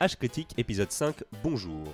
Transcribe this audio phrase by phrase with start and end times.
[0.00, 1.92] H Critique, épisode 5, bonjour.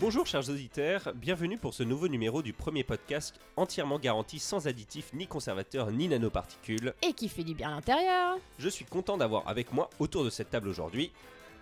[0.00, 5.12] Bonjour chers auditeurs, bienvenue pour ce nouveau numéro du premier podcast entièrement garanti sans additifs
[5.14, 6.94] ni conservateurs ni nanoparticules.
[7.02, 8.36] Et qui fait du bien à l'intérieur.
[8.58, 11.10] Je suis content d'avoir avec moi autour de cette table aujourd'hui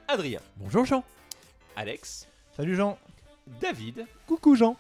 [0.09, 1.05] Adrien, Bonjour Jean.
[1.77, 2.99] Alex, Salut Jean.
[3.61, 4.77] David, Coucou Jean.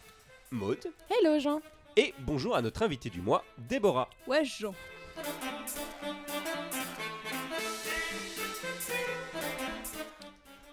[0.51, 1.60] Maude Hello Jean.
[1.96, 4.09] et bonjour à notre invité du mois, Déborah.
[4.27, 4.74] Ouais Jean.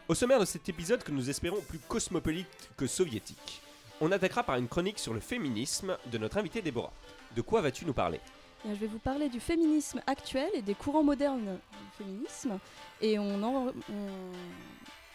[0.09, 3.61] Au sommaire de cet épisode que nous espérons plus cosmopolite que soviétique,
[4.01, 6.91] on attaquera par une chronique sur le féminisme de notre invité Déborah.
[7.35, 8.19] De quoi vas-tu nous parler?
[8.65, 12.57] Bien, Je vais vous parler du féminisme actuel et des courants modernes du féminisme.
[13.01, 13.71] Et on, en-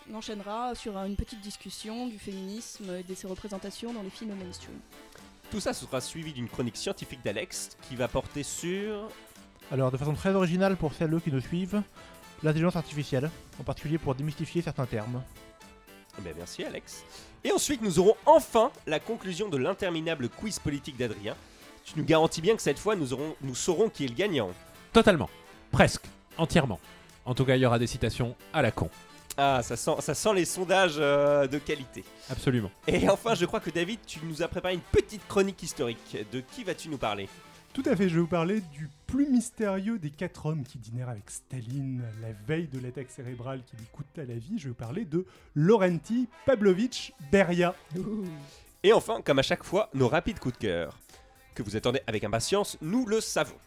[0.09, 4.35] on enchaînera sur une petite discussion du féminisme et de ses représentations dans les films
[4.37, 4.79] mainstream.
[5.51, 9.09] Tout ça sera suivi d'une chronique scientifique d'Alex qui va porter sur...
[9.73, 11.83] Alors, de façon très originale pour celles qui nous suivent,
[12.45, 15.23] l'intelligence artificielle, en particulier pour démystifier certains termes.
[16.19, 17.03] Eh bien, merci Alex.
[17.43, 21.35] Et ensuite nous aurons enfin la conclusion de l'interminable quiz politique d'Adrien.
[21.85, 24.51] Tu nous garantis bien que cette fois nous, aurons, nous saurons qui est le gagnant.
[24.93, 25.29] Totalement.
[25.73, 26.05] Presque.
[26.39, 26.79] Entièrement.
[27.25, 28.89] En tout cas, il y aura des citations à la con.
[29.37, 32.05] Ah, ça sent, ça sent les sondages euh, de qualité.
[32.31, 32.71] Absolument.
[32.87, 36.17] Et enfin, je crois que David, tu nous as préparé une petite chronique historique.
[36.33, 37.29] De qui vas-tu nous parler?
[37.75, 41.09] Tout à fait, je vais vous parler du plus mystérieux des quatre hommes qui dînèrent
[41.09, 44.61] avec Staline la veille de l'attaque cérébrale qui lui coûta la vie.
[44.61, 47.75] Je vais vous parler de Laurenti Pavlovitch Beria.
[48.85, 51.01] Et enfin, comme à chaque fois, nos rapides coups de cœur.
[51.57, 53.59] Que vous attendez avec impatience, nous le savons.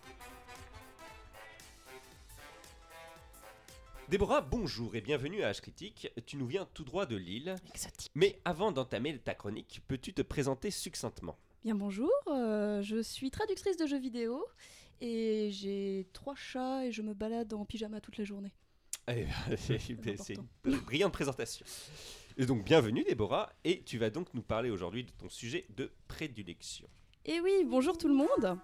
[4.08, 6.10] Déborah, bonjour et bienvenue à H Critique.
[6.26, 7.56] Tu nous viens tout droit de Lille.
[7.74, 8.12] Exotique.
[8.16, 11.38] Mais avant d'entamer ta chronique, peux-tu te présenter succinctement?
[11.68, 14.42] Bien bonjour, euh, je suis traductrice de jeux vidéo
[15.02, 18.54] et j'ai trois chats et je me balade en pyjama toute la journée.
[19.10, 19.26] Eh
[19.96, 21.66] bien, C'est une brillante présentation.
[22.38, 25.92] Et donc, bienvenue Déborah, et tu vas donc nous parler aujourd'hui de ton sujet de
[26.08, 26.88] prédilection.
[27.26, 28.58] Et oui, bonjour tout le monde.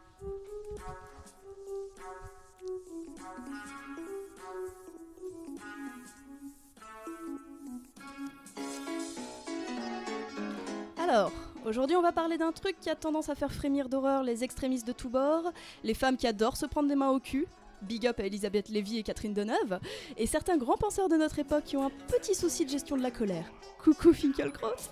[10.97, 11.33] Alors,
[11.65, 14.87] aujourd'hui on va parler d'un truc qui a tendance à faire frémir d'horreur les extrémistes
[14.87, 15.51] de tous bords,
[15.83, 17.47] les femmes qui adorent se prendre des mains au cul,
[17.81, 19.79] big up à Elisabeth Lévy et Catherine Deneuve,
[20.17, 23.01] et certains grands penseurs de notre époque qui ont un petit souci de gestion de
[23.03, 23.45] la colère.
[23.83, 24.89] Coucou Finkelkraut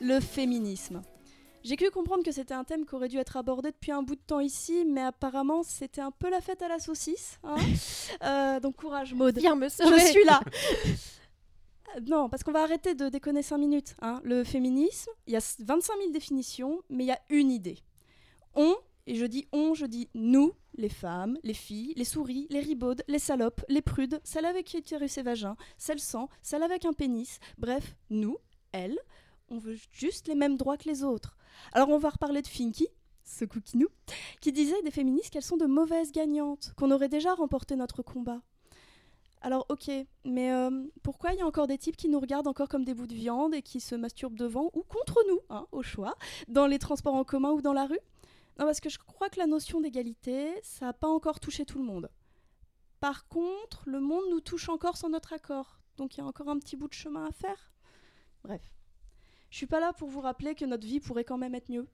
[0.00, 1.02] Le féminisme.
[1.62, 4.14] J'ai cru comprendre que c'était un thème qui aurait dû être abordé depuis un bout
[4.14, 7.38] de temps ici, mais apparemment c'était un peu la fête à la saucisse.
[7.44, 7.56] hein.
[8.24, 9.38] Euh, donc courage Maud.
[9.38, 9.98] Viens me sauver.
[10.00, 10.40] Je suis là.
[12.06, 13.96] Non, parce qu'on va arrêter de déconner 5 minutes.
[14.00, 14.20] hein.
[14.22, 17.78] Le féminisme, il y a 25 000 définitions, mais il y a une idée.
[18.54, 22.60] On, et je dis on, je dis nous, les femmes, les filles, les souris, les
[22.60, 26.92] ribaudes, les salopes, les prudes, celles avec utérus et vagin, celles sans, celles avec un
[26.92, 28.36] pénis, bref, nous,
[28.72, 28.98] elles,
[29.48, 31.36] on veut juste les mêmes droits que les autres.
[31.72, 32.86] Alors on va reparler de Finky,
[33.24, 33.88] ce cookinou,
[34.40, 38.42] qui disait des féministes qu'elles sont de mauvaises gagnantes, qu'on aurait déjà remporté notre combat.
[39.42, 39.90] Alors ok,
[40.24, 42.92] mais euh, pourquoi il y a encore des types qui nous regardent encore comme des
[42.92, 46.14] bouts de viande et qui se masturbent devant ou contre nous, hein, au choix,
[46.48, 48.00] dans les transports en commun ou dans la rue?
[48.58, 51.78] Non, parce que je crois que la notion d'égalité, ça n'a pas encore touché tout
[51.78, 52.10] le monde.
[53.00, 56.50] Par contre, le monde nous touche encore sans notre accord, donc il y a encore
[56.50, 57.72] un petit bout de chemin à faire.
[58.44, 58.60] Bref.
[59.48, 61.86] Je suis pas là pour vous rappeler que notre vie pourrait quand même être mieux,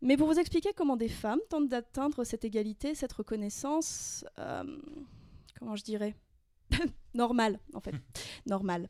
[0.00, 4.78] mais pour vous expliquer comment des femmes tentent d'atteindre cette égalité, cette reconnaissance, euh,
[5.58, 6.14] comment je dirais,
[7.14, 7.94] normale en fait,
[8.46, 8.88] normale.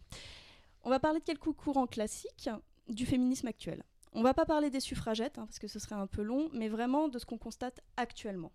[0.82, 2.50] On va parler de quelques courants classiques
[2.88, 3.82] du féminisme actuel.
[4.12, 6.68] On va pas parler des suffragettes hein, parce que ce serait un peu long, mais
[6.68, 8.52] vraiment de ce qu'on constate actuellement.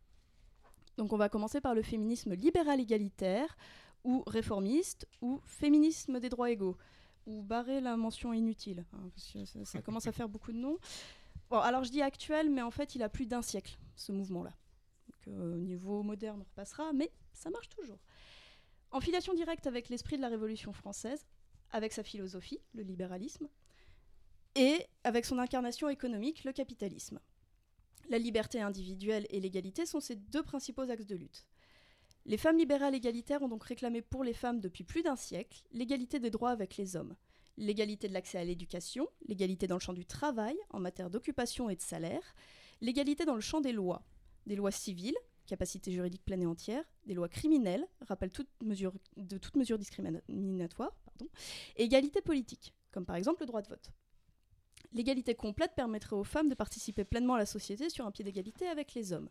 [0.97, 3.57] Donc on va commencer par le féminisme libéral égalitaire
[4.03, 6.77] ou réformiste ou féminisme des droits égaux
[7.25, 10.57] ou barrer la mention inutile hein, parce que ça, ça commence à faire beaucoup de
[10.57, 10.77] noms.
[11.49, 14.53] Bon, alors je dis actuel, mais en fait il a plus d'un siècle ce mouvement-là.
[15.07, 17.99] Donc euh, au niveau moderne on repassera, mais ça marche toujours.
[18.91, 21.27] En filiation directe avec l'esprit de la Révolution française,
[21.71, 23.47] avec sa philosophie, le libéralisme,
[24.55, 27.19] et avec son incarnation économique, le capitalisme.
[28.09, 31.45] La liberté individuelle et l'égalité sont ses deux principaux axes de lutte.
[32.25, 36.19] Les femmes libérales égalitaires ont donc réclamé pour les femmes depuis plus d'un siècle l'égalité
[36.19, 37.15] des droits avec les hommes,
[37.57, 41.75] l'égalité de l'accès à l'éducation, l'égalité dans le champ du travail en matière d'occupation et
[41.75, 42.35] de salaire,
[42.81, 44.03] l'égalité dans le champ des lois,
[44.47, 45.17] des lois civiles,
[45.49, 50.95] capacité juridique pleine et entière, des lois criminelles, rappel toute mesure, de toute mesure discriminatoire,
[51.75, 53.91] et égalité politique, comme par exemple le droit de vote.
[54.93, 58.67] L'égalité complète permettrait aux femmes de participer pleinement à la société sur un pied d'égalité
[58.67, 59.29] avec les hommes.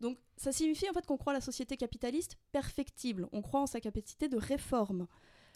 [0.00, 3.80] Donc ça signifie en fait qu'on croit la société capitaliste perfectible, on croit en sa
[3.80, 5.06] capacité de réforme.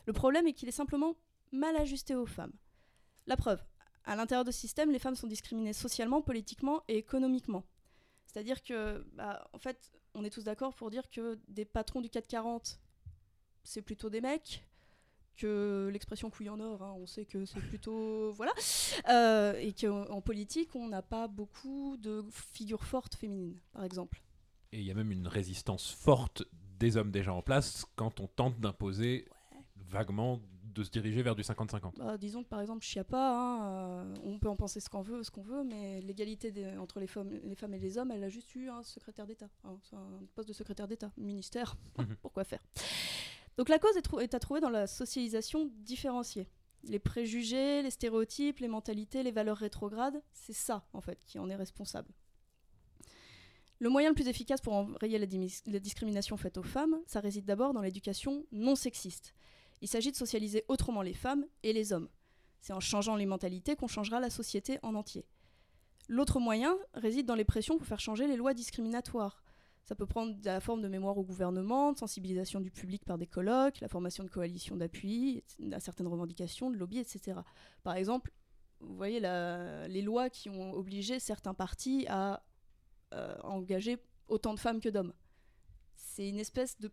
[0.06, 1.16] Le problème est qu'il est simplement
[1.52, 2.52] mal ajusté aux femmes.
[3.26, 3.62] La preuve,
[4.04, 7.64] à l'intérieur de ce système, les femmes sont discriminées socialement, politiquement et économiquement.
[8.32, 12.08] C'est-à-dire que, bah, en fait, on est tous d'accord pour dire que des patrons du
[12.08, 12.80] 440,
[13.62, 14.64] c'est plutôt des mecs,
[15.36, 18.32] que l'expression couille en or, hein, on sait que c'est plutôt.
[18.36, 18.52] voilà.
[19.08, 24.22] Euh, et qu'en politique, on n'a pas beaucoup de figures fortes féminines, par exemple.
[24.72, 26.42] Et il y a même une résistance forte
[26.78, 29.26] des hommes déjà en place quand on tente d'imposer
[29.76, 30.40] vaguement
[30.72, 31.96] de se diriger vers du 50-50.
[31.98, 35.22] Bah, disons que par exemple, Chiappa, hein, euh, on peut en penser ce qu'on veut,
[35.22, 38.28] ce qu'on veut, mais l'égalité entre les femmes, les femmes et les hommes, elle a
[38.28, 42.16] juste eu un secrétaire d'État, hein, un poste de secrétaire d'État, ministère, Mhm.
[42.22, 42.60] pourquoi faire?
[43.58, 46.48] Donc la cause est, à trouver dans la socialisation différenciée.
[46.84, 51.48] Les préjugés, les stéréotypes, les mentalités, les valeurs rétrogrades, c'est ça en fait qui en
[51.48, 52.08] est responsable.
[53.78, 57.72] Le moyen le plus efficace pour enrayer la discrimination faite aux femmes, ça réside d'abord
[57.72, 59.34] dans l'éducation non sexiste.
[59.82, 62.08] Il s'agit de socialiser autrement les femmes et les hommes.
[62.60, 65.26] C'est en changeant les mentalités qu'on changera la société en entier.
[66.08, 69.42] L'autre moyen réside dans les pressions pour faire changer les lois discriminatoires.
[69.82, 73.26] Ça peut prendre la forme de mémoire au gouvernement, de sensibilisation du public par des
[73.26, 75.42] colloques, la formation de coalitions d'appui
[75.72, 77.40] à certaines revendications, de lobby, etc.
[77.82, 78.30] Par exemple,
[78.78, 82.44] vous voyez les lois qui ont obligé certains partis à
[83.14, 83.98] euh, engager
[84.28, 85.12] autant de femmes que d'hommes.
[85.96, 86.92] C'est une espèce de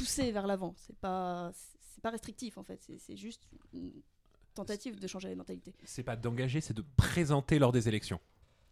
[0.00, 0.74] poussée vers l'avant.
[0.76, 2.80] C'est pas, c'est pas restrictif en fait.
[2.98, 3.42] C'est- juste
[3.72, 3.92] une
[4.54, 5.74] tentative de changer les mentalités.
[5.84, 8.20] C'est pas d'engager, c'est de présenter lors des élections.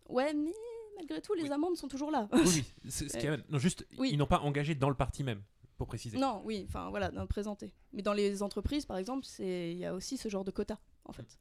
[0.08, 0.52] Ouais, mais
[0.96, 1.50] malgré tout, les Oui.
[1.52, 2.28] amendes sont toujours là.
[2.32, 2.64] Oui, oui.
[2.90, 4.10] c'est- ce qui est- Non, juste, Oui.
[4.12, 5.42] ils n'ont pas engagé dans le parti même,
[5.76, 6.18] pour préciser.
[6.18, 7.72] non, oui, enfin voilà, d'en présenter.
[7.92, 10.78] Mais dans les entreprises, par exemple, c'est il y a aussi ce genre de quota,
[11.04, 11.38] en fait.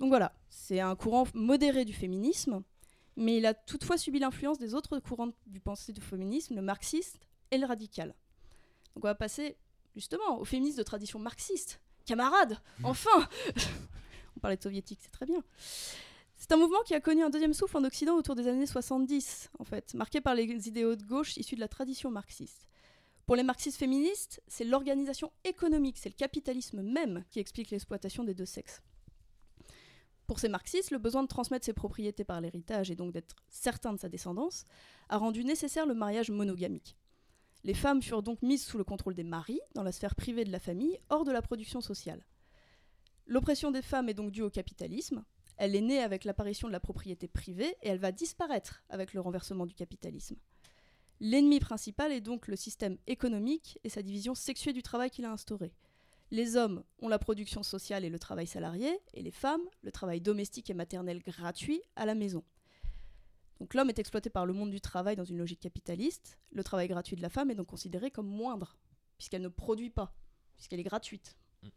[0.00, 2.62] Donc voilà, c'est un courant modéré du féminisme,
[3.16, 7.18] mais il a toutefois subi l'influence des autres courants du pensée du féminisme, le marxiste
[7.50, 8.14] et le radical.
[8.94, 9.56] Donc on va passer
[9.94, 11.80] justement aux féministes de tradition marxiste.
[12.04, 13.28] Camarades, enfin
[14.36, 15.42] On parlait de soviétique, c'est très bien.
[16.36, 19.50] C'est un mouvement qui a connu un deuxième souffle en Occident autour des années 70,
[19.58, 22.68] en fait, marqué par les idéaux de gauche issus de la tradition marxiste.
[23.26, 28.34] Pour les marxistes féministes, c'est l'organisation économique, c'est le capitalisme même qui explique l'exploitation des
[28.34, 28.82] deux sexes.
[30.26, 33.92] Pour ces marxistes, le besoin de transmettre ses propriétés par l'héritage et donc d'être certain
[33.92, 34.64] de sa descendance
[35.08, 36.96] a rendu nécessaire le mariage monogamique.
[37.64, 40.52] Les femmes furent donc mises sous le contrôle des maris, dans la sphère privée de
[40.52, 42.24] la famille, hors de la production sociale.
[43.26, 45.24] L'oppression des femmes est donc due au capitalisme.
[45.56, 49.20] Elle est née avec l'apparition de la propriété privée et elle va disparaître avec le
[49.20, 50.36] renversement du capitalisme.
[51.20, 55.32] L'ennemi principal est donc le système économique et sa division sexuée du travail qu'il a
[55.32, 55.72] instauré.
[56.30, 60.20] Les hommes ont la production sociale et le travail salarié, et les femmes, le travail
[60.20, 62.42] domestique et maternel gratuit à la maison.
[63.60, 66.38] Donc l'homme est exploité par le monde du travail dans une logique capitaliste.
[66.52, 68.76] Le travail gratuit de la femme est donc considéré comme moindre,
[69.16, 70.14] puisqu'elle ne produit pas,
[70.56, 71.36] puisqu'elle est gratuite.
[71.62, 71.68] Mm.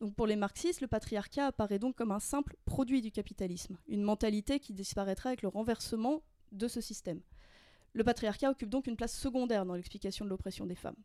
[0.00, 4.02] Donc pour les marxistes, le patriarcat apparaît donc comme un simple produit du capitalisme, une
[4.02, 6.22] mentalité qui disparaîtra avec le renversement
[6.52, 7.20] de ce système.
[7.92, 10.96] Le patriarcat occupe donc une place secondaire dans l'explication de l'oppression des femmes.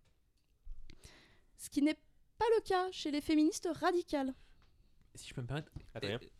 [1.57, 2.00] Ce qui n'est
[2.38, 4.33] pas le cas chez les féministes radicales.
[5.14, 6.39] Si je peux me permettre, Adrien euh,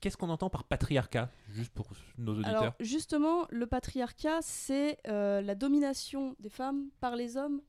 [0.00, 2.62] qu'est-ce qu'on entend par patriarcat, juste pour nos auditeurs?
[2.62, 7.62] Alors justement, le patriarcat, c'est euh, la domination des femmes par les hommes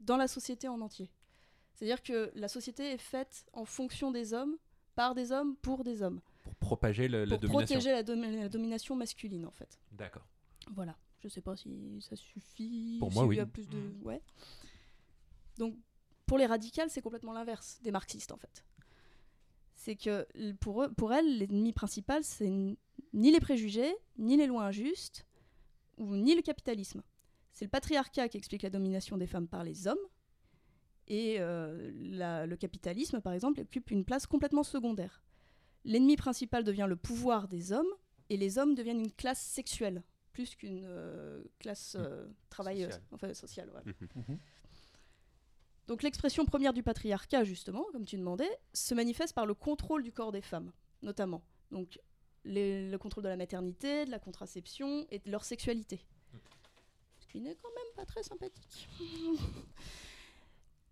[0.00, 1.10] dans la société en entier.
[1.74, 4.56] C'est-à-dire que la société est faite en fonction des hommes,
[4.94, 6.20] par des hommes, pour des hommes.
[6.42, 7.76] Pour propager le- la pour domination.
[7.76, 9.78] protéger la, domi- la domination masculine, en fait.
[9.92, 10.26] D'accord.
[10.74, 10.96] Voilà.
[11.20, 12.96] Je sais pas si ça suffit.
[12.98, 13.36] Pour si moi, il oui.
[13.36, 13.78] y a plus de...
[14.02, 14.20] Ouais.
[15.58, 15.76] Donc,
[16.26, 18.64] pour les radicales, c'est complètement l'inverse des marxistes, en fait.
[19.80, 22.76] C'est que pour, eux, pour elles, l'ennemi principal, c'est ni
[23.30, 25.24] les préjugés, ni les lois injustes,
[25.98, 27.00] ou ni le capitalisme.
[27.52, 29.96] C'est le patriarcat qui explique la domination des femmes par les hommes,
[31.06, 35.22] et euh, la- le capitalisme, par exemple, occupe une place complètement secondaire.
[35.84, 37.86] L'ennemi principal devient le pouvoir des hommes,
[38.30, 43.06] et les hommes deviennent une classe sexuelle, plus qu'une euh, classe euh, travailleuse, Sociale.
[43.12, 43.68] enfin sociale.
[43.70, 43.86] voilà.
[45.88, 50.12] Donc l'expression première du patriarcat, justement, comme tu demandais, se manifeste par le contrôle du
[50.12, 50.70] corps des femmes,
[51.02, 51.42] notamment.
[51.70, 51.98] Donc
[52.44, 56.00] les- le contrôle de la maternité, de la contraception et de leur sexualité.
[57.20, 58.88] Ce qui n'est quand même pas très sympathique.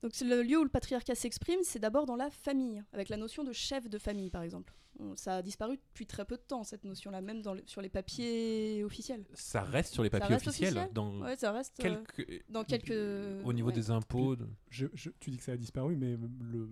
[0.07, 3.17] Donc c'est le lieu où le patriarcat s'exprime, c'est d'abord dans la famille, avec la
[3.17, 4.73] notion de chef de famille, par exemple.
[5.17, 7.89] Ça a disparu depuis très peu de temps, cette notion-là, même dans le- sur les
[7.89, 9.25] papiers officiels.
[9.35, 10.75] Ça reste sur les papiers officiels.
[10.75, 10.95] officiel?
[10.95, 11.97] Dans Ouais, ça reste euh,
[12.49, 13.45] dans quelques...
[13.45, 13.75] Au niveau ouais.
[13.75, 14.37] des impôts.
[14.37, 16.69] de- Je- je- tu dis que ça a disparu, mais le,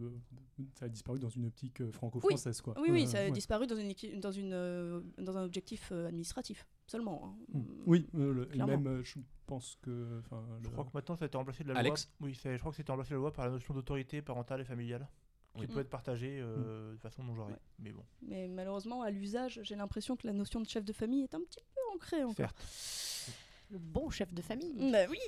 [0.79, 2.75] ça a disparu dans une optique euh, franco-française, quoi.
[2.81, 3.31] Oui, oui, Euh, ça a ouais.
[3.33, 6.65] disparu dans, une, équi- dans, une, euh, dans un objectif euh, administratif.
[6.87, 7.23] Seulement.
[7.25, 7.45] hein.
[7.59, 7.63] Mm.
[7.87, 10.23] Oui, euh, le- même euh, je pense que.
[10.61, 12.29] Je le- crois que maintenant ça a été remplacé de la Alex loi.
[12.29, 14.65] Oui, je crois que c'était remplacé de la loi par la notion d'autorité parentale et
[14.65, 15.09] familiale,
[15.55, 15.67] qui Oui.
[15.67, 17.53] peut être partagée euh, de façon non genrée.
[17.53, 17.59] Ouais.
[17.79, 21.23] Mais bon, Mais malheureusement, à l'usage, j'ai l'impression que la notion de chef de famille
[21.25, 22.37] est un petit peu ancrée encore.
[22.37, 23.31] certes.
[23.71, 24.91] Le bon chef de famille.
[24.93, 25.19] Bah oui.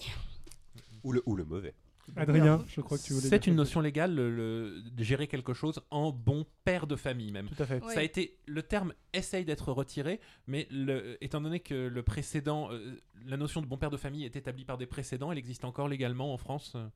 [1.05, 1.75] Ou le, ou le mauvais.
[2.15, 3.29] Adrien, je crois que tu voulais.
[3.29, 7.33] C'est une notion légale le- le- de gérer quelque chose en bon père de famille
[7.33, 7.49] même.
[7.49, 7.83] Tout à fait.
[7.85, 12.71] Ça a été le terme essaye d'être retiré, mais le- étant donné que le précédent,
[12.71, 15.65] euh, la notion de bon père de famille est établie par des précédents, elle existe
[15.65, 16.73] encore légalement en France.
[16.77, 16.87] euh.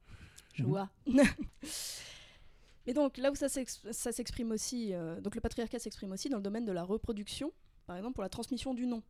[0.54, 0.68] Je Mhm.
[0.68, 0.90] vois.
[2.86, 6.42] Mais donc, là où ça s'exprime aussi, euh, donc le patriarcat s'exprime aussi dans le
[6.42, 7.52] domaine de la reproduction,
[7.86, 9.02] par exemple pour la transmission du nom.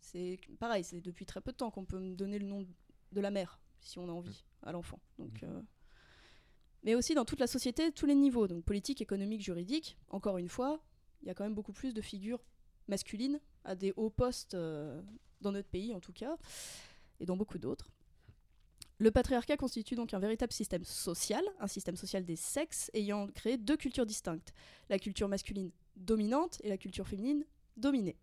[0.00, 2.66] C'est pareil, c'est depuis très peu de temps qu'on peut me donner le nom
[3.12, 5.00] de la mère, si on a envie, à l'enfant.
[5.18, 5.62] Donc, euh,
[6.82, 10.48] Mais aussi dans toute la société, tous les niveaux, donc politique, économique, juridique, encore une
[10.48, 10.80] fois,
[11.22, 12.42] il y a quand même beaucoup plus de figures
[12.88, 15.02] masculines à des hauts postes euh,
[15.40, 16.36] dans notre pays en tout cas,
[17.20, 17.90] et dans beaucoup d'autres.
[18.98, 23.58] Le patriarcat constitue donc un véritable système social, un système social des sexes ayant créé
[23.58, 24.54] deux cultures distinctes,
[24.88, 27.44] la culture masculine dominante et la culture féminine
[27.76, 28.16] dominée.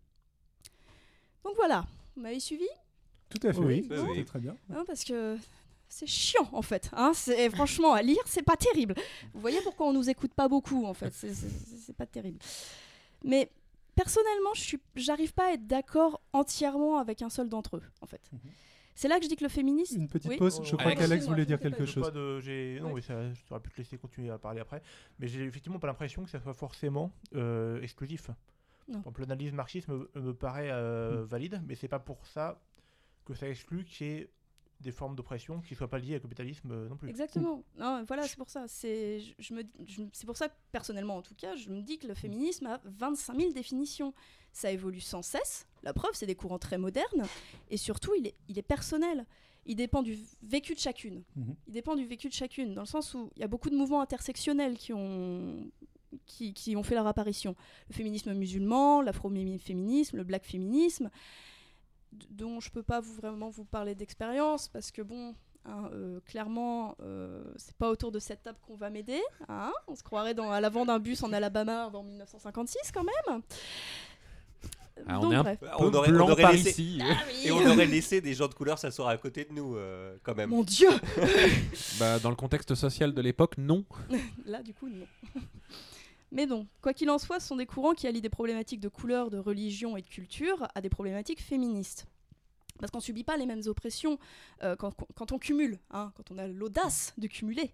[1.44, 2.66] Donc voilà, vous m'avez suivi?
[3.40, 3.66] Tout à fait, Oui.
[3.66, 3.82] oui.
[3.90, 4.24] C'était oui.
[4.24, 4.56] très bien.
[4.74, 5.36] Hein, Parce que
[5.88, 6.90] c'est chiant en fait.
[6.94, 8.94] Hein c'est franchement à lire, c'est pas terrible.
[9.32, 11.12] Vous voyez pourquoi on nous écoute pas beaucoup en fait.
[11.12, 12.38] C'est- pas terrible.
[13.24, 13.50] Mais
[13.94, 18.06] personnellement, je suis, j'arrive pas à être d'accord entièrement avec un seul d'entre eux en
[18.06, 18.20] fait.
[18.32, 18.38] Mhm.
[18.96, 20.00] C'est là que je dis que le féminisme.
[20.02, 20.36] Une petite Oui.
[20.36, 20.58] pause.
[20.60, 21.00] Oh, Je crois Alex.
[21.00, 22.12] qu'Alex voulait dire quelque chose.
[22.12, 22.92] de- Non, Ouais.
[22.94, 24.82] oui, ça, je t'aurais pu te laisser continuer à parler après.
[25.18, 28.30] Mais j'ai effectivement pas l'impression que ça soit forcément euh, exclusif.
[28.86, 29.02] Non.
[29.18, 31.24] L'analyse marxiste me, me paraît euh, Mm.
[31.24, 32.60] valide, mais c'est pas pour ça
[33.24, 34.30] que ça exclut qu'il y ait
[34.80, 37.08] des formes d'oppression qui soient pas liées au capitalisme euh, non plus.
[37.08, 37.62] Exactement.
[37.78, 38.66] Non, voilà, c'est pour ça.
[38.68, 41.80] C'est, je, je me, je- c'est pour ça que personnellement, en tout cas, je me
[41.80, 44.12] dis que le féminisme a 25 000 définitions.
[44.52, 45.66] Ça évolue sans cesse.
[45.84, 47.24] La preuve, c'est des courants très modernes.
[47.70, 49.24] Et surtout, il est, il est personnel.
[49.64, 51.22] Il dépend du vécu de chacune.
[51.36, 51.54] Mhm.
[51.68, 53.76] Il dépend du vécu de chacune, dans le sens où il y a beaucoup de
[53.76, 55.70] mouvements intersectionnels qui ont,
[56.26, 57.56] qui, qui ont fait leur apparition.
[57.88, 61.10] Le féminisme musulman, l'afro-féminisme, le black féminisme,
[62.30, 66.96] dont je peux pas vous, vraiment vous parler d'expérience, parce que bon, hein, euh, clairement,
[67.00, 69.20] euh, c'est pas autour de cette table qu'on va m'aider.
[69.48, 69.72] hein.
[69.88, 73.42] On se croirait dans, à l'avant d'un bus en Alabama avant 1956 quand même.
[75.08, 75.58] Ah, on Donc, est un bref.
[75.80, 76.98] On aurait, on aurait par laissé, ici.
[77.02, 77.48] Ah oui.
[77.48, 80.36] et on aurait laissé des gens de couleur s'asseoir à côté de nous, euh, quand
[80.36, 80.50] même.
[80.50, 80.88] Mon Dieu
[81.98, 83.84] Bah, dans le contexte social de l'époque, non.
[84.46, 85.04] Là, du coup, non.
[86.34, 88.88] Mais bon, quoi qu'il en soit, ce sont des courants qui allient des problématiques de
[88.88, 92.06] couleur, de religion et de culture à des problématiques féministes.
[92.80, 94.18] Parce qu'on ne subit pas les mêmes oppressions
[94.64, 97.72] euh, quand, quand on cumule, hein, quand on a l'audace de cumuler.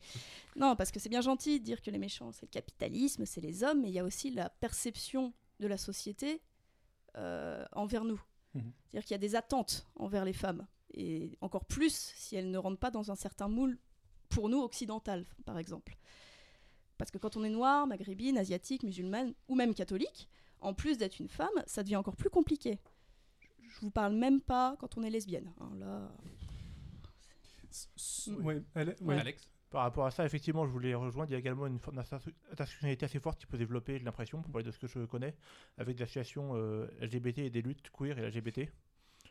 [0.56, 3.40] Non, parce que c'est bien gentil de dire que les méchants, c'est le capitalisme, c'est
[3.40, 6.42] les hommes, mais il y a aussi la perception de la société
[7.16, 8.20] euh, envers nous.
[8.54, 8.72] Mhm.
[8.84, 10.66] C'est-à-dire qu'il y a des attentes envers les femmes.
[10.92, 13.78] Et encore plus si elles ne rentrent pas dans un certain moule,
[14.28, 15.96] pour nous, occidental, par exemple.
[17.00, 20.28] Parce que quand on est noir, maghrébine, asiatique, musulmane ou même catholique,
[20.61, 22.78] en plus d'être une femme, ça devient encore plus compliqué.
[23.71, 25.50] Je vous parle même pas quand on est lesbienne.
[25.61, 26.12] hein, là,
[28.42, 29.19] ouais, elle- ouais.
[29.19, 31.30] Alex Par rapport à ça, effectivement, je voulais rejoindre.
[31.30, 34.52] Il y a également une forme d'intersectionnalité assez forte qui peut développer, j'ai l'impression, pour
[34.52, 35.35] parler de ce que je connais,
[35.78, 38.69] avec des associations euh, LGBT et des luttes queer et LGBT.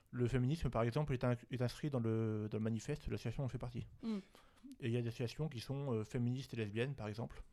[0.09, 3.49] Le féminisme, par exemple, est, inscrit dans le, dans le manifeste de l'association dont on
[3.49, 3.85] fait partie.
[4.01, 4.17] Mm.
[4.79, 7.43] Et il y a des associations qui sont euh, féministes et lesbiennes, par exemple.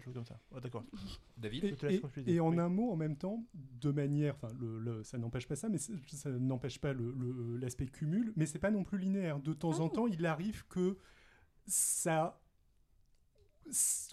[0.00, 0.38] Des choses comme ça.
[0.52, 0.84] Ouais, D'accord.
[1.36, 2.24] David Et, Je te laisse et- conclure.
[2.26, 2.58] et en Oui.
[2.58, 5.78] un mot, en même temps, de manière, enfin, le, le- ça n'empêche pas ça, mais
[5.78, 9.38] ça n'empêche pas le- le- l'aspect cumul, mais c'est pas non plus linéaire.
[9.40, 9.88] De temps Ah en non.
[9.90, 10.96] temps, il arrive que
[11.66, 12.40] ça,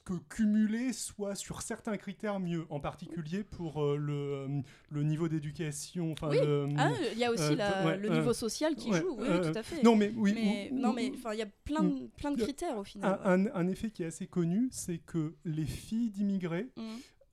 [0.06, 6.12] que cumuler soit sur certains critères mieux, en particulier pour euh, le, le niveau d'éducation.
[6.12, 6.38] Enfin, Oui.
[6.40, 9.02] le- Ah, il y a aussi euh, la- ouais, le euh, niveau social qui ouais,
[9.02, 9.82] joue, oui, euh, tout à fait.
[9.84, 10.34] non, mais oui.
[10.36, 12.84] mais, ou- non, ou- mais enfin, il y a plein de, plein de critères au
[12.84, 13.20] final.
[13.24, 16.82] un, un- un effet qui est assez connu, c'est que les filles d'immigrés Mm.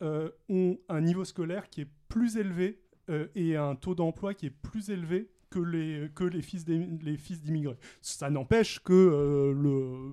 [0.02, 2.80] euh, ont un niveau scolaire qui est plus élevé
[3.10, 6.86] euh, et un taux d'emploi qui est plus élevé que les, que les fils des-
[7.02, 7.76] les fils d'immigrés.
[8.02, 10.12] Ça n'empêche que euh, le-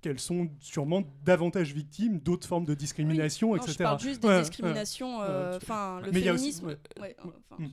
[0.00, 3.72] qu'elles sont sûrement davantage victimes d'autres formes de discrimination, Non, etc.
[3.78, 5.22] je parle juste des Ouais, discriminations.
[5.22, 5.56] euh.
[5.56, 6.76] Enfin, le Mais il y a aussi- féminisme.
[7.00, 7.16] ouais.
[7.20, 7.64] enfin,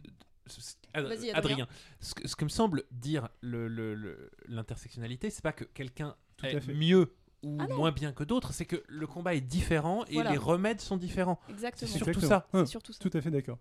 [0.93, 1.33] Adrien.
[1.33, 1.67] Adrien,
[2.01, 6.15] ce que, ce que me semble dire le- le- le- l'intersectionnalité, c'est pas que quelqu'un
[6.43, 6.73] est fait.
[6.73, 10.31] mieux ou Ah moins bien que d'autres, c'est que le combat est différent et Voilà.
[10.31, 11.39] les remèdes sont différents.
[11.49, 11.89] Exactement.
[11.91, 12.19] C'est surtout
[12.67, 12.99] surtout ça.
[13.09, 13.57] Tout à fait d'accord.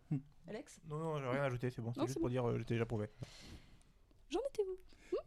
[0.51, 1.93] Alex Non, non, j'ai rien ajouté, c'est bon.
[1.95, 3.09] C'est juste pour dire, euh, j'étais déjà prouvé.
[4.31, 4.77] J'en étais où?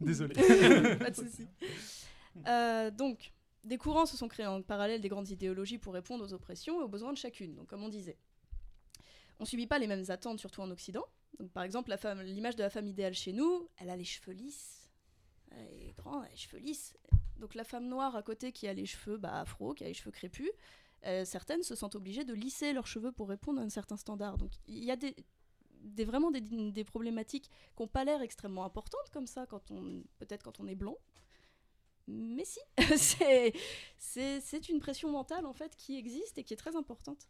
[0.00, 0.34] Désolé.
[0.98, 1.48] Pas de souci.
[2.48, 6.32] Euh, donc, des courants se sont créés en parallèle des grandes idéologies pour répondre aux
[6.32, 8.18] oppressions et aux besoins de chacune, donc comme on disait.
[9.38, 11.04] On subit pas les mêmes attentes, surtout en Occident.
[11.38, 14.02] Donc, par exemple, la femme- l'image de la femme idéale chez nous, elle a les
[14.02, 14.90] cheveux lisses.
[15.52, 16.96] Elle est grande, elle a les cheveux lisses.
[17.36, 19.94] Donc la femme noire à côté qui a les cheveux bah, afro, qui a les
[19.94, 20.50] cheveux crépus,
[21.06, 24.38] euh, certaines se sentent obligées de lisser leurs cheveux pour répondre à un certain standard.
[24.38, 25.14] Donc il y a des,
[26.04, 30.60] vraiment des, problématiques qui n'ont pas l'air extrêmement importantes comme ça, quand on peut-être quand
[30.60, 30.96] on est blond.
[32.06, 32.60] Mais si,
[33.98, 37.28] c'est- une pression mentale en fait qui existe et qui est très importante.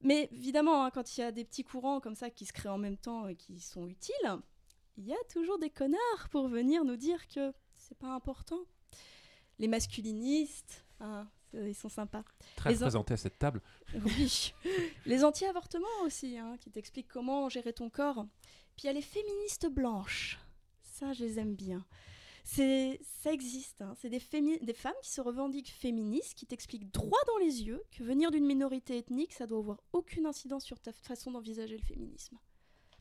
[0.00, 2.68] Mais évidemment, hein, quand il y a des petits courants comme ça qui se créent
[2.68, 4.38] en même temps et qui sont utiles,
[4.96, 8.60] il y a toujours des connards pour venir nous dire que c'est pas important.
[9.58, 12.24] Les masculinistes, hein, ils sont sympas.
[12.56, 13.62] Très Les en- représenté à cette table.
[13.94, 14.52] Oui.
[15.06, 18.26] les anti-avortements aussi, hein, qui t'expliquent comment gérer ton corps.
[18.76, 20.38] Puis il y a les féministes blanches.
[20.82, 21.84] Ça, je les aime bien.
[22.44, 23.82] C'est, ça existe.
[23.82, 23.94] hein.
[24.00, 27.82] C'est des, fémi- des femmes qui se revendiquent féministes, qui t'expliquent droit dans les yeux
[27.90, 31.82] que venir d'une minorité ethnique, ça doit avoir aucune incidence sur ta façon d'envisager le
[31.84, 32.38] féminisme.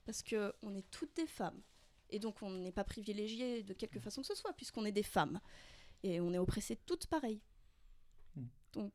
[0.06, 1.62] Parce que on est toutes des femmes.
[2.10, 5.04] Et donc on n'est pas privilégié de quelque façon que ce soit, puisqu'on est des
[5.04, 5.39] femmes.
[6.04, 7.42] Et on est oppressées toutes pareilles.
[8.77, 8.93] Donc,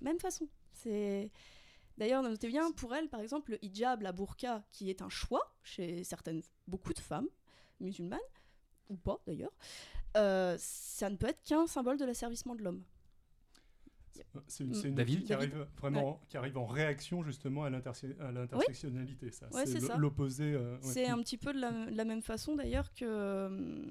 [0.00, 0.48] même façon.
[0.72, 1.30] C'est...
[1.98, 5.54] D'ailleurs, notez bien, pour elle, par exemple, le hijab, la burqa, qui est un choix
[5.62, 7.28] chez certaines, beaucoup de femmes
[7.80, 8.20] musulmanes,
[8.90, 9.52] ou pas d'ailleurs,
[10.16, 12.82] euh, ça ne peut être qu'un symbole de l'asservissement de l'homme.
[14.48, 18.04] C'est une, une David qui David arrive vraiment, qui arrive en réaction justement à, l'interse-
[18.20, 19.30] à l'intersectionnalité.
[19.30, 20.52] Ça, Ouais, c'est l'opposé.
[20.54, 20.80] euh, ouais.
[20.82, 23.82] C'est un petit peu de la, de la même façon d'ailleurs que euh,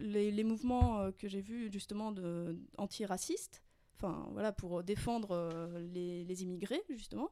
[0.00, 3.62] les, les mouvements euh, que j'ai vus justement de, antiracistes,
[4.00, 7.30] enfin voilà, pour défendre euh, les, les immigrés justement,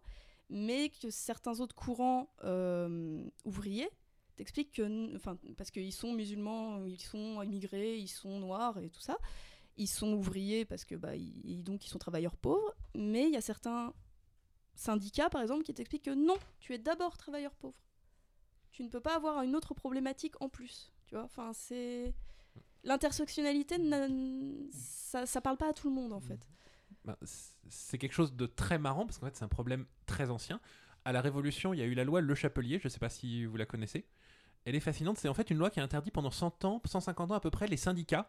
[0.50, 3.88] mais que certains autres courants euh, ouvriers
[4.37, 9.00] t'expliquent que, enfin, parce qu'ils sont musulmans, ils sont immigrés, ils sont noirs et tout
[9.00, 9.16] ça,
[9.76, 13.37] ils sont ouvriers parce que bah, ils, donc ils sont travailleurs pauvres, mais il y
[13.37, 13.94] a certains
[14.75, 17.81] syndicats par exemple qui t'expliquent que non, tu es d'abord travailleur pauvre
[18.76, 20.92] tu ne peux pas avoir une autre problématique en plus.
[21.07, 22.12] Tu vois, enfin, c'est.
[22.85, 24.07] L'intersectionnalité, n'a-
[24.70, 26.46] ça, ça parle pas à tout le monde en fait.
[27.07, 27.16] Ben,
[27.69, 30.61] c'est quelque chose de très marrant parce qu'en fait c'est un problème très ancien.
[31.05, 33.09] À la Révolution, il y a eu la loi Le Chapelier, je ne sais pas
[33.09, 34.07] si vous la connaissez.
[34.64, 37.31] Elle est fascinante, c'est en fait une loi qui a interdit pendant 100 ans, 150
[37.31, 38.29] ans à peu près, les syndicats,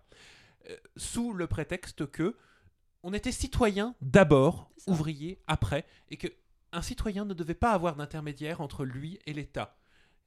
[0.70, 2.38] euh, sous le prétexte que
[3.02, 6.28] on était citoyen d'abord, ouvrier après, et que
[6.72, 9.76] un citoyen ne devait pas avoir d'intermédiaire entre lui et l'État.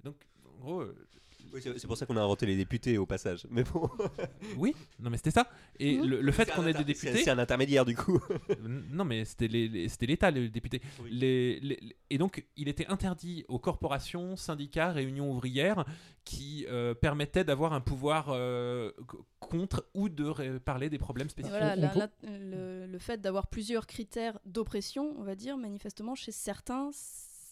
[0.02, 1.08] Donc, en gros, euh,
[1.52, 3.46] Oui, c'est pour ça qu'on a inventé les députés au passage.
[3.50, 3.88] Mais bon,
[4.56, 5.48] oui, non mais c'était ça.
[5.78, 6.06] Et Mhm.
[6.08, 8.20] le, le fait qu'on ait des députés, C'est un intermédiaire du coup.
[8.92, 10.80] Non, mais c'était les- les- c'était l'État, les députés.
[11.02, 11.10] Oui.
[11.12, 15.84] Les- les- et donc, il était interdit aux corporations, syndicats, réunions ouvrières
[16.24, 18.92] qui euh, permettaient d'avoir un pouvoir euh,
[19.38, 21.58] contre ou de parler des problèmes spécifiques.
[21.58, 25.56] voilà, on la- peut- la- le, le fait d'avoir plusieurs critères d'oppression, on va dire,
[25.56, 26.90] manifestement, chez certains,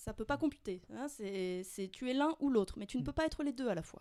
[0.08, 0.80] ça peut pas computer.
[0.94, 1.06] hein.
[1.08, 3.68] c'est c'est- tu es l'un ou l'autre, mais tu ne peux pas être les deux
[3.68, 4.00] à la fois.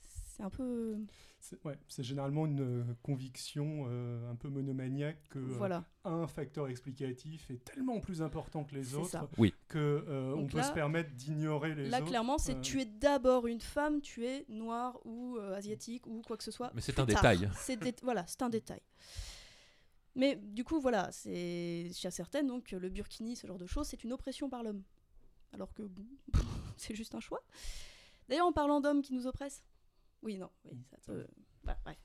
[0.00, 0.98] C'est un peu.
[1.40, 6.66] C'est ouais, c'est généralement une euh, conviction euh, un peu monomaniaque que euh, un facteur
[6.66, 9.28] explicatif est tellement plus important que les C'est autres ça.
[9.38, 9.54] Oui.
[9.68, 12.08] que euh, on peut là- se permettre d'ignorer les Là, autres.
[12.08, 16.22] clairement, c'est euh, tu es d'abord une femme, tu es noire ou euh, asiatique ou
[16.22, 16.72] quoi que ce soit.
[16.74, 17.22] Mais c'est un tard.
[17.22, 17.48] détail.
[17.56, 18.80] C'est dé- voilà, c'est un détail.
[20.16, 24.02] Mais du coup, voilà, c'est chez certaines, donc le burkini, ce genre de choses, c'est
[24.02, 24.82] une oppression par l'homme.
[25.52, 26.04] Alors que bon,
[26.76, 27.42] c'est juste un choix.
[28.28, 29.62] D'ailleurs, en parlant d'hommes qui nous oppressent,
[30.22, 31.26] oui, non, oui, ça peut.
[31.64, 31.96] bah, ouais.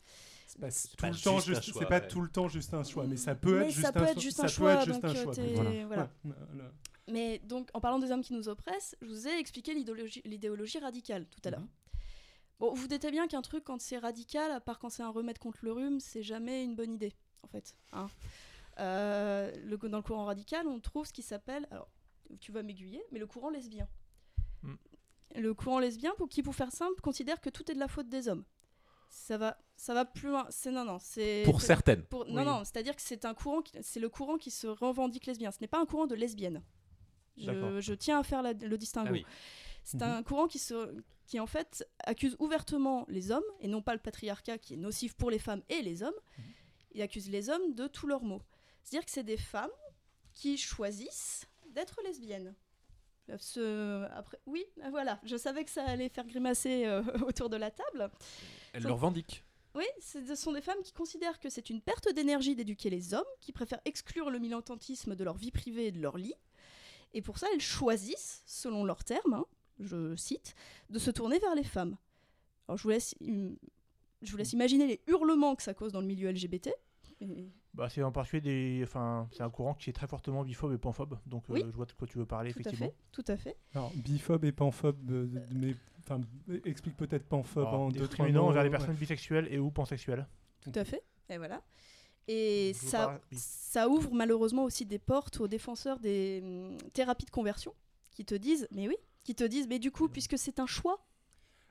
[0.48, 2.08] c'est pas, tout pas le temps juste un juste- choix, c'est pas ouais.
[2.08, 4.06] tout le temps juste un choix, mais ça peut Mais être ça juste peut un
[4.06, 4.22] être choix.
[4.22, 5.34] juste ça un peut choix, être juste donc, un euh, choix.
[5.36, 5.86] t'es- Voilà.
[5.88, 6.04] voilà.
[6.24, 6.72] Ouais, voilà.
[7.10, 10.80] Mais donc, en parlant des hommes qui nous oppressent, je vous ai expliqué l'idéologie l'idéologie
[10.80, 11.60] radicale tout à l'heure.
[11.60, 11.68] Mhm.
[12.60, 15.38] Bon, vous doutez bien qu'un truc, quand c'est radical, à part quand c'est un remède
[15.38, 17.76] contre le rhume, c'est jamais une bonne idée, en fait.
[17.92, 18.08] hein.
[18.80, 21.90] Euh, le, dans le courant radical, on trouve ce qui s'appelle, alors
[22.40, 23.88] tu vas m'aiguiller, mais le courant lesbien.
[24.64, 24.74] Mm.
[25.36, 28.08] Le courant lesbien, pour qui, pour faire simple, considère que tout est de la faute
[28.10, 28.44] des hommes.
[29.10, 30.46] Ça va, ça va plus loin.
[30.50, 32.04] C'est non, non, c'est Pour certaines.
[32.04, 32.46] pour- Non, Oui.
[32.46, 35.52] non, c'est-à-dire que c'est un courant, c'est le courant qui se revendique lesbien.
[35.52, 36.64] Ce n'est pas un courant de lesbienne.
[37.38, 39.10] Je, je tiens à faire la- le distinguo.
[39.10, 39.26] Ah oui.
[39.84, 40.04] C'est Mhm.
[40.04, 40.96] un courant qui, se,
[41.28, 45.14] qui en fait accuse ouvertement les hommes, et non pas le patriarcat qui est nocif
[45.16, 46.14] pour les femmes et les hommes.
[46.38, 46.44] Mhm.
[46.94, 48.42] Il accuse les hommes de tous leurs maux.
[48.84, 49.72] C'est-à-dire que c'est des femmes
[50.34, 52.54] qui choisissent d'être lesbiennes.
[53.30, 57.50] Euh, Ce- après, oui, euh, voilà, je savais que ça allait faire grimacer euh, autour
[57.50, 58.10] de la table.
[58.74, 59.44] Elles Ça- le revendiquent.
[59.76, 63.26] Oui, ce sont des femmes qui considèrent que c'est une perte d'énergie d'éduquer les hommes,
[63.42, 66.36] qui préfèrent exclure le militantisme de leur vie privée et de leur lit.
[67.16, 69.46] Et pour ça, elles choisissent, selon leurs termes, hein,
[69.80, 70.54] je cite,
[70.92, 71.98] de se tourner vers les femmes.
[72.68, 76.08] Alors je vous laisse, je vous laisse imaginer les hurlements que ça cause dans le
[76.08, 76.70] milieu LGBT.
[77.22, 78.84] Et Bah, c'est en particulier des.
[78.84, 81.18] Enfin, c'est un courant qui est très fortement biphobe et panphobe.
[81.26, 82.88] Donc, euh, je vois de quoi tu veux parler, Tout à effectivement.
[82.88, 83.58] fait, tout à fait.
[83.74, 86.22] Alors, biphobe et panphobe, euh, mais enfin,
[86.66, 88.40] explique peut-être panphobe Alors, en deux trois mots.
[88.42, 88.78] envers les ouais.
[88.78, 90.28] personnes bisexuelles et ou pansexuelles.
[90.62, 91.04] Tout à fait.
[91.30, 91.64] Et voilà.
[92.28, 93.38] Et Je ça, parle- oui.
[93.40, 97.74] ça ouvre malheureusement aussi des portes aux défenseurs des hum, thérapies de conversion
[98.12, 101.04] qui te disent, mais oui, qui te disent, mais du coup, puisque c'est un choix.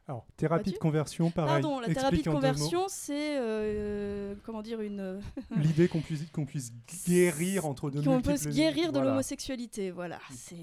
[0.08, 1.62] Alors, thérapie de conversion, pareil.
[1.62, 5.20] Pardon, la thérapie de deux conversion, c'est euh, comment dire une
[5.56, 6.72] L'idée qu'on puisse, qu'on puisse
[7.06, 8.50] guérir entre de qu'on peut multiples...
[8.52, 9.10] se guérir de voilà.
[9.10, 9.92] l'homosexualité.
[9.92, 10.56] Voilà, c'est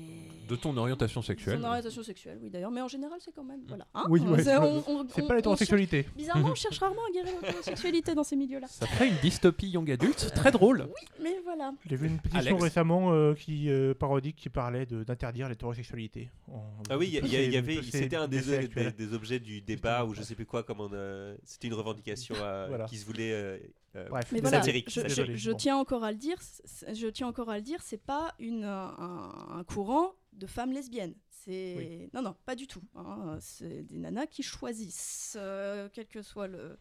[0.50, 1.60] De ton orientation sexuelle.
[1.62, 3.88] son orientation sexuelle, oui d'ailleurs, mais en général c'est quand même voilà.
[3.94, 4.56] hein, Oui, ouais, c'est-
[5.28, 6.04] pas l'hétérosexualité.
[6.04, 8.68] cherche- Bizarrement, on cherche rarement à guérir l'homosexualité dans ces milieux-là.
[8.68, 10.90] Ça ferait une dystopie young adulte très drôle.
[11.24, 11.74] Mais voilà.
[11.90, 16.30] J'ai vu une pétition Alex récemment euh, qui euh, parodique qui parlait de- d'interdire l'hétérosexualité.
[16.52, 18.94] En- Ah oui, il y, avait, c'était un des, actuels.
[19.38, 22.86] Du débat ou je sais plus quoi, comme on, euh, c'était une revendication euh, Voilà.
[22.86, 23.60] qui se voulait euh,
[23.96, 24.62] euh, Bref, Mais Voilà.
[24.64, 25.58] je, je- désolé, je bon.
[25.58, 28.64] tiens encore à le dire, c'est- je tiens encore à le dire, c'est pas une,
[28.64, 31.14] un, un courant de femmes lesbiennes.
[31.30, 32.82] C'est non non pas du tout.
[32.96, 33.38] hein.
[33.40, 36.78] C'est des nanas qui choisissent, euh, quel que soit le,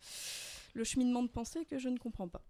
[0.78, 2.42] le cheminement de pensée que je ne comprends pas.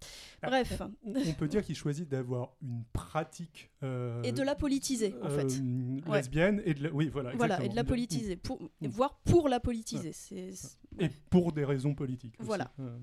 [0.42, 4.54] Ah, Bref, On on peut dire qu'ils choisissent d'avoir une pratique euh, et de la
[4.54, 5.52] politiser en fait.
[5.60, 6.18] euh, Ouais.
[6.18, 8.86] lesbienne et de la, oui voilà Voilà, et de la politiser, pour, Mm.
[8.88, 10.12] voire pour la politiser.
[10.12, 12.34] C'est- c'est- et pour des raisons politiques.
[12.38, 12.70] Voilà.
[12.78, 12.96] Euh,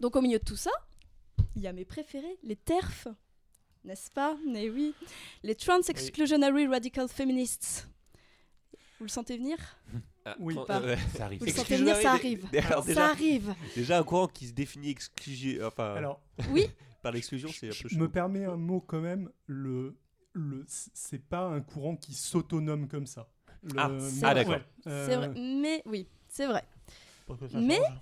[0.00, 0.70] Donc au milieu de tout ça,
[1.56, 3.08] il y a mes préférés, les TERF,
[3.84, 4.36] n'est-ce pas?
[4.46, 4.94] Mais oui,
[5.42, 7.88] les Trans Exclusionary Radical Feminists.
[8.98, 9.56] Vous le sentez venir
[10.24, 10.56] ah, Oui.
[10.66, 10.80] Pas.
[10.80, 11.40] euh, Ça arrive.
[11.40, 12.46] Vous le sentez venir, ça arrive.
[12.66, 13.54] Alors, Ça déjà, arrive.
[13.74, 16.66] déjà un courant qui se définit exclu- enfin, Alors Oui,
[17.02, 19.96] par l'exclusion, c'est un peu je me permets un mot quand même le
[20.32, 23.28] le c'est pas un courant qui s'autonome comme ça.
[23.62, 23.90] Le- Ah,
[24.22, 24.56] ah, d'accord.
[24.86, 25.32] euh.
[25.36, 26.64] Mais oui, c'est vrai.
[27.28, 28.00] Ça Mais- change.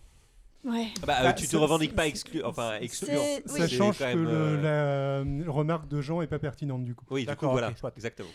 [0.65, 0.87] Ouais.
[1.03, 3.17] Ah bah, euh, Bah, tu te ça- revendiques pas exclu, enfin excluant.
[3.21, 3.61] ça oui.
[3.61, 7.05] C'est change que le- euh, la remarque de Jean est pas pertinente du coup.
[7.11, 8.29] Oui, du coup, D'accord, voilà, exactement.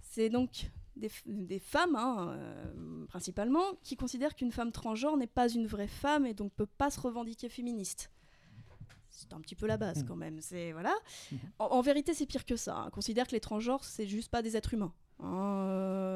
[0.00, 5.66] C'est donc des, femmes, hein, euh, principalement, qui considèrent qu'une femme transgenre n'est pas une
[5.66, 8.10] vraie femme et donc peut pas se revendiquer féministe.
[9.08, 10.06] C'est un petit peu la base Mm.
[10.06, 10.40] quand même.
[10.40, 10.94] C'est voilà.
[11.58, 12.76] En, en vérité, c'est pire que ça.
[12.76, 12.90] hein.
[12.90, 14.92] Considère que les transgenres, c'est juste pas des êtres humains.
[15.20, 15.24] Hein.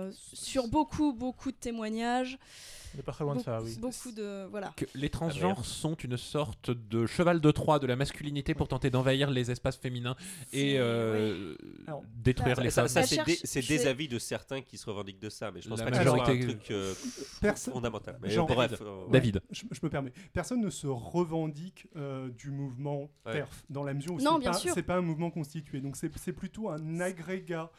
[0.06, 2.38] Euh, sur beaucoup, beaucoup de témoignages,
[2.94, 3.76] On n'est pas très loin de ça, oui.
[3.80, 4.72] beaucoup de voilà.
[4.76, 8.88] Que les transgenres sont une sorte de cheval de Troie de la masculinité pour tenter
[8.90, 10.14] d'envahir les espaces féminins
[10.52, 11.56] et euh,
[11.88, 12.88] Alors, détruire ça- les Ça, femmes.
[12.88, 15.85] ça, c'est des, avis de certains qui se revendiquent de ça, mais je pense La
[15.87, 16.94] pas que ce soit un majorité- truc euh,
[17.56, 18.18] fondamental.
[18.22, 19.06] Mais Genre- bref, euh.
[19.11, 19.40] David.
[19.50, 20.12] Je, je me permets.
[20.32, 23.32] Personne ne se revendique euh, du mouvement Ouais.
[23.32, 25.80] TERF dans la mesure où c'est pas, pas un mouvement constitué.
[25.80, 27.70] Donc c'est plutôt un agrégat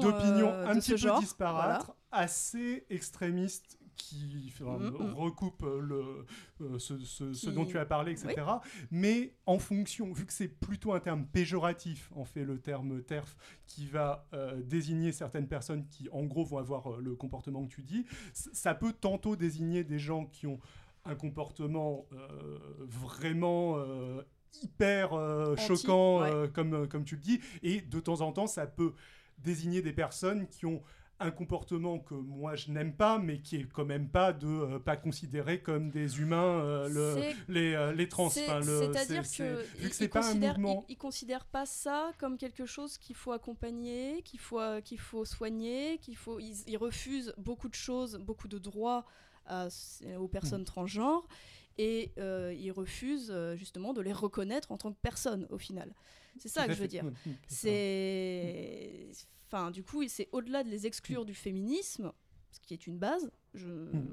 [0.00, 1.20] D'opinions euh, un de petit peu genre.
[1.20, 5.14] disparates, assez extrémistes qui enfin, Mm, mm.
[5.14, 6.26] recoupent euh, le,
[6.66, 8.34] euh, ce, ce- ce Qui- dont tu as parlé, etc.
[8.90, 13.36] Mais en fonction, vu que c'est plutôt un terme péjoratif, en fait, le terme TERF,
[13.66, 17.72] qui va euh, désigner certaines personnes qui, en gros, vont avoir euh, le comportement que
[17.74, 20.58] tu dis, ça peut tantôt désigner des gens qui ont
[21.04, 22.06] un comportement
[22.80, 23.76] vraiment
[24.62, 26.30] hyper euh, Anti, choquant, ouais.
[26.30, 28.92] euh, comme, comme tu le dis, et de temps en temps, ça peut
[29.38, 30.82] désigner des personnes qui ont
[31.20, 34.78] un comportement que moi je n'aime pas, mais qui est quand même pas de euh,
[34.80, 38.28] pas considérer comme des humains euh, le- les, euh, les trans.
[38.28, 40.84] C'est-à-dire c'est- que vu que c'est pas un considèrent- mouvement.
[40.88, 45.24] ils- ils considèrent pas ça comme quelque chose qu'il faut accompagner, qu'il faut qu'il faut
[45.24, 49.04] soigner, qu'il faut ils, ils refusent beaucoup de choses, beaucoup de droits
[50.18, 51.26] aux personnes transgenres
[51.78, 55.94] et euh, ils refusent euh, justement de les reconnaître en tant que personnes au final.
[56.38, 57.04] C'est ça que je veux dire.
[57.26, 59.06] Mm, mm, C'est
[59.46, 62.12] enfin du coup c'est au-delà de les exclure du féminisme
[62.50, 63.30] ce qui est une base.
[63.54, 63.66] Je,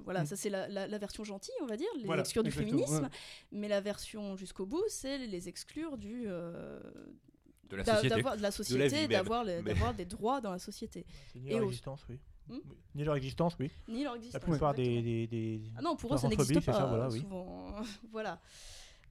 [0.06, 0.26] voilà, mm.
[0.28, 3.04] ça c'est la, la- la version gentille, on va dire, les Voilà, exclure du féminisme.
[3.04, 3.10] ouais.
[3.52, 6.80] Mais la version jusqu'au bout, c'est les exclure du euh,
[7.70, 8.10] De la société.
[8.10, 11.52] d'avoir de la société, d'avoir les- mais- d'avoir des droits dans la société, C'est ni
[11.52, 12.20] Et au- oui.
[12.50, 12.58] Hmm.
[12.96, 13.70] Ni leur existence, oui.
[13.88, 14.42] ni leur La existence.
[14.44, 16.74] plupart des, des, des- Ah non, pour eux, ça n'existe c'est pas.
[16.74, 17.22] ça, voilà, oui.
[17.22, 17.76] souvent.
[18.12, 18.40] voilà.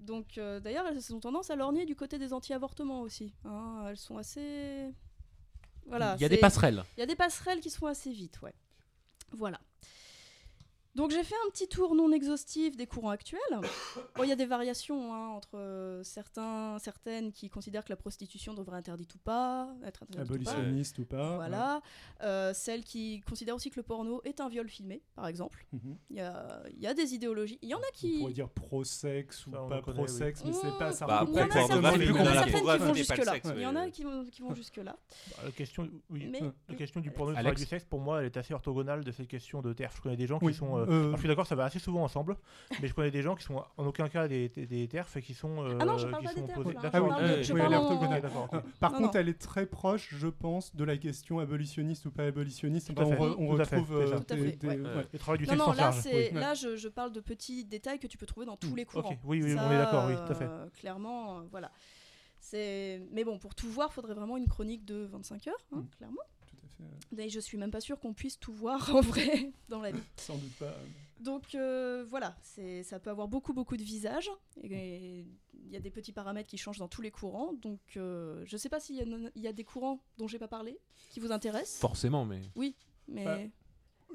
[0.01, 3.33] Donc, euh, d'ailleurs, elles ont tendance à lorgner du côté des anti-avortements aussi.
[3.45, 3.85] hein.
[3.89, 4.93] Elles sont assez.
[5.87, 6.15] Voilà.
[6.19, 6.85] Il y a des passerelles.
[6.97, 8.55] Il y a des passerelles qui se font assez vite, ouais.
[9.33, 9.61] Voilà.
[10.99, 13.39] Donc j'ai fait un petit tour non exhaustif des courants actuels.
[14.17, 17.97] Bon, il y a des variations hein, entre euh, certains, certaines qui considèrent que la
[17.97, 20.51] prostitution devrait être interdite ou pas, être interdite ou pas.
[20.51, 21.37] Abolitionniste ou pas.
[21.37, 21.81] Voilà.
[22.25, 25.65] Euh, celles qui considèrent aussi que le porno est un viol filmé, par exemple.
[25.73, 25.97] Mhm.
[26.11, 27.61] Il y a, il y a des idéologies.
[27.63, 28.19] Il y en a On qui.
[28.19, 30.79] pourrait dire pro-sexe ou on pas pro-sexe, mais c'est Mmh.
[30.81, 31.07] pas ça.
[31.07, 32.07] Bah, regroupe il y en a certaines, qui
[32.83, 33.33] vont jusque-là.
[33.35, 34.97] sexe, Il y en a qui vont, jusque-là.
[35.31, 38.27] Bah, la question, oui, Mais- la question du porno Euh, du sexe, pour moi, elle
[38.27, 39.95] est assez orthogonale de cette question de TERF.
[39.99, 40.53] Je connais des gens Oui.
[40.53, 42.37] qui sont euh, Euh, alors, je suis d'accord, ça va assez souvent ensemble,
[42.81, 45.23] mais je connais des gens qui sont en aucun cas des, des, des TERF et
[45.23, 45.63] qui sont.
[45.65, 46.75] euh, Ah non, je parle qui pas des sont TERF, opposés.
[46.75, 46.81] là.
[46.83, 49.21] D'accord, oui, Par Non, contre, non.
[49.21, 52.95] elle est très proche, je pense, de la question abolitionniste ou pas abolitionniste.
[52.95, 53.17] Tout à on, fait.
[53.17, 55.03] Tout retrouve euh.
[55.13, 56.01] Le travail du sexe non, là, charge.
[56.01, 56.39] c'est, oui.
[56.41, 58.89] là je, parle de petits détails que tu peux trouver dans tous Mm, les ok.
[58.89, 59.17] courants.
[59.25, 60.45] Oui, oui, Ça, on est d'accord, oui, tout à fait.
[60.45, 61.71] euh, clairement, euh, voilà.
[62.53, 65.89] Mais bon, pour tout voir, il faudrait vraiment une chronique de 25 heures, hein, Mm.
[65.97, 66.23] clairement.
[66.79, 67.25] Fait.
[67.27, 70.01] Et je suis même pas sûre qu'on puisse tout voir en vrai dans la vie.
[70.17, 70.75] Sans doute pas.
[71.21, 74.31] Donc euh, voilà, c'est, ça peut avoir beaucoup beaucoup de visages.
[74.63, 75.25] Et
[75.65, 77.53] il y a des petits paramètres qui changent dans tous les courants.
[77.55, 80.79] Donc euh, je sais pas s'il y a, y des courants dont j'ai pas parlé
[81.11, 81.81] qui vous intéressent.
[81.81, 82.41] Forcément, mais.
[83.09, 83.39] Mais Bah,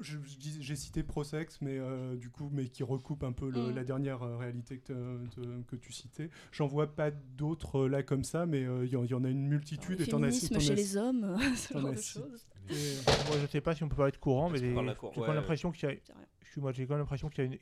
[0.00, 3.74] J'ai cité Prosex, mais euh, du coup, mais qui recoupe un peu le- Mm.
[3.76, 6.30] la dernière euh, réalité que, te- que tu citais.
[6.52, 9.22] J'en vois pas d'autres euh, là comme ça, mais euh, il y, en- y en
[9.24, 9.98] a une multitude.
[9.98, 12.46] le et as- féminisme t'en as- chez les hommes, ce genre as de choses.
[12.70, 12.96] Et-
[13.28, 14.82] Moi, je sais pas si on peut parler de courant, mais les- j'ai quand
[15.26, 15.96] même l'impression qu'il y a.
[16.40, 17.58] Excuse-moi, j'ai quand même l'impression qu'il y a une-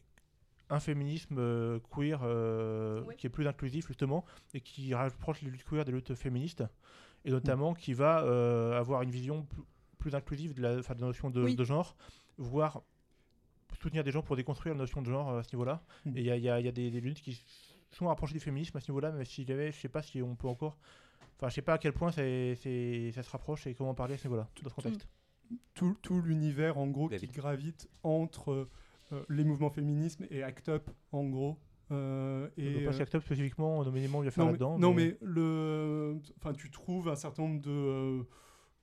[0.71, 3.15] un féminisme euh, queer euh, Ouais.
[3.17, 6.65] qui est plus inclusif justement et qui rapproche les luttes queer des luttes féministes
[7.25, 9.63] et notamment qui va euh, avoir une vision plus,
[9.99, 11.55] plus inclusive de la, enfin, de la notion de, Oui.
[11.57, 11.95] de genre,
[12.39, 12.83] voire
[13.81, 15.83] soutenir des gens pour déconstruire la notion de genre à ce niveau-là.
[16.07, 16.17] Mm.
[16.17, 17.41] Et il y a, y y des, des luttes qui
[17.91, 20.35] sont rapprochées du féminisme à ce niveau-là, mais si j'avais, je sais pas si on
[20.37, 20.79] peut encore.
[21.43, 24.29] Enfin, je sais pas à quel point ça se rapproche et comment parler à ce
[24.29, 25.09] niveau-là, dans ce contexte.
[25.75, 27.29] tout, tout l'univers en gros David.
[27.29, 28.69] qui gravite entre
[29.11, 31.59] euh, les mouvements féminismes et ACT UP en gros.
[31.91, 34.79] Euh, et, pas euh, Act Up spécifiquement, nommément, il va faire non, mais, là-dedans.
[34.79, 38.23] non, mais le, enfin, tu trouves un certain nombre de, euh,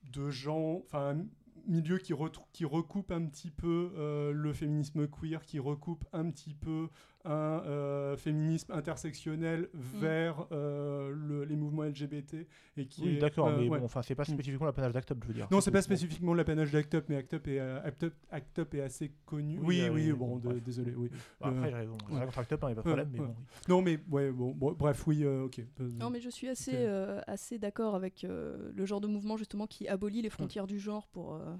[0.02, 1.26] de gens, enfin, un
[1.66, 6.88] milieu qui recoupe un petit peu euh, le féminisme queer, qui recoupe un petit peu
[7.24, 13.48] un euh, féminisme intersectionnel vers euh, le- les mouvements LGBT et qui Oui, est, d'accord,
[13.48, 13.78] euh, mais ouais.
[13.78, 14.34] bon, enfin, c'est pas Mm.
[14.34, 15.48] spécifiquement l'apanage d'Act Up, je veux dire.
[15.50, 18.58] Non, c'est pas spécifiquement l'apanage d'Act Up, mais Act Up est, euh, Act Up, Act
[18.60, 19.58] Up est assez connu.
[19.62, 21.10] Oui, Oui, oui, bon, bon, de- désolé, oui.
[21.40, 22.22] Bon, Euh, après, j'ai bon, ouais.
[22.36, 23.26] Act Up, il n'y a pas de problème, mais ouais.
[23.26, 23.34] bon.
[23.38, 23.44] oui.
[23.68, 25.60] Non, mais ouais, bon, bon, bref, oui, euh, ok.
[25.98, 29.66] Non, mais je suis assez, euh, assez d'accord avec euh, le genre de mouvement justement
[29.66, 31.54] qui abolit les frontières du genre pour, euh,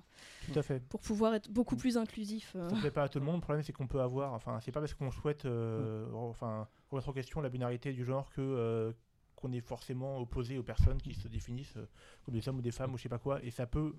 [0.52, 0.82] Tout à fait.
[0.88, 2.52] pour pouvoir être beaucoup plus inclusif.
[2.54, 3.36] Ça ne plaît pas à tout le monde.
[3.36, 4.32] Le problème, c'est qu'on peut avoir.
[4.32, 8.04] Enfin, c'est pas parce qu'on souhaite euh, re- enfin, remettre en question la binarité du
[8.04, 8.92] genre que euh,
[9.36, 11.86] qu'on est forcément opposé aux personnes qui se définissent euh,
[12.24, 13.42] comme des hommes ou des femmes ou je sais pas quoi.
[13.44, 13.94] Et ça peut.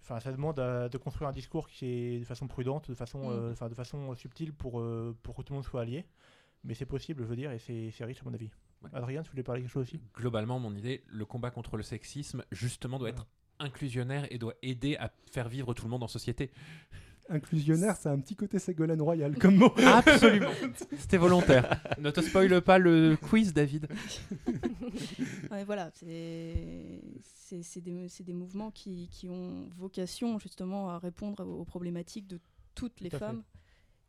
[0.00, 3.28] Enfin, ça demande à- de construire un discours qui est de façon prudente, de façon,
[3.28, 3.32] Mm.
[3.32, 6.04] euh, enfin, de façon subtile pour, euh, pour que tout le monde soit allié.
[6.64, 8.50] Mais c'est possible, je veux dire, et c'est c'est riche à mon avis.
[8.82, 8.90] Ouais.
[8.92, 10.00] Adrien, tu voulais parler quelque chose aussi?
[10.14, 13.26] Globalement, mon idée, le combat contre le sexisme, justement, doit être
[13.58, 16.50] inclusionnaire et doit aider à faire vivre tout le monde en société.
[17.28, 19.72] Inclusionnaire, ça a un petit côté Ségolène Royal comme mot.
[19.84, 20.50] Absolument.
[20.98, 21.80] C'était volontaire.
[21.98, 23.88] ne te spoile pas le quiz, David.
[25.50, 26.06] Ouais, voilà, c'est
[27.80, 32.40] des, c'est des mouvements qui, qui ont vocation justement à répondre aux problématiques de
[32.74, 33.24] toutes les Tout à fait.
[33.26, 33.42] femmes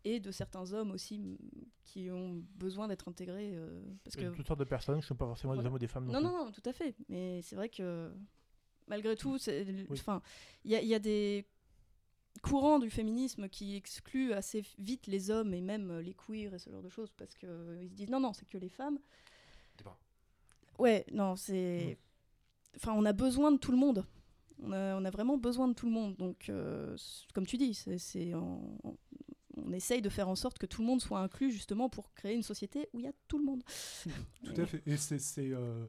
[0.04, 1.38] et de certains hommes aussi
[1.84, 3.52] qui ont besoin d'être intégrés.
[3.56, 5.80] euh, parce que Toutes sortes de personnes qui ne sont pas forcément des hommes ou
[5.80, 6.06] des femmes.
[6.06, 6.96] Non, non, non, tout à fait.
[7.10, 8.12] Mais c'est vrai que
[8.88, 10.02] malgré tout, Oui.
[10.66, 11.46] il y, a- il y a des
[12.38, 16.60] courants du féminisme qui excluent assez vite les hommes et même euh, les queers et
[16.60, 17.48] ce genre de choses parce qu'ils
[17.90, 19.00] se disent non, non, c'est que les femmes.
[20.80, 21.98] Ouais, non, c'est.
[22.76, 24.06] Enfin, on a besoin de tout le monde.
[24.62, 26.16] On a, on a vraiment besoin de tout le monde.
[26.18, 26.96] Donc, euh,
[27.34, 28.78] comme tu dis, c'est, en-
[29.56, 32.36] on essaye de faire en sorte que tout le monde soit inclus justement pour créer
[32.36, 33.64] une société où il y a tout le monde.
[34.44, 34.84] Tout à fait.
[34.86, 35.86] Et c'est, c'est, euh,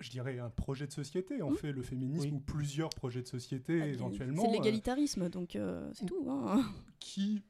[0.00, 1.56] je dirais, un projet de société, en Mm.
[1.56, 2.32] fait, le féminisme, Oui.
[2.32, 6.26] ou plusieurs projets de société, Ah, éventuellement, C'est euh, l'égalitarisme, donc euh, c'est tout.
[6.28, 6.62] hein.
[7.00, 7.42] qui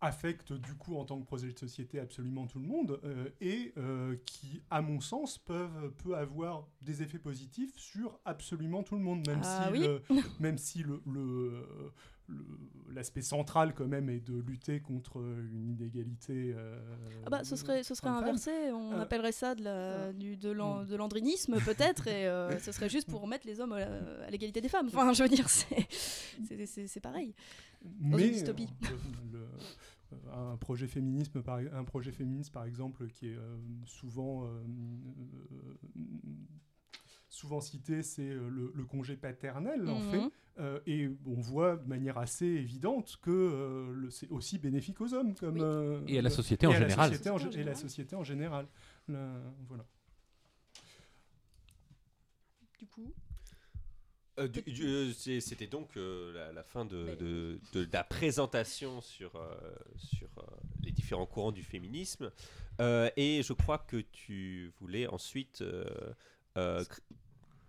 [0.00, 3.72] affectent, du coup, en tant que projet de société, absolument tout le monde, euh, et
[4.26, 9.24] qui, à mon sens, peuvent, peut avoir des effets positifs sur absolument tout le monde,
[9.24, 9.80] même Ah si, oui.
[9.80, 10.02] le,
[10.40, 11.00] même si le-
[12.94, 15.16] l'aspect central, quand même, est de lutter contre
[15.52, 16.54] une inégalité.
[16.56, 16.78] euh,
[17.26, 20.36] Ah bah, ce serait, ce serait inversé, on Euh, appellerait ça de, la, euh, du,
[20.36, 23.86] de, l'an- de l'andrinisme peut-être, et euh, ce serait juste pour mettre les hommes à,
[24.26, 24.86] à l'égalité des femmes.
[24.88, 25.86] Enfin, je veux dire, c'est,
[26.44, 27.34] c'est, c'est- c'est pareil.
[27.82, 28.68] Dans une mais dystopie.
[29.32, 29.48] le- le-
[30.34, 33.38] un projet féminisme par un projet féministe par exemple qui est
[33.86, 34.46] souvent
[37.32, 40.10] souvent cité c'est euh, le, le congé paternel en Mhm.
[40.10, 40.22] fait
[40.58, 45.34] Euh, et on voit de manière assez évidente que euh, c'est aussi bénéfique aux hommes
[45.34, 45.60] comme Oui.
[45.62, 47.08] euh, Et à la société en et à la général.
[47.10, 47.76] société en En gé- et la général.
[47.76, 48.66] société en général
[49.08, 49.86] Le- voilà
[52.78, 53.14] Du coup,
[55.40, 59.54] C'était donc euh, la, la fin de, Mais- de- de la présentation sur, euh,
[59.96, 60.42] sur euh,
[60.82, 62.30] les différents courants du féminisme.
[62.80, 65.62] Euh, et je crois que tu voulais ensuite.
[65.62, 65.84] euh,
[66.58, 66.84] euh, euh,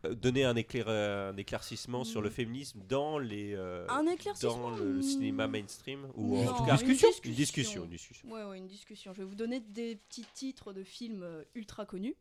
[0.09, 5.01] donner un, éclair, un éclaircissement sur le féminisme dans les euh, Un éclaircissement dans le,
[5.01, 7.09] cinéma mainstream ou non, en tout une cas discussion.
[7.23, 8.29] une discussion, une discussion.
[8.29, 9.13] Ouais, ouais, une discussion.
[9.13, 12.15] Je vais vous donner des petits titres de films euh, ultra connus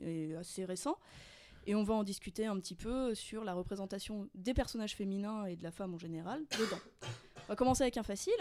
[0.00, 0.98] et assez récents.
[1.66, 5.56] Et on va en discuter un petit peu sur la représentation des personnages féminins et
[5.56, 6.80] de la femme en général dedans.
[7.36, 8.34] On va commencer avec un facile.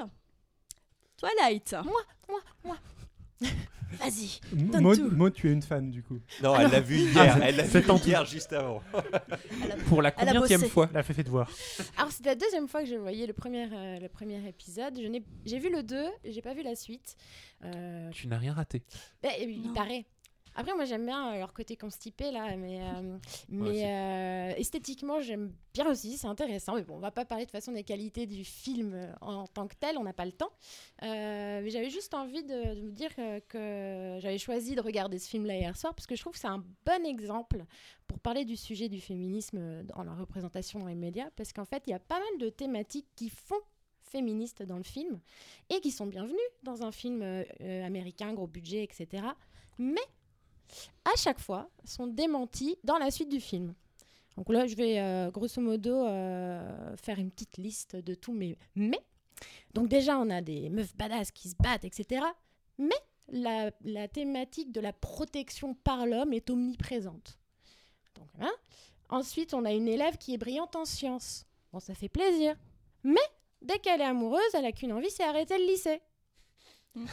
[1.17, 1.75] Twilight.
[1.83, 2.77] Moi, moi, moi.
[3.99, 4.39] Vas-y.
[5.11, 6.19] Maud, tu es une fan du coup.
[6.41, 8.81] Non, Ah elle l'a vu hier, c'est- elle l'a vu hier juste avant.
[9.63, 11.49] Elle a- Pour la combienième fois Elle a fait ses devoirs.
[11.97, 14.97] Alors, c'est la deuxième fois que je voyais le premier, euh, le premier épisode.
[15.01, 17.15] Je n'ai- J'ai vu le 2, j'ai pas vu la suite.
[17.63, 18.83] Euh, Tu n'as rien raté.
[19.21, 19.73] bah, il Non.
[19.73, 20.05] paraît.
[20.55, 23.17] Après, moi, j'aime bien euh, leur côté constipé, là, mais, euh,
[23.49, 26.75] mais euh, esthétiquement, j'aime bien aussi, c'est intéressant.
[26.75, 29.75] Mais bon, on va pas parler de façon des qualités du film en tant que
[29.75, 30.51] tel, on n'a pas le temps.
[31.03, 33.11] Euh, mais j'avais juste envie de, de vous dire
[33.47, 36.47] que j'avais choisi de regarder ce film-là hier soir, parce que je trouve que c'est
[36.47, 37.65] un bon exemple
[38.07, 41.83] pour parler du sujet du féminisme dans la représentation dans les médias, parce qu'en fait,
[41.87, 43.59] il y a pas mal de thématiques qui font
[44.01, 45.21] féministes dans le film
[45.69, 47.23] et qui sont bienvenues dans un film
[47.61, 49.23] américain, gros budget, etc.
[49.77, 50.01] Mais
[51.05, 53.73] à chaque fois sont démenties dans la suite du film.
[54.37, 58.57] Donc là, je vais euh, grosso modo euh, faire une petite liste de tous mes
[58.75, 58.99] mais.
[59.73, 62.23] Donc déjà, on a des meufs badass qui se battent, etc.
[62.77, 62.95] Mais
[63.29, 67.37] la, la thématique de la protection par l'homme est omniprésente.
[68.15, 68.51] Donc, hein.
[69.09, 71.45] Ensuite, on a une élève qui est brillante en sciences.
[71.73, 72.55] Bon, ça fait plaisir.
[73.03, 73.19] Mais
[73.61, 76.01] dès qu'elle est amoureuse, elle a qu'une envie, c'est arrêter le lycée.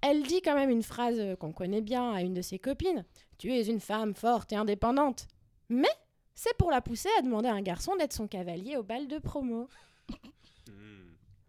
[0.00, 3.04] Elle dit quand même une phrase qu'on connaît bien à une de ses copines.
[3.38, 5.26] Tu es une femme forte et indépendante.
[5.68, 5.88] Mais
[6.34, 9.18] c'est pour la pousser à demander à un garçon d'être son cavalier au bal de
[9.18, 9.68] promo.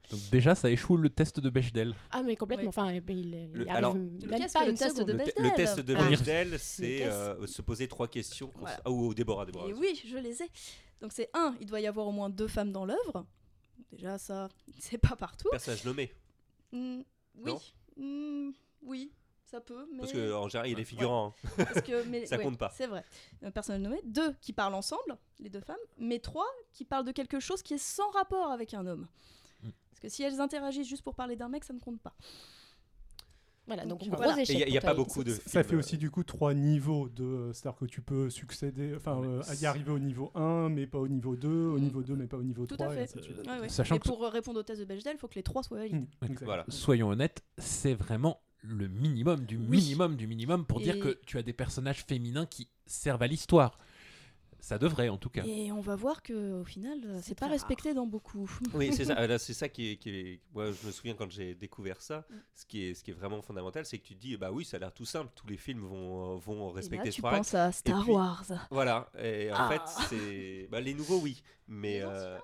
[0.10, 1.94] Donc déjà, ça échoue le test de Bechdel.
[2.10, 2.70] Ah mais complètement.
[2.70, 5.08] Enfin, il, il Le- alors- pas le test seconde.
[5.08, 6.10] de Le, te- Bechdel le test de Ah.
[6.10, 8.52] Bechdel, c'est euh, se poser trois questions.
[8.56, 8.82] Voilà.
[8.84, 9.68] Ah, ou Déborah, Déborah.
[9.70, 10.50] Et oui, je les ai.
[11.00, 13.28] Donc c'est un, il doit y avoir au moins deux femmes dans l'œuvre.
[13.92, 15.48] Déjà ça, c'est pas partout.
[15.52, 16.12] Personnage nommé.
[16.72, 17.02] Hmm,
[17.36, 17.60] oui, Non?
[18.00, 19.12] Hmm, oui,
[19.46, 19.88] ça peut.
[19.92, 20.00] Mais...
[20.00, 21.34] Parce qu'en général, il est figurant.
[21.36, 21.54] hein.
[21.58, 22.72] Parce que, mais, Ça ouais, compte pas.
[22.76, 23.04] C'est vrai.
[23.42, 24.00] Un personnage nommé.
[24.06, 25.78] Deux qui parlent ensemble, les deux femmes.
[25.98, 29.08] Mais trois qui parlent de quelque chose qui est sans rapport avec un homme.
[29.64, 29.70] Mm.
[29.90, 32.16] Parce que si elles interagissent juste pour parler d'un mec, ça ne compte pas.
[33.70, 34.38] Voilà, donc Donc, gros voilà.
[34.40, 34.64] Et échec.
[34.68, 37.52] il n'y a, pas beaucoup de Ça fait aussi euh, du coup trois niveaux de.
[37.54, 41.08] C'est-à-dire que tu peux succéder, enfin euh, y arriver au niveau 1, mais pas au
[41.08, 41.82] niveau 2, au Mm.
[41.82, 42.88] niveau 2, mais pas au niveau Tout 3.
[42.94, 43.20] à et fait.
[43.48, 43.70] Ouais, ouais.
[43.70, 45.62] Sachant Et que- pour euh, répondre au test de Bechdel, il faut que les trois
[45.64, 46.08] soient valides.
[46.22, 46.28] Mm.
[46.42, 46.66] Voilà.
[46.68, 49.68] Soyons honnêtes, c'est vraiment le minimum du Oui.
[49.78, 53.28] minimum du minimum pour dire Et- que tu as des personnages féminins qui servent à
[53.28, 53.78] l'histoire.
[54.62, 55.44] Ça devrait en tout cas.
[55.46, 58.50] Et on va voir que au final, c'est pas respecté dans beaucoup.
[58.74, 59.16] Oui, c'est ça.
[59.18, 62.02] Ah, Là, c'est ça qui est, qui est- Moi, je me souviens quand j'ai découvert
[62.02, 62.26] ça.
[62.30, 62.34] Mm.
[62.56, 64.66] Ce qui est, ce qui est vraiment fondamental, c'est que tu te dis, bah oui,
[64.66, 65.32] ça a l'air tout simple.
[65.36, 67.40] Tous les films vont, euh, vont Et respecter là, ce tu pareil.
[67.40, 68.44] penses à Star puis- Wars.
[68.72, 69.10] Voilà.
[69.22, 69.70] Et en Ah.
[69.70, 72.38] fait, c'est bah, les nouveaux, oui, mais Les euh,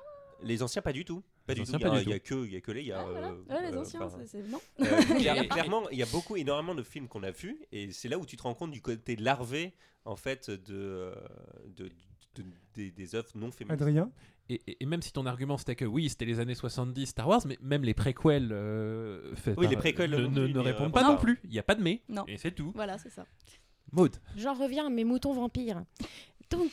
[0.44, 1.24] les anciens, pas du tout.
[1.46, 1.84] Pas du anciens, tout.
[1.84, 2.82] pas Il y a- du il y a que, il y a que les.
[2.82, 3.28] il y a, Ah, voilà.
[3.30, 4.60] euh, Ouais, les anciens, enfin, c'est- non.
[4.82, 7.92] Euh, clair- Et- clairement, il y a beaucoup, énormément de films qu'on a vus, et
[7.92, 9.74] c'est là où tu te rends compte du côté larvé,
[10.06, 11.16] en fait, de, euh,
[11.76, 11.90] de,
[12.36, 13.74] de- des, des œuvres non féminines.
[13.82, 14.12] Adrien
[14.50, 17.28] Et, et- et même si ton argument c'était que oui, c'était les années 70 Star
[17.28, 21.14] Wars, mais même les préquels euh, Oui, les préquels ne, mais, répondent euh, pas non.
[21.14, 21.40] non plus.
[21.46, 22.02] Il n'y a pas de mais.
[22.10, 22.24] Non.
[22.28, 22.72] Et c'est tout.
[22.76, 23.26] Voilà, c'est ça.
[23.92, 24.16] Maud.
[24.38, 25.84] J'en reviens à mes moutons vampires.
[26.50, 26.72] Donc,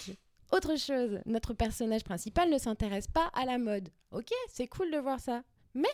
[0.50, 3.88] autre chose, notre personnage principal ne s'intéresse pas à la mode.
[4.10, 5.42] Ok, c'est cool de voir ça.
[5.74, 5.88] Mais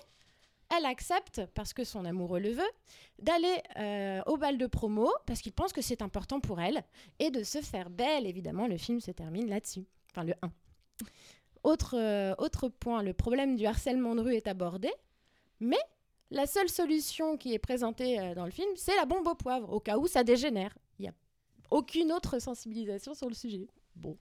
[0.76, 2.70] elle accepte, parce que son amoureux le veut,
[3.18, 6.83] d'aller euh, au bal de promo, parce qu'il pense que c'est important pour elle,
[7.18, 8.26] et de se faire belle.
[8.26, 9.85] Évidemment, le film se termine là-dessus.
[10.11, 10.50] Enfin, le 1.
[11.64, 14.90] Autre, euh, autre point, le problème du harcèlement de rue est abordé,
[15.61, 15.78] mais
[16.31, 19.72] la seule solution qui est présentée euh, dans le film, c'est la bombe au poivre,
[19.72, 20.76] au cas où ça dégénère.
[20.98, 21.14] Il n'y a
[21.70, 23.66] aucune autre sensibilisation sur le sujet.
[23.96, 24.16] Bon,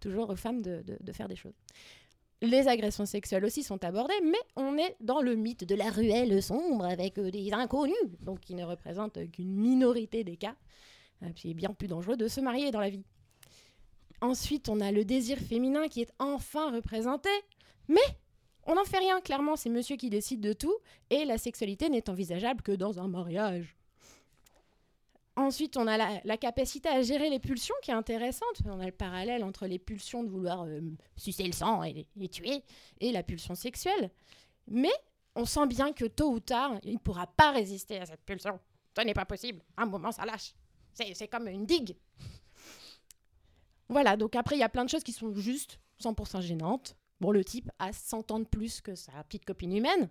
[0.00, 1.54] toujours aux femmes de, de- de faire des choses.
[2.42, 6.42] Les agressions sexuelles aussi sont abordées, mais on est dans le mythe de la ruelle
[6.42, 10.56] sombre avec euh, des inconnus, donc qui ne représentent qu'une minorité des cas.
[11.22, 13.04] Euh, puis il est bien plus dangereux de se marier dans la vie.
[14.20, 17.30] Ensuite, on a le désir féminin qui est enfin représenté,
[17.86, 18.00] mais
[18.66, 20.74] on n'en fait rien, clairement, c'est monsieur qui décide de tout,
[21.10, 23.76] et la sexualité n'est envisageable que dans un mariage.
[25.34, 28.62] Ensuite, on a la, capacité à gérer les pulsions qui est intéressante.
[28.66, 30.80] On a le parallèle entre les pulsions de vouloir euh,
[31.16, 32.62] sucer le sang et, et tuer
[33.00, 34.10] et la pulsion sexuelle.
[34.68, 34.92] Mais
[35.34, 38.60] on sent bien que tôt ou tard, il ne pourra pas résister à cette pulsion.
[38.96, 39.62] Ce n'est pas possible.
[39.76, 40.52] À un moment, ça lâche.
[40.92, 41.96] C'est c'est comme une digue.
[43.88, 46.96] Voilà, donc après, il y a plein de choses qui sont juste 100% gênantes.
[47.20, 50.08] Bon, le type a 100 ans de plus que sa petite copine humaine.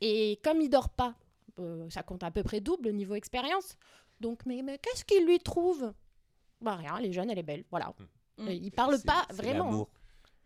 [0.00, 1.14] Et comme il dort pas,
[1.58, 3.76] euh, ça compte à peu près double niveau expérience.
[4.22, 5.92] Donc, mais, mais qu'est-ce qu'il lui trouve?
[6.60, 7.92] Bah rien, elle est jeune, elle est belle, voilà.
[8.38, 8.48] Mm.
[8.48, 9.88] Et Ils parlent pas vraiment.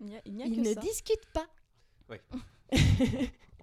[0.00, 0.80] Il a, il a Ils que ne ça.
[0.80, 1.46] discutent pas.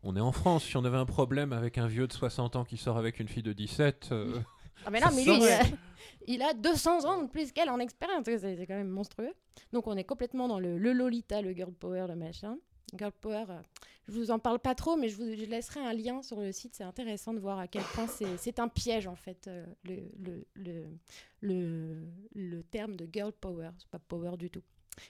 [0.04, 2.66] On est en France, si on avait un problème avec un vieux de 60 ans
[2.66, 4.40] qui sort avec une fille de 17, euh,
[4.86, 5.76] Ah mais non, mais lui, serait- euh,
[6.28, 8.26] il a 200 ans de plus qu'elle en expérience.
[8.26, 9.34] C'est c'est quand même monstrueux.
[9.72, 12.58] Donc on est complètement dans le, le Lolita, le girl power, le machin.
[12.96, 13.62] Girl power, euh,
[14.08, 16.76] je vous en parle pas trop, mais je vous laisserai un lien sur le site.
[16.76, 20.98] C'est intéressant de voir à quel point c'est un piège en fait, euh, le,
[21.42, 23.72] le, terme de girl power.
[23.78, 24.64] C'est pas power du tout.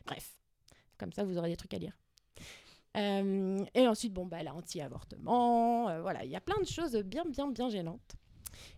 [0.06, 0.36] Bref,
[0.98, 1.98] comme ça vous aurez des trucs à lire.
[2.96, 6.02] Euh, et ensuite, bon, bah, elle anti-avortement.
[6.02, 8.16] voilà, il y a plein de choses bien, bien, bien gênantes.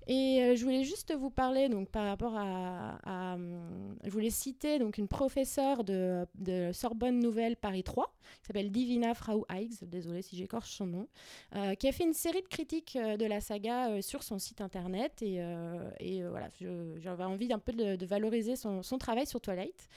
[0.08, 4.78] Et euh, je voulais juste vous parler donc par rapport à, hum, je voulais citer
[4.80, 6.28] donc une professeure de,
[6.74, 11.08] Sorbonne Nouvelle Paris 3 qui s'appelle Divina Frau Eigs, désolée si j'écorche son nom,
[11.56, 14.62] euh, qui a fait une série de critiques euh, de la saga sur son site
[14.62, 16.50] internet et, voilà,
[16.98, 19.90] j'avais envie d'un peu de, valoriser son, travail sur Twilight.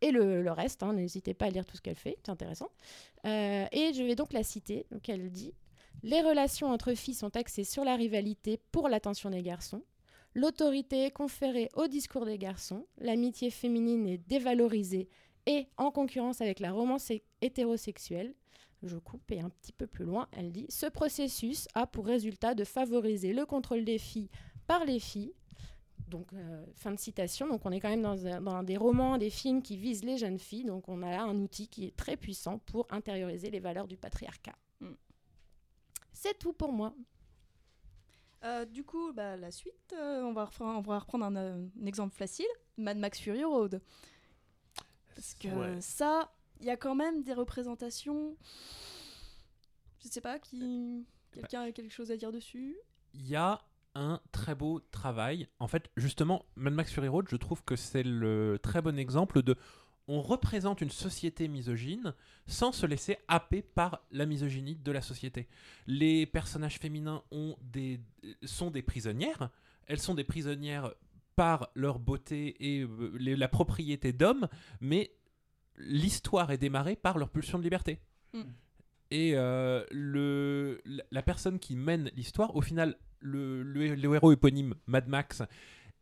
[0.00, 2.68] Et le, reste, hein, n'hésitez pas à lire tout ce qu'elle fait, c'est intéressant.
[3.24, 4.86] Et je vais donc la citer.
[4.90, 5.54] Donc elle dit
[6.02, 9.82] les relations entre filles sont axées sur la rivalité pour l'attention des garçons.
[10.34, 12.86] L'autorité est conférée au discours des garçons.
[12.98, 15.08] L'amitié féminine est dévalorisée
[15.46, 18.34] et en concurrence avec la romance hé- hétérosexuelle.
[18.82, 22.54] Je coupe et un petit peu plus loin, elle dit Ce processus a pour résultat
[22.54, 24.28] de favoriser le contrôle des filles
[24.66, 25.32] par les filles.
[26.08, 27.48] Donc, euh, fin de citation.
[27.48, 30.64] Donc, on est quand même dans des romans, des films qui visent les jeunes filles.
[30.64, 33.96] Donc, on a là un outil qui est très puissant pour intérioriser les valeurs du
[33.96, 34.54] patriarcat.
[36.24, 36.94] C'est tout pour moi.
[38.44, 41.66] Euh, du coup, bah, la suite, euh, on, va reprendre, on va reprendre un, euh,
[41.82, 42.46] un exemple facile
[42.78, 43.82] Mad Max Fury Road.
[45.14, 45.80] Parce que Ouais.
[45.82, 48.38] ça, il y a quand même des représentations.
[50.02, 51.06] Je sais pas, qui.
[51.30, 52.74] Quelqu'un a quelque chose à dire dessus
[53.12, 53.60] il y a
[53.94, 55.46] un très beau travail.
[55.58, 59.42] En fait, justement, Mad Max Fury Road, je trouve que c'est le très bon exemple
[59.42, 59.56] de
[60.06, 62.14] on représente une société misogyne
[62.46, 65.48] sans se laisser happer par la misogynie de la société.
[65.86, 68.00] Les personnages féminins ont des,
[68.44, 69.50] sont des prisonnières.
[69.86, 70.92] Elles sont des prisonnières
[71.36, 74.46] par leur beauté et euh, les- la propriété d'hommes,
[74.80, 75.10] mais
[75.76, 77.98] l'histoire est démarrée par leur pulsion de liberté.
[78.32, 78.42] Mm.
[79.10, 84.32] Et euh, le, la- la personne qui mène l'histoire, au final, le, le- le héros
[84.32, 85.42] éponyme Mad Max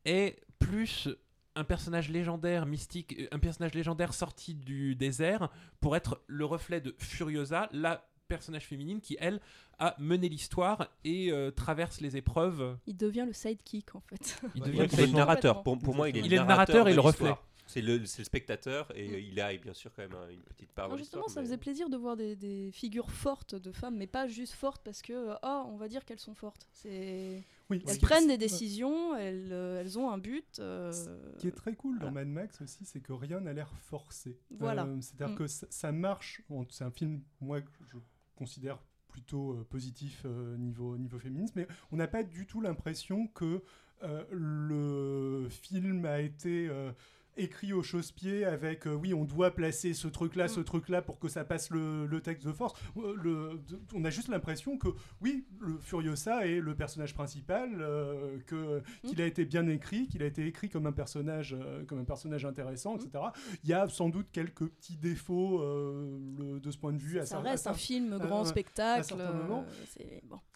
[0.05, 1.09] est plus
[1.55, 5.51] un personnage légendaire, mystique, euh, un personnage légendaire sorti du désert
[5.81, 9.41] pour être le reflet de Furiosa, la personnage féminine qui, elle,
[9.79, 12.79] a mené l'histoire et euh, traverse les épreuves.
[12.87, 14.41] Il devient le sidekick en fait.
[14.55, 15.63] Il devient Ouais, le narrateur.
[15.63, 17.33] Pour, pour moi, il est, Il est le narrateur et le reflet.
[17.67, 20.43] C'est le, c'est le spectateur et euh, il a bien sûr quand même un- une
[20.43, 23.55] petite part Non, dans justement, ça mais- faisait plaisir de voir des, des figures fortes
[23.55, 26.67] de femmes, mais pas juste fortes parce que, oh, on va dire qu'elles sont fortes.
[26.73, 27.43] C'est...
[27.73, 30.59] Oui, Elles prennent des décisions, elles, euh, elles ont un but.
[30.59, 32.07] euh, Ce qui est très cool voilà.
[32.11, 34.39] dans Mad Max aussi, c'est que rien n'a l'air forcé.
[34.51, 34.85] Voilà.
[34.85, 35.39] Euh, C'est-à-dire Mm.
[35.39, 36.43] que ça, ça marche.
[36.49, 37.97] Bon, C'est un film, moi, que je
[38.37, 43.27] considère plutôt euh, positif euh, niveau, niveau féminisme, mais on n'a pas du tout l'impression
[43.29, 43.62] que
[44.03, 46.91] euh, le film a été euh,
[47.37, 50.64] écrit au chausse-pied avec euh, oui, on doit placer ce truc-là, ce Mm.
[50.64, 52.74] truc-là pour que ça passe le, le texte de force.
[52.97, 54.89] Euh, le- de- on a juste l'impression que
[55.20, 60.22] oui, le Furiosa est le personnage principal, euh, que qu'il a été bien écrit, qu'il
[60.22, 63.24] a été écrit comme un personnage, euh, comme un personnage intéressant, etc.
[63.64, 67.18] Il y a sans doute quelques petits défauts euh, le- de ce point de vue.
[67.18, 69.14] à ça à reste un film à- grand à spectacle.
[69.18, 69.64] euh, bon.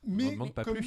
[0.06, 0.36] mais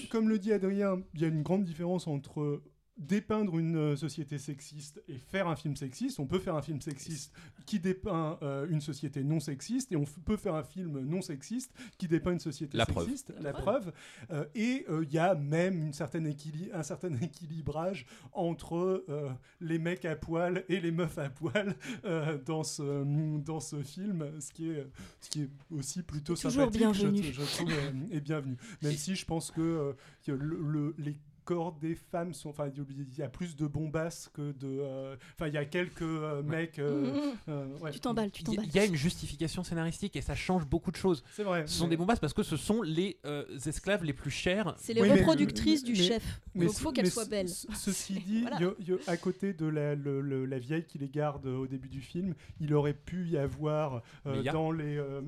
[0.10, 2.62] comme le dit Adrien, il y a une grande différence entre
[3.00, 6.20] dépeindre une euh, société sexiste et faire un film sexiste.
[6.20, 7.34] On peut faire un film sexiste
[7.66, 11.72] qui dépeint euh, une société non sexiste et on peut faire un film non sexiste
[11.98, 13.06] qui dépeint une société La preuve.
[13.06, 13.34] sexiste.
[13.38, 13.94] La, La preuve.
[14.32, 19.30] Euh, et euh, il y a même une certaine équili- un certain équilibrage entre euh,
[19.62, 21.76] les mecs à poil et les meufs à poil
[22.06, 24.86] euh, dans, ce, dans ce film, ce qui est,
[25.22, 27.24] ce qui est aussi plutôt sympathique, je- bienvenu.
[27.24, 28.58] Je, trouve, euh, et bienvenu.
[28.82, 29.94] Même si je pense que, euh,
[30.26, 31.16] que le- le- les
[31.50, 32.50] corps des femmes sont.
[32.50, 34.68] Enfin, il y a plus de bombasses que de.
[34.68, 36.78] euh, Enfin, il y a quelques euh, mecs.
[36.78, 37.34] euh, Mhm.
[37.50, 37.92] euh, ouais.
[37.92, 38.66] Tu t'emballes, tu Il y, t'emballes.
[38.68, 41.24] il y a une justification scénaristique et ça change beaucoup de choses.
[41.32, 41.66] C'est vrai.
[41.66, 44.76] Ce sont mais- des bombasses parce que ce sont les euh, esclaves les plus chers.
[44.78, 46.42] C'est les Oui, reproductrices mais- du mais- chef.
[46.54, 47.50] Mais Donc ce- faut qu'elles soient belles.
[47.50, 48.58] ce- Ceci dit, Voilà.
[48.60, 51.00] il y a- il y a- à côté de la, le- le- la vieille qui
[51.00, 54.98] les garde au début du film, il aurait pu y avoir euh, il dans les.
[54.98, 55.22] euh,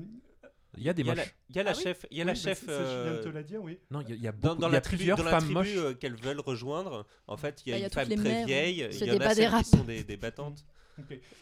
[0.78, 1.34] Il y a des moches.
[1.50, 3.22] il y a la Ah chef, il y a la bah, chef je viens de
[3.22, 3.78] te euh, la dire, oui.
[3.90, 5.76] Non, il y a, beaucoup- il y a plusieurs dans la femmes tribu moches.
[5.76, 7.06] euh, qu'elles veulent rejoindre.
[7.26, 9.68] En fait, il y a Bah, une femme très vieille, il y en a qui
[9.68, 10.64] sont des, des battantes.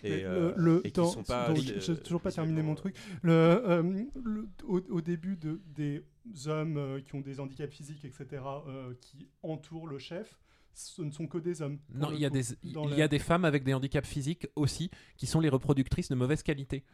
[0.05, 2.97] Et, euh, le, dans- sont pas donc, euh, j'ai toujours pas terminé mon truc.
[3.23, 3.83] Le, euh,
[4.25, 6.05] le- au, au début de, des
[6.47, 8.27] hommes euh, qui ont des handicaps physiques, etc.,
[8.69, 10.39] euh, qui entourent le chef,
[10.73, 11.79] ce ne sont que des hommes.
[11.93, 13.75] Non, il y, a coup, des, dans il la- y a des femmes avec des
[13.75, 16.85] handicaps physiques aussi qui sont les reproductrices de mauvaise qualité.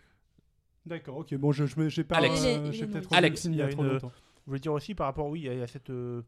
[0.87, 2.17] D'accord, ok, bon, je je me- j'ai pas.
[2.17, 2.43] Alex.
[2.45, 4.13] euh, j'ai peut-être Alex, il y il a y a trop une- longtemps.
[4.45, 5.91] Je voulais dire aussi par rapport, oui, il y a- il cette.
[5.91, 6.23] euh,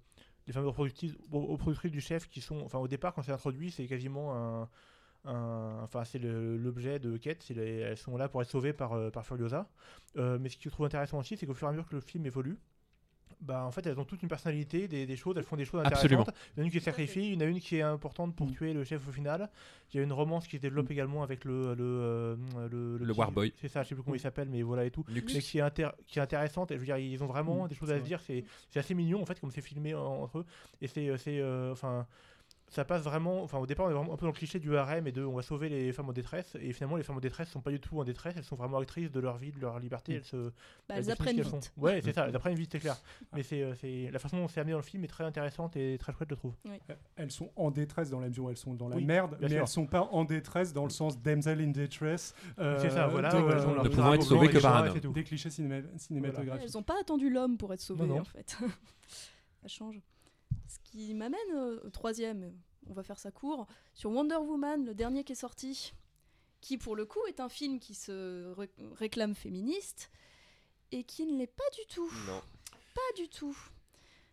[0.49, 2.61] les fameux reproductrices, bon, aux productrices du chef qui sont.
[2.65, 4.69] Enfin, au départ, quand c'est introduit, c'est quasiment un.
[5.25, 7.43] un- enfin, c'est le- l'objet de quête.
[7.43, 9.69] c'est les- elles sont là pour être sauvées par, euh, par Furiosa.
[10.17, 11.95] Euh, mais ce que je trouve intéressant aussi, c'est qu'au fur et à mesure que
[11.97, 12.57] le film évolue,
[13.41, 15.83] bah, en fait, elles ont toute une personnalité, des, des choses, elles font des choses
[15.85, 16.23] Absolument.
[16.23, 16.51] intéressantes.
[16.57, 17.83] Il y en a une qui est sacrifiée, il y en a une qui est
[17.83, 18.53] importante pour Mm.
[18.53, 19.49] tuer le chef au final.
[19.93, 21.75] Il y a une romance qui se développe également avec le.
[21.75, 22.37] Le, euh,
[22.71, 23.53] le, Le petit- Warboy.
[23.61, 25.33] C'est ça, je sais plus comment il s'appelle, mais voilà et tout Lux.
[25.35, 26.71] mais qui est, intér- qui est intéressante.
[26.71, 28.21] Et je veux dire, ils ont vraiment Mm, des choses à se dire.
[28.21, 30.45] C'est assez mignon en fait, comme c'est filmé en- entre eux.
[30.83, 32.07] Et c'est, euh, euh, enfin,
[32.71, 33.43] ça passe vraiment.
[33.43, 35.25] Enfin, au départ, on est vraiment un peu dans le cliché du harem et de
[35.25, 36.57] on va sauver les femmes en détresse.
[36.61, 38.35] Et finalement, les femmes en détresse sont pas du tout en détresse.
[38.37, 40.13] Elles sont vraiment actrices de leur vie, de leur liberté.
[40.13, 40.17] Mm.
[40.17, 40.37] Elles se.
[40.37, 40.51] Bah,
[40.91, 41.65] elles elles apprennent elles vite.
[41.65, 41.81] sont.
[41.81, 42.27] Ouais, c'est ça.
[42.29, 42.97] Elles apprennent vite, c'est clair.
[43.35, 45.77] Mais c'est, euh, c'est la façon dont c'est amené dans le film est très intéressante
[45.77, 46.55] et très chouette, je trouve.
[47.17, 49.49] Elles sont en détresse dans la mesure où elles sont dans la Oui, merde, mais
[49.49, 49.61] sûr.
[49.61, 52.35] elles sont pas en détresse dans le sens damsel in distress.
[52.59, 53.07] euh, c'est ça.
[53.07, 53.31] Voilà.
[53.31, 55.13] de- elles ont Ne pouvant être sauvées que par un homme.
[55.13, 56.65] des clichés cinéma- cinématographiques.
[56.69, 58.21] Elles n'ont pas attendu l'homme pour être sauvées, Non, non.
[58.21, 58.57] en fait.
[59.63, 60.01] ça change.
[60.69, 61.55] Ce qui m'amène
[61.85, 62.53] au troisième,
[62.89, 65.93] on va faire ça court, sur Wonder Woman, le dernier qui est sorti,
[66.61, 70.11] qui pour le coup est un film qui se ré- réclame féministe
[70.93, 72.11] et qui ne l'est pas du tout.
[72.27, 72.43] Non.
[72.95, 73.57] Pas du tout.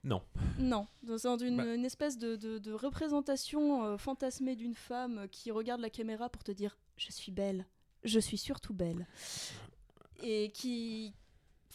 [0.03, 0.21] Non.
[0.59, 1.73] Non, dans dans une, Bah.
[1.73, 6.43] une espèce de, de- de représentation euh, fantasmée d'une femme qui regarde la caméra pour
[6.43, 7.65] te dire je suis belle,
[8.03, 9.07] je suis surtout belle.
[10.21, 11.13] Et qui,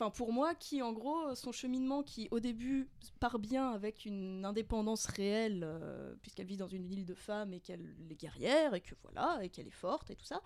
[0.01, 2.89] enfin pour moi, qui en gros, son cheminement qui au début
[3.19, 7.61] part bien avec une indépendance réelle, euh, puisqu'elle vit dans une île de femmes et
[7.61, 10.41] qu'elle est guerrière et que voilà, et qu'elle est forte et tout ça.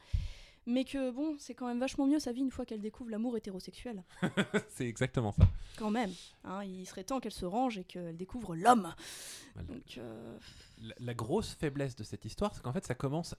[0.66, 3.36] Mais que bon, c'est quand même vachement mieux sa vie une fois qu'elle découvre l'amour
[3.36, 4.02] hétérosexuel.
[4.70, 5.46] C'est exactement ça.
[5.76, 6.11] Quand même.
[6.42, 8.94] Hein, il serait temps qu'elle se range et qu'elle découvre l'homme.
[9.52, 9.68] Voilà.
[9.68, 10.38] Donc, euh,
[10.99, 13.35] La, grosse faiblesse de cette histoire, c'est qu'en fait, ça commence.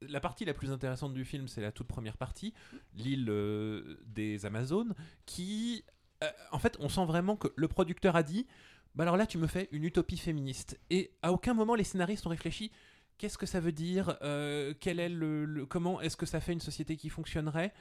[0.00, 2.54] La partie la plus intéressante du film, c'est la toute première partie,
[2.94, 4.94] l'île euh, des Amazones,
[5.26, 5.84] qui.
[6.22, 8.46] euh, en fait, on sent vraiment que le producteur a dit
[8.94, 10.78] bah alors là, tu me fais une utopie féministe.
[10.90, 12.70] Et à aucun moment, les scénaristes ont réfléchi.
[13.18, 14.74] Qu'est-ce que ça veut dire Euh,
[15.68, 17.72] comment est-ce que ça fait une société qui fonctionnerait?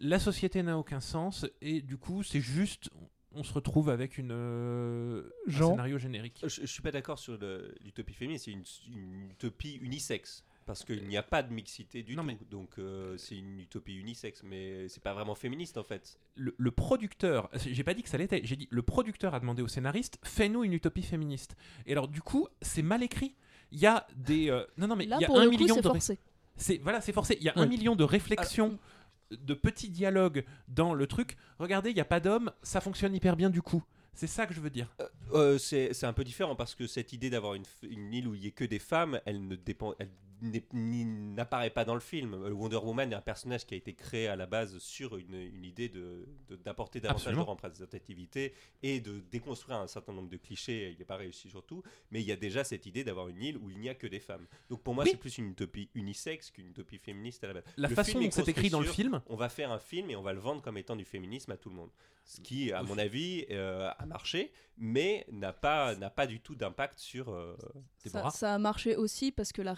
[0.00, 2.90] La société n'a aucun sens et du coup, c'est juste,
[3.36, 6.40] on se retrouve avec une euh, un Jean scénario générique.
[6.42, 7.38] Je, je suis pas d'accord sur
[7.84, 10.44] l'utopie féminine, c'est une, une utopie unisexe.
[10.64, 12.26] Parce qu'il n'y a pas de mixité du Non, tout.
[12.26, 16.18] mais- Donc euh, c'est une utopie unisexe, mais c'est pas vraiment féministe en fait.
[16.34, 19.62] le, le producteur, j'ai pas dit que ça l'était, j'ai dit le producteur a demandé
[19.62, 21.54] au scénariste fais-nous une utopie féministe.
[21.86, 23.36] Et alors du coup, c'est mal écrit.
[23.70, 25.90] Il y a des euh, non non mais il y a pour un million de
[26.56, 27.36] c'est voilà c'est forcé.
[27.38, 28.76] Il y a un million de réflexions,
[29.30, 31.36] de petits dialogues dans le truc.
[31.58, 33.82] Regardez, il n'y a pas d'homme, ça fonctionne hyper bien du coup.
[34.14, 34.88] C'est ça que je veux dire.
[35.34, 38.34] Euh, c'est c'est un peu différent parce que cette idée d'avoir une, une île où
[38.34, 40.10] il n'y ait que des femmes, elle ne dépend, elle
[40.42, 42.34] n'apparaît pas dans le film.
[42.52, 45.64] Wonder Woman est un personnage qui a été créé à la base sur une, une
[45.64, 47.44] idée de de- d'apporter davantage Absolument.
[47.44, 50.90] de représentativité et de déconstruire un certain nombre de clichés.
[50.92, 53.56] Il n'est pas réussi surtout, mais il y a déjà cette idée d'avoir une île
[53.58, 54.46] où il n'y a que des femmes.
[54.70, 55.10] Donc pour moi, Oui.
[55.12, 57.64] c'est plus une utopie unisexe qu'une utopie féministe à la base.
[57.76, 60.16] La Le façon dont c'est écrit dans le film, on va faire un film et
[60.16, 61.90] on va le vendre comme étant du féminisme à tout le monde.
[62.24, 66.56] Ce qui, à mon avis, euh, a marché, mais n'a pas, n'a pas du tout
[66.56, 67.28] d'impact sur.
[67.30, 67.56] euh,
[68.04, 69.72] Ça, a marché aussi parce que la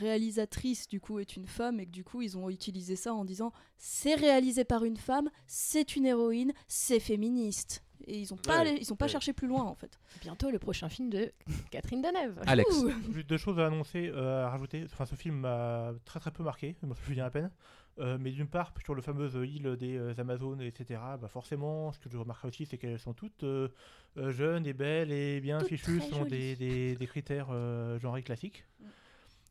[0.48, 3.24] réalisatrice du coup est une femme et que du coup ils ont utilisé ça en
[3.24, 7.82] disant c'est réalisé par une femme, c'est une héroïne, c'est féministe.
[8.06, 9.10] Et ils ont pas, Ouais, allé- ils ont pas ouais.
[9.10, 9.98] cherché plus loin en fait.
[10.22, 11.32] Bientôt le prochain film de
[11.70, 12.38] Catherine Deneuve.
[12.46, 12.70] Alex.
[12.76, 12.90] Ouh.
[13.12, 14.84] Juste deux choses à annoncer, euh, à rajouter.
[14.84, 17.50] Enfin, ce film m'a très très peu marqué, je m'en souviens à peine.
[17.98, 21.98] Euh, mais d'une part, sur le fameuse île des euh, Amazones, etc., bah forcément, ce
[21.98, 23.68] que je remarquerai aussi, c'est qu'elles sont toutes euh,
[24.16, 28.22] euh, jeunes et belles et bien Toutes fichues, sont des, des, des critères euh, genrés
[28.22, 28.64] classiques.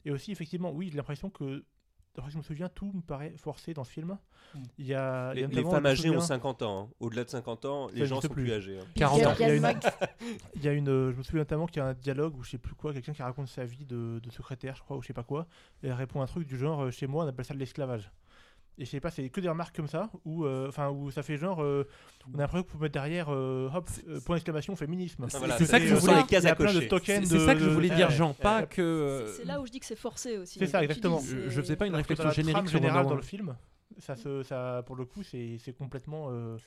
[0.07, 1.65] Et aussi, effectivement, oui, j'ai l'impression que,
[2.15, 4.17] d'après ce que je me souviens, tout me paraît forcé dans ce film.
[4.55, 4.59] Mm.
[4.77, 6.83] Il y a, il y les, a les notamment, femmes âgées ont souviens- 50 ans.
[6.89, 6.93] hein.
[7.01, 8.43] Au-delà de 50 ans, les Ça gens sont plus.
[8.45, 8.79] plus âgés.
[8.79, 8.85] hein.
[8.95, 9.33] 40 ans.
[9.37, 9.85] Il y a une- Max.
[10.55, 12.51] Il y a une, je me souviens notamment qu'il y a un dialogue où je
[12.51, 15.07] sais plus quoi, quelqu'un qui raconte sa vie de, de secrétaire, je crois, ou je
[15.07, 15.45] sais pas quoi,
[15.83, 18.09] et elle répond un truc du genre, euh, chez moi, on appelle ça de l'esclavage.
[18.80, 21.38] Et je sais pas, c'est que des remarques comme ça, où, euh, où ça fait
[21.38, 21.88] genre, euh,
[22.32, 25.25] on a l'impression qu'il faut mettre derrière, euh, hop, euh, point d'exclamation, féminisme.
[25.30, 26.88] C'est- voilà, ça que je voulais- il les cases à cocher.
[27.03, 28.11] c'est ça que je dire.
[28.11, 29.34] Jean, pas que.
[29.36, 30.59] C'est là où je dis que c'est forcé aussi.
[30.59, 31.19] C'est ça, exactement.
[31.19, 33.55] dis, Je, je faisais pas une que réflexion générique sur générale dans le film,
[33.97, 36.28] ça, se, ça, pour le coup, c'est c'est complètement.
[36.30, 36.57] euh,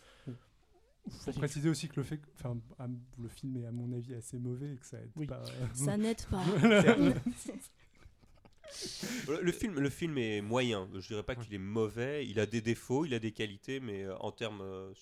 [1.25, 2.57] faut préciser aussi que le fait, que- enfin,
[3.23, 5.27] le film est à mon avis assez mauvais et que ça aide Oui.
[5.27, 5.41] pas.
[5.75, 6.43] Ça n'aide pas.
[9.29, 10.89] Le, film, le film est moyen.
[10.95, 12.27] Je dirais pas qu'il est mauvais.
[12.27, 14.93] Il a des défauts, il a des qualités, mais euh, en termes euh.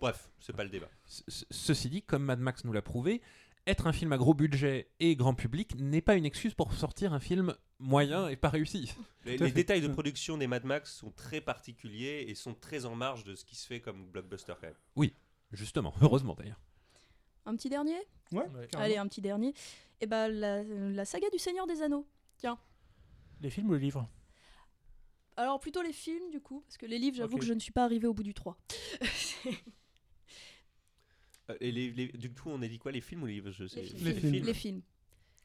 [0.00, 0.88] Bref, c'est pas le débat.
[1.06, 3.20] Ce- ce- Ceci dit, comme Mad Max nous l'a prouvé,
[3.66, 7.12] être un film à gros budget et grand public n'est pas une excuse pour sortir
[7.12, 8.92] un film moyen et pas réussi.
[9.24, 13.24] Les, détails de production des Mad Max sont très particuliers et sont très en marge
[13.24, 15.08] de ce qui se fait comme blockbuster quand même.
[15.52, 16.60] Justement, heureusement d'ailleurs.
[17.44, 17.96] Un petit dernier?
[18.32, 18.46] Ouais.
[18.74, 19.52] Allez, un petit dernier.
[20.00, 22.06] Et ben la, la saga du Seigneur des Anneaux.
[23.42, 24.08] Les films ou les livres
[25.36, 27.72] Alors plutôt les films du coup, parce que les livres, j'avoue que je ne suis
[27.72, 28.56] pas arrivée au bout du 3.
[31.50, 33.50] Euh, et les- les- du coup, on a dit quoi Les films ou les livres
[33.50, 33.80] Je sais.
[33.82, 34.04] Les films.
[34.04, 34.44] Les films.
[34.46, 34.82] Les films.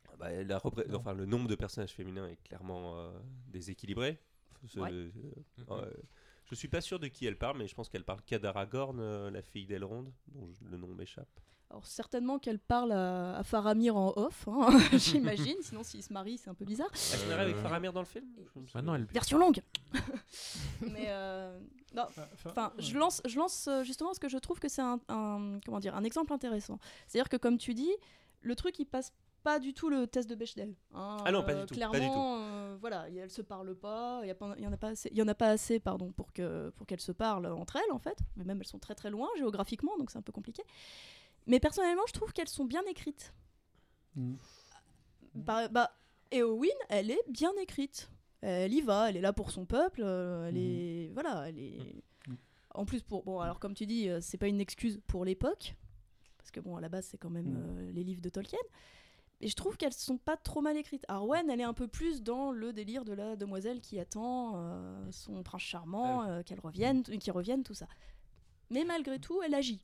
[0.09, 0.61] Ah bah, la
[0.93, 3.11] enfin, le nombre de personnages féminins est clairement euh,
[3.47, 4.19] déséquilibré.
[4.67, 4.91] Ce- Ouais.
[4.91, 5.09] euh,
[5.71, 5.91] euh,
[6.45, 9.31] je suis pas sûr de qui elle parle, mais je pense qu'elle parle qu'Adaragorn, euh,
[9.31, 11.39] la fille d'Elrond, dont je- le nom m'échappe.
[11.69, 16.37] Alors certainement qu'elle parle à, à Faramir en off, hein, j'imagine, sinon s'ils se marient
[16.37, 16.87] c'est un peu bizarre.
[16.93, 18.95] Elle se marie avec Euh, Faramir dans le film me Maintenant, souviens.
[18.95, 19.05] elle...
[19.13, 19.61] Version longue
[20.81, 21.59] Mais euh,
[21.93, 24.81] non, Ah, enfin, je lance, je lance euh, justement parce que je trouve que c'est
[24.81, 26.79] un, un- comment dire, un exemple intéressant.
[27.07, 27.91] C'est-à-dire que, comme tu dis,
[28.41, 29.11] le truc, il passe
[29.43, 30.73] pas du tout le test de Bechdel.
[30.93, 31.17] hein.
[31.25, 34.21] Ah non, pas Euh, du tout, pas du Clairement, euh, voilà, elles se parlent pas,
[34.23, 34.29] il
[34.63, 36.85] y en a pas assez, il y en a pas assez, pardon, pour que pour
[36.87, 38.17] qu'elles se parlent entre elles en fait.
[38.35, 40.63] Mais même elles sont très très loin géographiquement, donc c'est un peu compliqué.
[41.47, 43.33] Mais personnellement, je trouve qu'elles sont bien écrites.
[44.15, 44.35] Mm.
[45.35, 45.91] Bah, bah,
[46.31, 48.09] Eowyn, elle est bien écrite.
[48.41, 50.61] Elle y va, elle est là pour son peuple, euh, elle Mhm.
[50.61, 52.37] est voilà, elle est Mhm.
[52.75, 55.75] en plus pour bon alors comme tu dis, euh, c'est pas une excuse pour l'époque
[56.37, 58.59] parce que bon à la base c'est quand même euh, les livres de Tolkien.
[59.41, 61.03] Et je trouve qu'elles sont pas trop mal écrites.
[61.07, 65.11] Arwen, elle est un peu plus dans le délire de la demoiselle qui attend euh,
[65.11, 67.87] son prince charmant, euh, qu'elle revienne, qui revienne, tout ça.
[68.71, 69.83] Mais malgré tout, elle agit.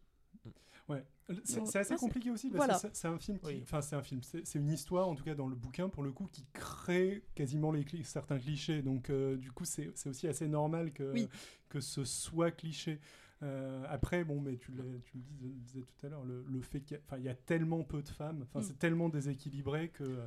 [0.90, 1.04] Ouais,
[1.44, 2.80] c'est assez compliqué aussi parce voilà.
[2.80, 3.60] que c'est- un film qui, Oui.
[3.64, 6.12] enfin c'est un film, c'est une histoire en tout cas dans le bouquin pour le
[6.12, 8.82] coup qui crée quasiment les cli- certains clichés.
[8.82, 11.28] Donc euh, du coup c'est c'est aussi assez normal que Oui.
[11.70, 13.00] que ce soit cliché.
[13.42, 14.72] Euh, après bon mais tu,
[15.06, 17.84] tu le disais, disais tout à l'heure le, le fait qu'il y, y a tellement
[17.84, 18.64] peu de femmes, enfin Mm.
[18.64, 20.20] c'est tellement déséquilibré que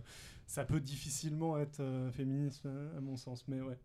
[0.47, 2.67] ça peut difficilement être euh, féministe
[2.97, 3.49] à mon sens.
[3.49, 3.79] Mais ouais.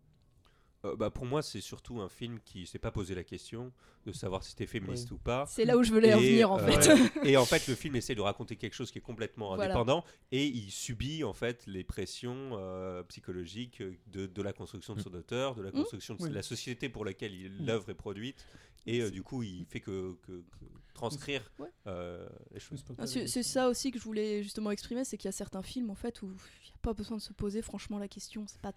[0.84, 3.72] Euh, bah, pour moi, c'est surtout un film qui s'est pas posé la question
[4.06, 5.16] de savoir si c'était féministe Oui.
[5.16, 5.46] ou pas.
[5.48, 7.12] C'est là où je voulais en Et, venir en euh, fait.
[7.24, 9.66] et en fait, le film essaie de raconter quelque chose qui est complètement Voilà.
[9.66, 15.02] indépendant et il subit en fait les pressions euh, psychologiques de, de la construction de
[15.02, 16.32] son auteur, de la construction de Oui.
[16.32, 17.66] la société pour laquelle Mm.
[17.66, 18.46] l'œuvre est produite.
[18.88, 20.66] Et euh, du coup, il fait que, que- que
[20.96, 21.68] transcrire Ouais.
[21.86, 22.84] euh, les choses.
[22.98, 25.62] Ah, C'est c'est ça aussi que je voulais justement exprimer, c'est qu'il y a certains
[25.62, 28.46] films en fait où il n'y a pas besoin de se poser franchement la question.
[28.48, 28.74] C'est pas,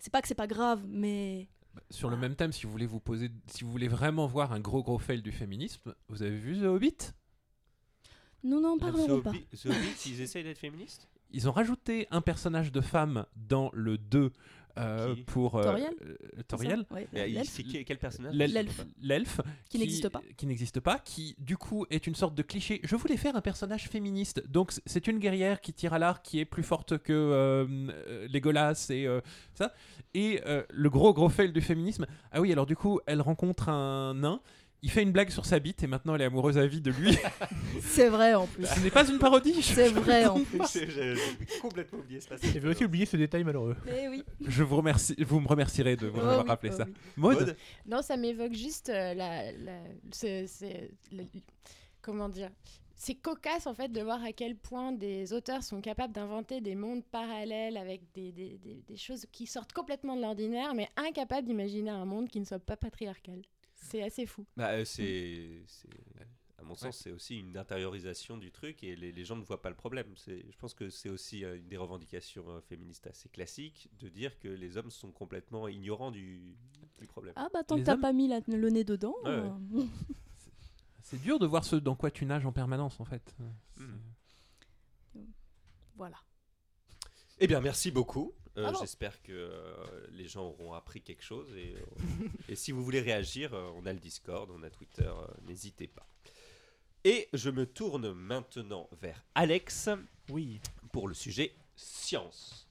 [0.00, 1.46] c'est pas que c'est pas grave, mais
[1.90, 4.60] Sur le même thème, si vous voulez vous poser, si vous voulez vraiment voir un
[4.60, 6.96] gros gros fail du féminisme, vous avez vu The Hobbit?
[8.42, 9.32] Nous n'en The parlerons pas.
[9.32, 11.08] The Hobbit, ils essayent d'être féministes?
[11.32, 14.32] Ils ont rajouté un personnage de femme dans le 2
[14.78, 16.86] euh, pour euh, Toriel euh, Toriel.
[16.90, 17.06] Ouais.
[17.44, 19.40] C'est quel personnage L'elfe- L'elfe.
[19.68, 20.22] Qui n'existe pas.
[20.36, 22.80] Qui n'existe pas, qui du coup est une sorte de cliché.
[22.84, 24.42] Je voulais faire un personnage féministe.
[24.48, 28.86] Donc c'est une guerrière qui tire à l'arc, qui est plus forte que euh, Legolas
[28.90, 29.20] et euh,
[29.54, 29.72] ça.
[30.14, 32.06] Et euh, le gros gros fail du féminisme.
[32.32, 34.40] Ah oui, alors du coup, elle rencontre un nain.
[34.82, 36.90] Il fait une blague sur sa bite et maintenant elle est amoureuse à vie de
[36.90, 37.16] lui.
[37.82, 38.64] C'est vrai en plus.
[38.66, 39.62] Ce n'est pas une parodie.
[39.62, 40.60] C'est vrai en plus.
[40.72, 41.14] J'ai
[41.60, 42.50] complètement oublié ce passage.
[42.52, 43.76] J'avais aussi oublié ce détail malheureux?
[43.84, 44.24] Mais oui.
[44.46, 45.14] Je vous remercie.
[45.18, 46.84] Vous me remercierez de vous Oh avoir oui, rappelé oh ça.
[46.86, 46.92] oui.
[47.16, 47.56] Maud, Maud
[47.86, 49.42] Non, ça m'évoque juste euh, la,
[50.12, 50.46] c'est-
[52.00, 52.50] comment dire?
[52.96, 56.74] C'est cocasse en fait de voir à quel point des auteurs sont capables d'inventer des
[56.74, 61.46] mondes parallèles avec des, des- des- des choses qui sortent complètement de l'ordinaire, mais incapables
[61.46, 63.40] d'imaginer un monde qui ne soit pas patriarcal.
[63.80, 64.46] C'est assez fou.
[64.56, 65.88] Bah, euh, c'est, c'est-
[66.58, 66.76] à mon Ouais.
[66.76, 69.74] sens, c'est aussi une intériorisation du truc et les, les gens ne voient pas le
[69.76, 70.06] problème.
[70.16, 74.08] C'est, je pense que c'est aussi euh, une des revendications euh, féministes assez classiques de
[74.10, 76.54] dire que les hommes sont complètement ignorants du,
[76.98, 77.32] du problème.
[77.36, 79.16] Ah bah tant Les que t'as hommes- pas mis la- le nez dedans.
[79.24, 79.86] Ouais, ouais.
[81.02, 83.34] c'est dur de voir ce dans quoi tu nages en permanence en fait.
[83.78, 85.20] Mm.
[85.96, 86.18] voilà.
[87.38, 88.34] Eh bien, merci beaucoup.
[88.56, 88.78] Euh, Bravo.
[88.80, 91.48] j'espère que euh, les gens auront appris quelque chose.
[91.56, 95.04] Et, euh, et si vous voulez réagir, euh, on a le Discord, on a Twitter,
[95.06, 96.06] euh, n'hésitez pas.
[97.04, 99.88] Et je me tourne maintenant vers Alex
[100.28, 100.60] Oui.
[100.92, 102.66] pour le sujet science.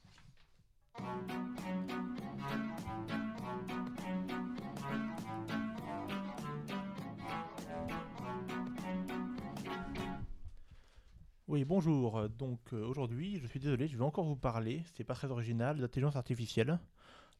[11.49, 12.29] Oui, bonjour.
[12.29, 15.79] Donc euh, aujourd'hui, je suis désolé, je vais encore vous parler, c'est pas très original,
[15.79, 16.77] d'intelligence artificielle.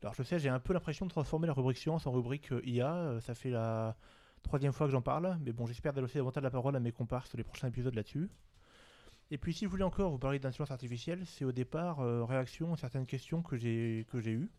[0.02, 2.60] Alors je sais, j'ai un peu l'impression de transformer la rubrique science en rubrique euh,
[2.66, 3.96] IA, euh, ça fait la
[4.42, 7.28] troisième fois que j'en parle, mais bon, j'espère délaisser davantage la parole à mes compars
[7.28, 8.32] sur les prochains épisodes là-dessus.
[9.30, 12.78] Et puis si je voulais encore vous parler d'intelligence artificielle, c'est au départ réaction à
[12.78, 14.50] certaines questions que j'ai que j'ai eues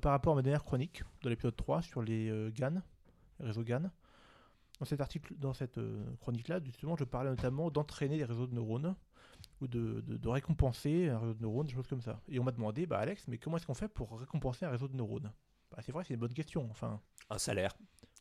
[0.00, 2.82] par rapport à ma dernière chronique de l'épisode 3 sur les GAN,
[3.40, 3.90] les réseaux GAN.
[4.78, 8.54] Dans cet article, dans cette euh, chronique-là, justement, je parlais notamment d'entraîner des réseaux de
[8.54, 8.94] neurones
[9.60, 12.20] ou de, de- de récompenser un réseau de neurones, des choses comme ça.
[12.28, 14.86] Et on m'a demandé, bah Alex, mais comment est-ce qu'on fait pour récompenser un réseau
[14.88, 15.32] de neurones?
[15.72, 16.68] Bah, C'est vrai, c'est une bonne question.
[16.70, 17.00] Enfin,
[17.30, 17.74] Un salaire.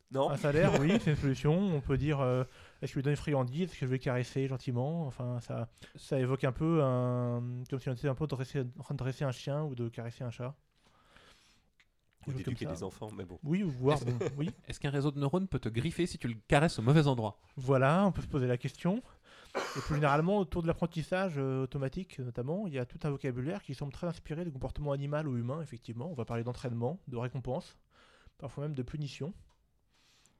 [0.09, 1.53] Non un salaire, oui, c'est une solution.
[1.75, 2.43] On peut dire, euh,
[2.81, 3.63] est-ce que je lui donne une friandise?
[3.69, 5.05] Est-ce que je vais caresser gentiment?
[5.05, 8.93] Enfin, ça, ça évoque un peu un, comme si on était un peu en train
[8.95, 10.55] de dresser un chien ou de caresser un chat.
[12.27, 12.71] Choses comme d'éduquer ça.
[12.71, 13.39] des enfants, mais bon.
[13.43, 13.95] Oui, bon.
[14.67, 17.39] Est-ce qu'un réseau de neurones peut te griffer si tu le caresses au mauvais endroit?
[17.55, 19.01] Voilà, on peut se poser la question.
[19.55, 23.63] Et plus généralement, autour de l'apprentissage euh, automatique, notamment, il y a tout un vocabulaire
[23.63, 26.09] qui semble très inspiré du comportement animal ou humain, effectivement.
[26.11, 27.77] On va parler d'entraînement, de récompense,
[28.37, 29.33] parfois même de punition.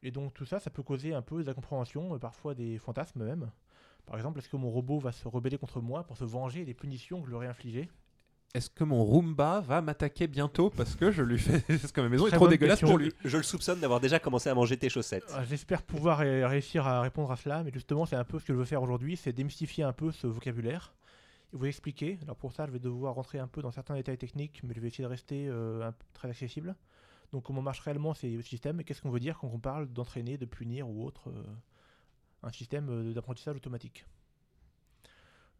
[0.03, 3.23] Et donc tout ça, ça peut causer un peu des incompréhensions, et parfois des fantasmes
[3.23, 3.49] même.
[4.05, 6.73] Par exemple, est-ce que mon robot va se rebeller contre moi pour se venger des
[6.73, 7.89] punitions que je lui aurais infligées?
[8.58, 11.60] Est-ce que mon Roomba va m'attaquer bientôt parce que je lui fais.
[11.68, 12.88] Parce que ma maison est Très trop bonne dégueulasse question.
[12.89, 15.26] pour lui Je le soupçonne d'avoir déjà commencé à manger tes chaussettes.
[15.34, 18.45] Ah, J'espère pouvoir ré- réussir à répondre à cela, mais justement, c'est un peu ce
[18.45, 20.93] que je veux faire aujourd'hui, c'est démystifier un peu ce vocabulaire
[21.53, 22.18] et vous expliquer.
[22.24, 24.80] Alors pour ça, je vais devoir rentrer un peu dans certains détails techniques, mais je
[24.80, 26.76] vais essayer de rester euh, un- très accessible.
[27.32, 30.38] Donc comment marche réellement ces systèmes et qu'est-ce qu'on veut dire quand on parle d'entraîner,
[30.38, 31.43] de punir ou autre euh,
[32.41, 34.05] un système euh, d'apprentissage automatique?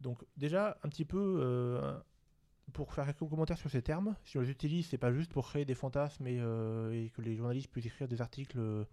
[0.00, 1.96] Donc déjà un petit peu euh,
[2.72, 5.46] pour faire quelques commentaires sur ces termes, si on les utilise, c'est pas juste pour
[5.48, 8.84] créer des fantasmes et, euh, et que les journalistes puissent écrire des articles euh,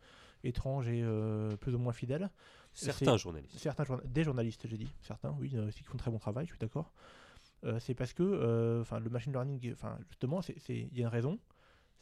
[0.44, 2.30] étranges et euh, plus ou moins fidèles.
[2.74, 3.58] Certains journalistes.
[3.58, 6.52] Certains journa- des journalistes, j'ai dit, certains, oui, aussi qui font très bon travail, je
[6.52, 6.94] suis d'accord.
[7.80, 11.40] C'est parce que, enfin, le machine learning, enfin, justement, il y a une raison,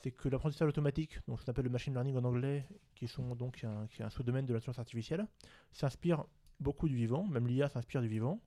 [0.01, 2.65] c'est que l'apprentissage automatique, donc ce qu'on appelle le machine learning en anglais,
[2.95, 5.25] qui sont donc un, qui est un sous-domaine de science artificielle,
[5.71, 6.25] s'inspire
[6.59, 8.41] beaucoup du vivant, même l'IA s'inspire du vivant,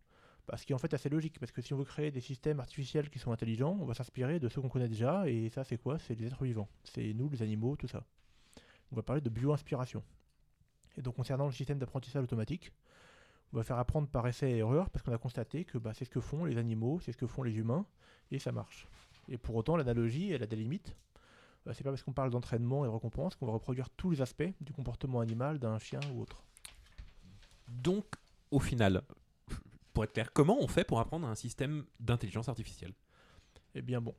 [0.49, 2.21] bah, ce qui est en fait assez logique, parce que si on veut créer des
[2.21, 5.65] systèmes artificiels qui sont intelligents, on va s'inspirer de ceux qu'on connaît déjà, et ça
[5.65, 5.99] c'est quoi?
[5.99, 8.05] C'est les êtres vivants, c'est nous, les animaux, tout ça.
[8.93, 10.03] On va parler de bio-inspiration.
[10.97, 12.73] Et donc concernant le système d'apprentissage automatique,
[13.53, 16.05] on va faire apprendre par essai et erreur, parce qu'on a constaté que bah, c'est
[16.05, 17.85] ce que font les animaux, c'est ce que font les humains,
[18.31, 18.87] et ça marche.
[19.29, 20.95] Et pour autant, l'analogie, elle a des limites.
[21.67, 24.21] Euh, c'est pas parce qu'on parle d'entraînement et de récompense qu'on va reproduire tous les
[24.21, 26.43] aspects du comportement animal d'un chien ou autre.
[27.69, 28.05] Donc,
[28.51, 29.03] au final,
[29.97, 32.93] pour être clair, comment on fait pour apprendre un système d'intelligence artificielle?
[33.75, 34.15] Eh bien bon,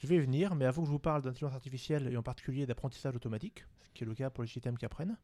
[0.00, 2.66] je vais y venir, mais avant que je vous parle d'intelligence artificielle et en particulier
[2.66, 5.16] d'apprentissage automatique, ce qui est le cas pour les systèmes qui apprennent,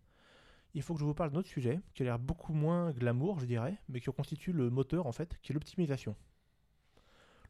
[0.74, 3.40] il faut que je vous parle d'un autre sujet qui a l'air beaucoup moins glamour,
[3.40, 6.14] je dirais, mais qui constitue le moteur en fait, qui est l'optimisation.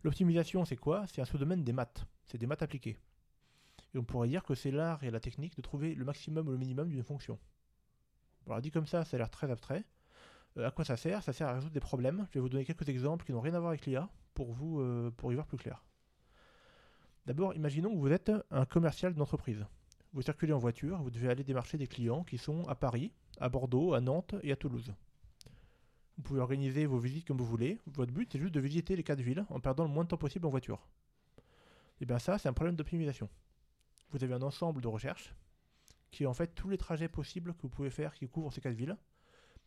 [0.03, 1.07] L'optimisation, c'est quoi?
[1.09, 2.97] C'est un sous-domaine des maths, c'est des maths appliquées.
[3.93, 6.53] Et on pourrait dire que c'est l'art et la technique de trouver le maximum ou
[6.53, 7.39] le minimum d'une fonction.
[8.47, 9.85] Alors dit comme ça, ça a l'air très abstrait.
[10.57, 11.23] Euh, à quoi ça sert?
[11.23, 12.27] Ça sert à résoudre des problèmes.
[12.31, 14.81] Je vais vous donner quelques exemples qui n'ont rien à voir avec l'IA pour vous
[14.81, 15.85] euh, pour y voir plus clair.
[17.27, 19.65] D'abord, imaginons que vous êtes un commercial d'entreprise.
[20.13, 23.49] Vous circulez en voiture, vous devez aller démarcher des clients qui sont à Paris, à
[23.49, 24.95] Bordeaux, à Nantes et à Toulouse.
[26.17, 27.81] Vous pouvez organiser vos visites comme vous voulez.
[27.87, 30.17] Votre but, c'est juste de visiter les quatre villes en perdant le moins de temps
[30.17, 30.87] possible en voiture.
[32.01, 33.29] Et bien ça, c'est un problème d'optimisation.
[34.11, 35.35] Vous avez un ensemble de recherches
[36.11, 38.61] qui est en fait tous les trajets possibles que vous pouvez faire qui couvrent ces
[38.61, 38.97] quatre villes.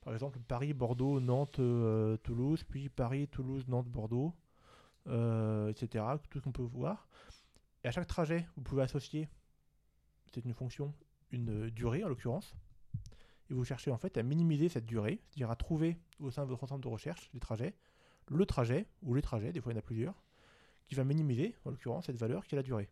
[0.02, 4.34] Par exemple, Paris, Bordeaux, Nantes, euh, Toulouse, puis Paris, Toulouse, Nantes, Bordeaux,
[5.08, 6.06] euh, etc.
[6.30, 7.08] Tout ce qu'on peut voir.
[7.84, 9.30] Et à chaque trajet, vous pouvez associer,
[10.34, 10.94] c'est une fonction,
[11.32, 12.56] une durée en l'occurrence.
[13.50, 16.50] Et vous cherchez en fait à minimiser cette durée, c'est-à-dire à trouver au sein de
[16.50, 17.76] votre ensemble de recherche, les trajets,
[18.28, 20.24] le trajet, ou les trajets, des fois il y en a plusieurs,
[20.88, 22.90] qui va minimiser, en l'occurrence, cette valeur qui est la durée.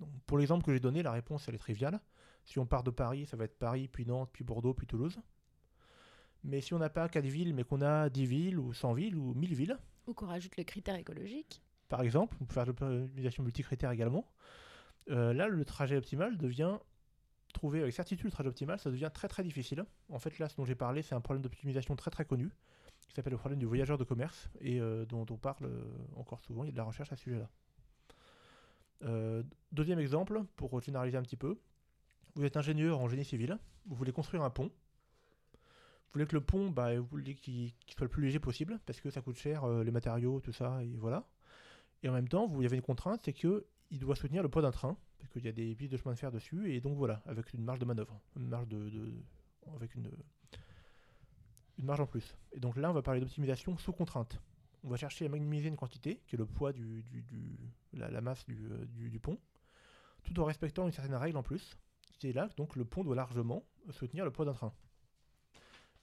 [0.00, 2.00] Donc, pour l'exemple que j'ai donné, la réponse elle est triviale.
[2.44, 5.18] Si on part de Paris, ça va être Paris, puis Nantes, puis Bordeaux, puis Toulouse.
[6.44, 9.16] Mais si on n'a pas 4 villes, mais qu'on a 10 villes, ou 100 villes,
[9.16, 11.62] ou 1000 villes, Ou qu'on rajoute le critère écologique.
[11.88, 14.28] par exemple, on peut faire de l'optimisation multicritère également.
[15.10, 16.78] Euh, là, le trajet optimal devient,
[17.52, 19.84] trouver avec certitude le trajet optimal, ça devient très très difficile.
[20.10, 22.50] En fait, là, ce dont j'ai parlé, c'est un problème d'optimisation très très connu,
[23.08, 25.84] qui s'appelle le problème du voyageur de commerce, et euh, dont on parle euh,
[26.16, 27.48] encore souvent, il y a de la recherche à ce sujet-là.
[29.04, 29.42] Euh,
[29.72, 31.58] deuxième exemple, pour généraliser un petit peu,
[32.34, 34.70] vous êtes ingénieur en génie civil, vous voulez construire un pont,
[36.14, 39.10] voulez que le pont, bah, vous voulez qu'il soit le plus léger possible, parce que
[39.10, 41.26] ça coûte cher, euh, les matériaux, tout ça, et voilà.
[42.02, 44.48] Et en même temps, vous y avez une contrainte, c'est que il doit soutenir le
[44.48, 46.80] poids d'un train, parce qu'il y a des pistes de chemin de fer dessus, et
[46.80, 49.12] donc voilà, avec une marge de manœuvre, une marge de,
[49.76, 50.10] avec une,
[51.78, 52.36] une marge en plus.
[52.52, 54.40] Et donc là, on va parler d'optimisation sous contrainte.
[54.82, 57.04] On va chercher à minimiser une quantité, qui est le poids du,
[57.92, 59.38] la, la masse du, euh, du- du pont,
[60.24, 61.76] tout en respectant une certaine règle en plus,
[62.18, 64.72] qui est là, donc le pont doit largement soutenir le poids d'un train.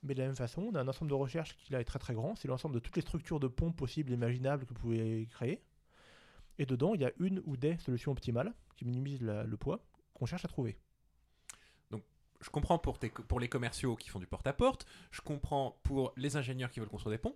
[0.03, 1.99] Mais de la même façon, on a un ensemble de recherches qui là est très
[1.99, 4.79] très grand, c'est l'ensemble de toutes les structures de pont possibles et imaginables que vous
[4.79, 5.61] pouvez créer.
[6.57, 9.79] Et dedans, il y a une ou des solutions optimales qui minimisent la- le poids
[10.13, 10.77] qu'on cherche à trouver.
[12.43, 16.37] je comprends pour, tes- pour les commerciaux qui font du porte-à-porte, je comprends pour les
[16.37, 17.35] ingénieurs qui veulent construire des ponts.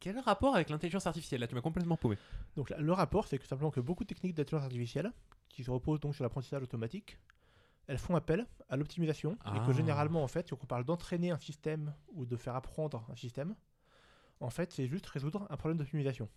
[0.00, 1.40] Quel rapport avec l'intelligence artificielle?
[1.40, 2.18] Là, tu m'as complètement paumé.
[2.56, 5.12] Donc là, le rapport, c'est que simplement que beaucoup de techniques d'intelligence artificielle,
[5.48, 7.18] qui se reposent donc sur l'apprentissage automatique,
[7.88, 9.64] elles font appel à l'optimisation, et Ah.
[9.66, 13.16] que généralement, en fait, quand on parle d'entraîner un système ou de faire apprendre un
[13.16, 13.54] système,
[14.40, 16.28] en fait, c'est juste résoudre un problème d'optimisation.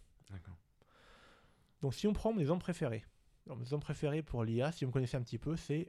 [1.82, 3.06] Donc si on prend mon exemple préféré,
[3.46, 5.88] alors, mon exemple préféré pour l'IA, si vous me connaissez un petit peu, c'est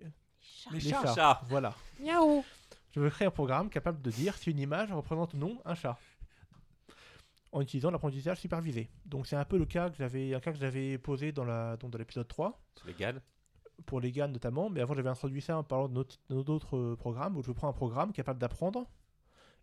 [0.70, 1.02] Les les chats.
[1.02, 1.14] chats.
[1.14, 1.40] Chats.
[1.48, 1.74] Voilà.
[2.00, 2.44] Miaou
[2.92, 5.74] Je veux créer un programme capable de dire si une image représente ou non un
[5.74, 5.98] chat.
[7.52, 8.88] En utilisant l'apprentissage supervisé.
[9.04, 11.76] Donc c'est un peu le cas que j'avais, un cas que j'avais posé dans, la,
[11.76, 13.18] donc dans l'épisode 3, C'est les GAN.
[13.86, 16.96] Pour les GAN notamment, mais avant j'avais introduit ça en parlant de de d'autres euh,
[16.96, 18.86] programmes, où je prends un programme capable d'apprendre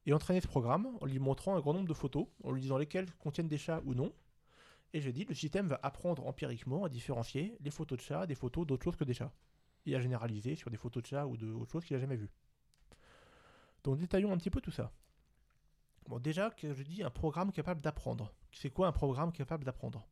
[0.05, 2.77] et entraîner ce programme en lui montrant un grand nombre de photos, en lui disant
[2.77, 4.13] lesquelles contiennent des chats ou non.
[4.93, 8.35] Et je dis, le système va apprendre empiriquement à différencier les photos de chats des
[8.35, 9.33] photos d'autres choses que des chats.
[9.85, 12.31] Et à généraliser sur des photos de chats ou d'autres choses qu'il n'a jamais vues.
[13.83, 14.91] Donc détaillons un petit peu tout ça.
[16.07, 18.33] Bon, déjà, je dis un programme capable d'apprendre.
[18.53, 20.07] C'est quoi un programme capable d'apprendre?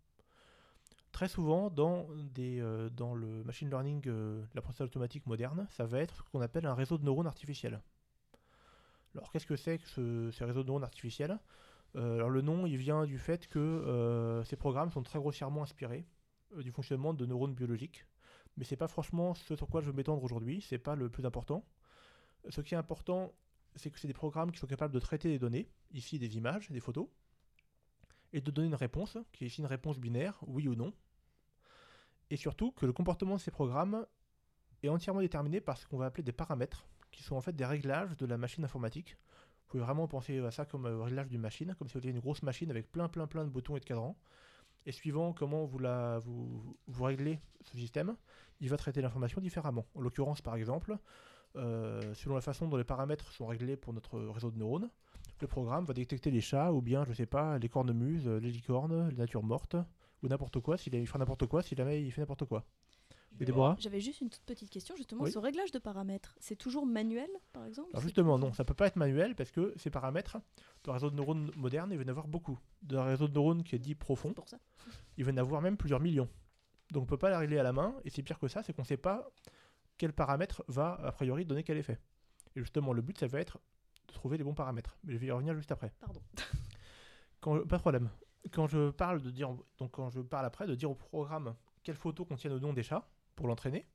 [1.16, 6.30] Très souvent, euh, dans le machine learning, euh, l'apprentissage automatique moderne, ça va être ce
[6.30, 7.82] qu'on appelle un réseau de neurones artificiels.
[9.14, 11.40] Alors, qu'est-ce que c'est que ce, ce réseau de neurones artificiels?
[11.96, 15.64] Euh, Alors, le nom, il vient du fait que euh, ces programmes sont très grossièrement
[15.64, 16.06] inspirés
[16.58, 18.06] du fonctionnement de neurones biologiques.
[18.58, 21.26] Mais c'est pas franchement ce sur quoi je veux m'étendre aujourd'hui, c'est pas le plus
[21.26, 21.64] important.
[22.50, 23.34] Ce qui est important,
[23.78, 26.70] c'est que c'est des programmes qui sont capables de traiter des données, ici des images,
[26.72, 27.08] des photos,
[28.34, 30.92] et de donner une réponse, qui est ici une réponse binaire, oui ou non.
[32.30, 34.06] Et surtout que le comportement de ces programmes
[34.84, 37.66] est entièrement déterminé par ce qu'on va appeler des paramètres, qui sont en fait des
[37.66, 39.18] réglages de la machine informatique.
[39.66, 42.12] Vous pouvez vraiment penser à ça comme un réglage d'une machine, comme si vous aviez
[42.12, 44.18] une grosse machine avec plein plein plein de boutons et de cadrans.
[44.86, 48.16] Et suivant comment vous, la, vous, vous réglez ce système,
[48.60, 49.86] il va traiter l'information différemment.
[49.96, 50.96] En l'occurrence, par exemple,
[51.56, 54.90] euh, selon la façon dont les paramètres sont réglés pour notre réseau de neurones,
[55.42, 59.10] le programme va détecter les chats ou bien, je sais pas, les cornemuses, les licornes,
[59.10, 59.76] les natures mortes,
[60.24, 62.66] ou n'importe quoi, s'il fera n'importe quoi, si jamais il fait n'importe quoi.
[63.40, 63.76] Et Déborah?
[63.80, 65.32] J'avais juste une toute petite question, justement, Oui.
[65.32, 67.90] ce réglage de paramètres, c'est toujours manuel, par exemple?
[67.92, 70.38] Alors justement, non, ça peut pas être manuel parce que ces paramètres,
[70.84, 72.58] dans un réseau de neurones moderne, il va y en avoir beaucoup.
[72.82, 74.58] Dans un réseau de neurones qui est dit profond, C'est pour ça.
[75.18, 76.30] il va y en avoir même plusieurs millions.
[76.92, 78.72] Donc on peut pas la régler à la main, et c'est pire que ça, c'est
[78.72, 79.30] qu'on sait pas
[79.98, 82.00] quel paramètre va a priori donner quel effet.
[82.56, 83.60] Et justement, le but, ça va être
[84.08, 84.98] de trouver les bons paramètres.
[85.04, 85.92] Mais je vais y revenir juste après.
[86.00, 86.22] Pardon.
[87.42, 88.10] Quand, pas de problème.
[88.52, 91.96] Quand je parle de dire, donc quand je parle après de dire au programme quelles
[91.96, 93.88] photos contiennent ou non des chats pour l'entraîner,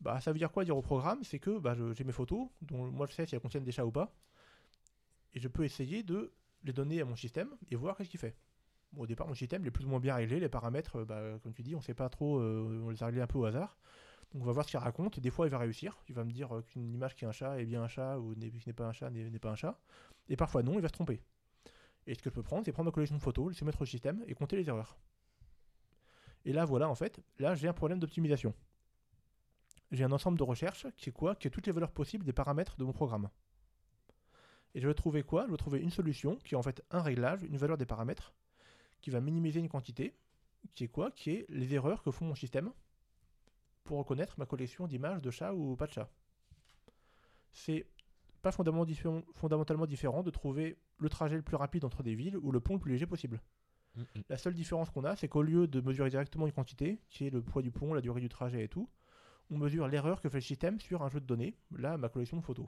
[0.00, 1.22] bah ça veut dire quoi dire au programme?
[1.24, 3.86] C'est que bah, j'ai mes photos, dont moi je sais si elles contiennent des chats
[3.86, 4.14] ou pas,
[5.34, 6.32] et je peux essayer de
[6.62, 8.36] les donner à mon système et voir qu'est-ce qu'il fait.
[8.96, 11.62] Au départ, mon système est plus ou moins bien réglé, les paramètres, bah, comme tu
[11.62, 13.76] dis, on sait pas trop, euh, on les a réglés un peu au hasard.
[14.32, 15.20] Donc on va voir ce qu'il raconte.
[15.20, 15.96] Des fois, il va réussir.
[16.08, 18.18] Il va me dire euh, qu'une image qui est un chat est bien un chat
[18.18, 19.78] ou qui n'est pas un chat n'est pas un chat.
[20.28, 21.20] Et parfois non, il va se tromper.
[22.06, 23.86] Et ce que je peux prendre, c'est prendre ma collection de photos, les soumettre au
[23.86, 24.96] système et compter les erreurs.
[26.44, 28.54] Et là, voilà, en fait, là, j'ai un problème d'optimisation.
[29.90, 31.34] J'ai un ensemble de recherches qui est quoi?
[31.34, 33.30] Qui est toutes les valeurs possibles des paramètres de mon programme.
[34.74, 35.46] Et je vais trouver quoi?
[35.46, 38.34] Je vais trouver une solution qui est en fait un réglage, une valeur des paramètres,
[39.00, 40.14] qui va minimiser une quantité,
[40.74, 41.10] qui est quoi?
[41.12, 42.72] Qui est les erreurs que font mon système
[43.84, 46.10] pour reconnaître ma collection d'images de chats ou pas de chats.
[47.52, 47.86] C'est
[48.44, 52.36] pas fondamentalement différent, fondamentalement différent de trouver le trajet le plus rapide entre des villes
[52.36, 53.40] ou le pont le plus léger possible.
[54.28, 57.30] La seule différence qu'on a, c'est qu'au lieu de mesurer directement une quantité, qui est
[57.30, 58.90] le poids du pont, la durée du trajet et tout,
[59.50, 62.36] on mesure l'erreur que fait le système sur un jeu de données, là, ma collection
[62.36, 62.66] de photos.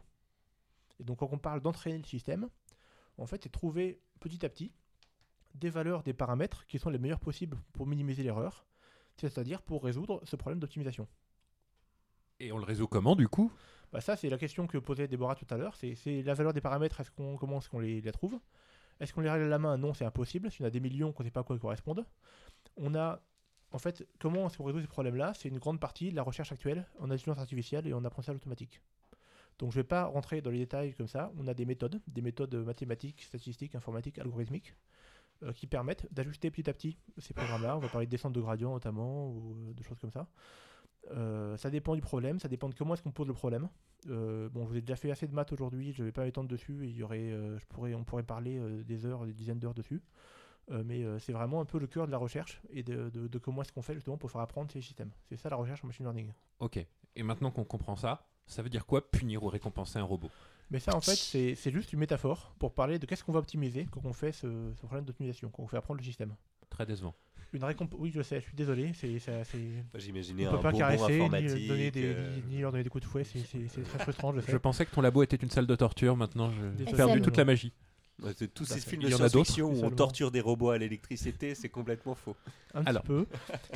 [0.99, 2.49] Et donc, quand on parle d'entraîner le système,
[3.19, 4.73] en fait, c'est trouver petit à petit
[5.55, 8.67] des valeurs, des paramètres qui sont les meilleurs possibles pour minimiser l'erreur,
[9.17, 11.07] c'est-à-dire pour résoudre ce problème d'optimisation.
[12.41, 13.51] Et on le résout comment du coup?
[13.93, 15.75] Bah ça, c'est la question que posait Déborah tout à l'heure.
[15.77, 18.39] C'est, la valeur des paramètres, est-ce qu'on, comment est-ce qu'on les, la trouve?
[19.01, 19.77] Est-ce qu'on les règle à la main?
[19.79, 20.51] Non, c'est impossible.
[20.51, 22.05] S'il y en a des millions, qu'on ne sait pas à quoi ils correspondent.
[22.77, 23.21] On a,
[23.73, 25.33] en fait, comment est-ce qu'on résout ces problèmes-là?
[25.35, 28.81] C'est une grande partie de la recherche actuelle en intelligence artificielle et en apprentissage automatique.
[29.59, 31.33] Donc je ne vais pas rentrer dans les détails comme ça.
[31.39, 34.75] On a des méthodes, des méthodes mathématiques, statistiques, informatiques, algorithmiques,
[35.43, 37.77] euh, qui permettent d'ajuster petit à petit ces programmes-là.
[37.77, 40.27] On va parler de descente de gradient notamment, ou euh, de choses comme ça.
[41.13, 43.69] Euh, ça dépend du problème, ça dépend de comment est-ce qu'on pose le problème.
[44.09, 46.25] Euh, bon, je vous ai déjà fait assez de maths aujourd'hui, je ne vais pas
[46.25, 46.85] m'étendre dessus.
[46.85, 49.75] et Il y aurait, euh, je pourrais, on pourrait parler des heures, des dizaines d'heures
[49.75, 50.03] dessus.
[50.85, 53.63] Mais c'est vraiment un peu le cœur de la recherche et de, de- de comment
[53.63, 55.13] est-ce qu'on fait justement pour faire apprendre ces systèmes.
[55.29, 56.33] C'est ça la recherche en machine learning.
[56.59, 56.85] Ok.
[57.15, 60.29] Et maintenant qu'on comprend ça, ça veut dire quoi punir ou récompenser un robot?
[60.73, 63.39] Mais ça, en fait, c'est c'est juste une métaphore pour parler de qu'est-ce qu'on va
[63.39, 66.35] optimiser quand on fait ce, ce problème d'optimisation, quand on fait apprendre le système.
[66.69, 67.15] Très décevant.
[67.53, 67.99] Une récompense.
[68.01, 68.93] Oui, je sais, je suis désolé.
[68.95, 71.69] C'est, c'est, c'est- J'imaginais On un peut pas bonbon caresser, ni, informatique.
[71.69, 73.25] donner des, euh, ni, ni leur donner des coups de fouet.
[73.25, 74.53] C'est, c'est- c'est très frustrant, je sais.
[74.53, 76.17] Je pensais que ton labo était une salle de torture.
[76.17, 77.73] Maintenant, j'ai perdu toute la magie.
[78.23, 79.85] ouais, c'est- tous Bah, ces ça- films il de y en a d'autres, science-fiction où
[79.87, 82.37] on torture des robots à l'électricité, c'est complètement faux.
[82.75, 83.03] Un Alors.
[83.03, 83.27] petit peu.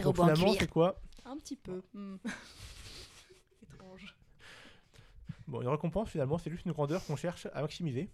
[0.02, 1.80] Robots finalement, c'est quoi Un petit peu.
[1.94, 2.16] hmm.
[3.62, 4.14] Étrange.
[5.46, 8.08] Bon, une récompense, finalement, c'est juste une grandeur qu'on cherche à maximiser.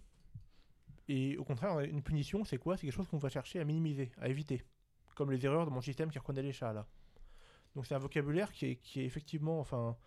[1.09, 2.75] Et au contraire, une punition, c'est quoi?
[2.77, 4.63] C'est quelque chose qu'on va chercher à minimiser, à éviter.
[5.17, 6.85] Comme les erreurs de mon système qui reconnaît les chats, là.
[7.73, 9.97] Donc c'est un vocabulaire qui est, effectivement, enfin,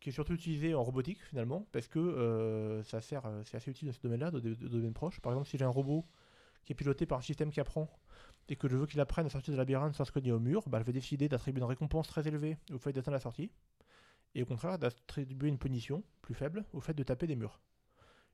[0.00, 3.70] qui est surtout utilisé en robotique, finalement, parce que euh, ça sert, euh, c'est assez
[3.70, 5.18] utile dans ce domaine-là, de, de, de domaine proche.
[5.20, 6.04] Par exemple, si j'ai un robot
[6.64, 7.88] qui est piloté par un système qui apprend,
[8.48, 10.62] et que je veux qu'il apprenne à sortir de labyrinthe sans se cogner au mur,
[10.68, 13.50] bah, je vais décider d'attribuer une récompense très élevée au fait d'atteindre la sortie
[14.34, 17.60] et au contraire d'attribuer une punition plus faible au fait de taper des murs.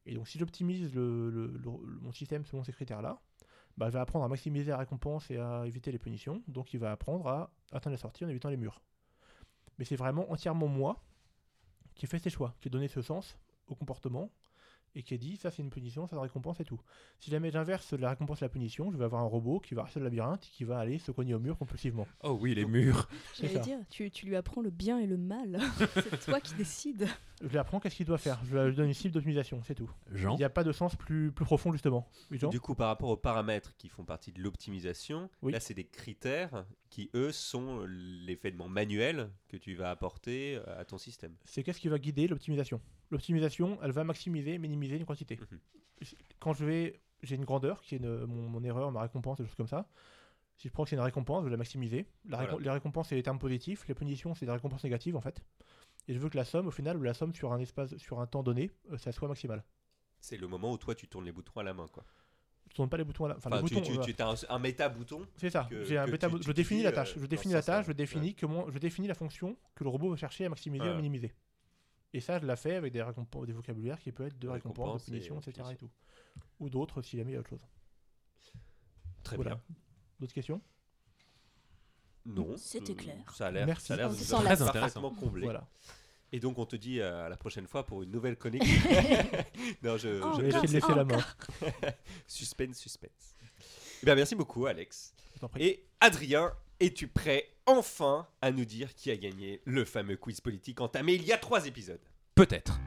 [0.06, 3.20] Et donc si j'optimise mon système selon ces critères-là,
[3.76, 6.80] bah, il va apprendre à maximiser la récompense et à éviter les punitions, donc il
[6.80, 8.82] va apprendre à atteindre la sortie en évitant les murs.
[9.78, 11.02] Mais c'est vraiment entièrement moi
[11.94, 14.30] qui ai fait ces choix, qui ai donné ce sens au comportement
[14.94, 16.80] et qui ai dit ça c'est une punition, ça une récompense et tout.
[17.18, 19.84] Si jamais j'inverse la récompense et la punition, je vais avoir un robot qui va
[19.84, 22.06] rester le labyrinthe et qui va aller se cogner au mur compulsivement.
[22.22, 23.08] Oh oui, les murs.
[23.40, 25.60] J'allais dire, tu, tu lui apprends le bien et le mal.
[25.94, 27.08] c'est toi qui décides.
[27.42, 29.90] Je lui apprends qu'est-ce qu'il doit faire, je lui donne une cible d'optimisation, c'est tout.
[30.12, 32.06] Jean Il n'y a pas de sens plus, plus profond, justement.
[32.30, 35.52] Jean Du coup, par rapport aux paramètres qui font partie de l'optimisation, Oui.
[35.52, 40.98] là, c'est des critères qui, eux, sont l'événement manuel que tu vas apporter à ton
[40.98, 41.34] système.
[41.44, 42.80] C'est qu'est-ce qui va guider l'optimisation.
[43.10, 45.36] L'optimisation, elle va maximiser, minimiser une quantité.
[45.36, 45.58] Mhm.
[46.38, 49.44] Quand je vais, j'ai une grandeur qui est une- mon, mon erreur, ma récompense, des
[49.44, 49.88] choses comme ça.
[50.56, 52.06] Si je prends que c'est une récompense, je vais la maximiser.
[52.28, 52.52] La Voilà.
[52.52, 53.86] récom- Les récompenses, c'est les termes positifs.
[53.88, 55.42] Les punitions, c'est des récompenses négatives, en fait.
[56.06, 58.20] Et je veux que la somme, au final, ou la somme sur un espace, sur
[58.20, 59.64] un temps donné, euh, ça soit maximal.
[60.20, 61.86] C'est le moment où toi, tu tournes les boutons à la main.
[61.88, 62.04] Quoi.
[62.68, 63.36] Je tourne pas les boutons à la...
[63.38, 65.26] Enfin, Enfin, les tu, boutons, tu, euh, tu as un, un méta-bouton.
[65.36, 65.66] C'est ça.
[65.68, 67.12] que- J'ai un bêta- tu- je tu définis la tâche.
[67.12, 67.86] euh, Je dans définis la tâche.
[67.86, 68.70] Je définis comment.
[68.70, 71.32] Je définis la fonction que le robot va chercher à maximiser ou à minimiser.
[72.12, 73.02] Et ça, je la fais avec des,
[73.52, 75.68] vocabulaires qui peuvent être de récompenses, Récompenses de punitions, et etc.
[75.72, 75.90] Et tout.
[76.58, 77.66] Ou d'autres si jamais il y a autre chose.
[79.22, 79.54] Très Voilà.
[79.56, 79.76] bien.
[80.18, 80.60] D'autres questions?
[82.26, 82.56] Non.
[82.56, 83.34] C'était euh, clair.
[83.34, 83.86] Ça a l'air, Merci.
[83.86, 84.64] ça a l'air lassé.
[84.64, 85.44] parfaitement comblé.
[85.44, 85.68] Voilà.
[86.32, 88.62] Et donc, on te dit euh, à la prochaine fois pour une nouvelle chronique.
[89.82, 91.24] non, je, Oh, Je vais essayer de laisser la main.
[92.26, 93.34] suspense, suspense.
[94.02, 95.14] Eh bien, merci beaucoup, Alex.
[95.34, 95.62] Je t'en prie.
[95.62, 100.80] Et Adrien, es-tu prêt enfin à nous dire qui a gagné le fameux quiz politique
[100.80, 102.00] entamé il y a trois épisodes?
[102.34, 102.80] Peut-être.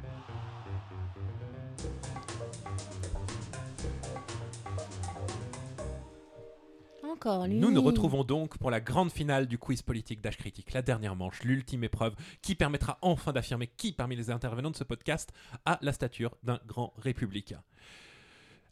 [7.03, 7.59] Encore lui.
[7.59, 11.15] Nous nous retrouvons donc pour la grande finale du quiz politique d'H Critique, la dernière
[11.15, 15.31] manche, l'ultime épreuve qui permettra enfin d'affirmer qui parmi les intervenants de ce podcast
[15.65, 17.61] a la stature d'un grand républicain.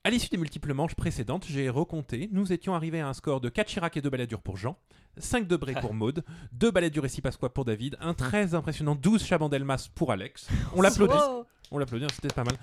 [0.04, 3.50] À l'issue des multiples manches précédentes, j'ai recompté, nous étions arrivés à un score de
[3.50, 4.76] 4 Chirac et 2 baladures pour Jean,
[5.18, 9.24] 5 Debré pour Maude, 2 baladures et 6 Pasqua pour David, un très impressionnant 12
[9.24, 10.48] Chabandelmas pour Alex.
[10.76, 11.14] On l'applaudit.
[11.14, 11.46] Wow.
[11.74, 12.56] On l'applaudit, hein, c'était pas mal.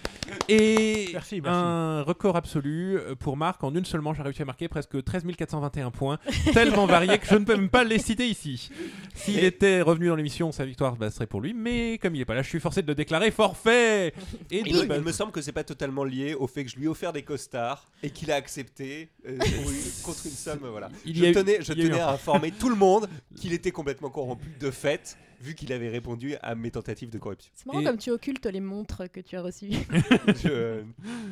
[0.51, 1.49] Et Merci, merci.
[1.59, 3.65] un record absolu euh, pour Marc.
[3.65, 6.19] En une seule manche, j'ai réussi à marquer presque 13 421 points,
[6.53, 8.69] tellement variés que je ne peux même pas les citer ici.
[9.15, 12.21] S'il Et- était revenu dans l'émission, sa victoire bah, serait pour lui, mais comme il
[12.21, 14.09] est pas là, je suis forcé de le déclarer forfait.
[14.51, 16.85] Et il, il me semble que c'est pas totalement lié au fait que je lui
[16.85, 19.39] ai offert des costards et qu'il a accepté euh,
[20.05, 20.61] contre une somme.
[20.71, 20.91] Voilà.
[21.07, 25.17] Il je tenais, je à informer tout le monde qu'il était complètement corrompu de fait,
[25.41, 27.51] vu qu'il avait répondu à mes tentatives de corruption.
[27.55, 29.71] C'est marrant Et- comme tu occultes les montres que tu as reçues.
[30.27, 30.83] je,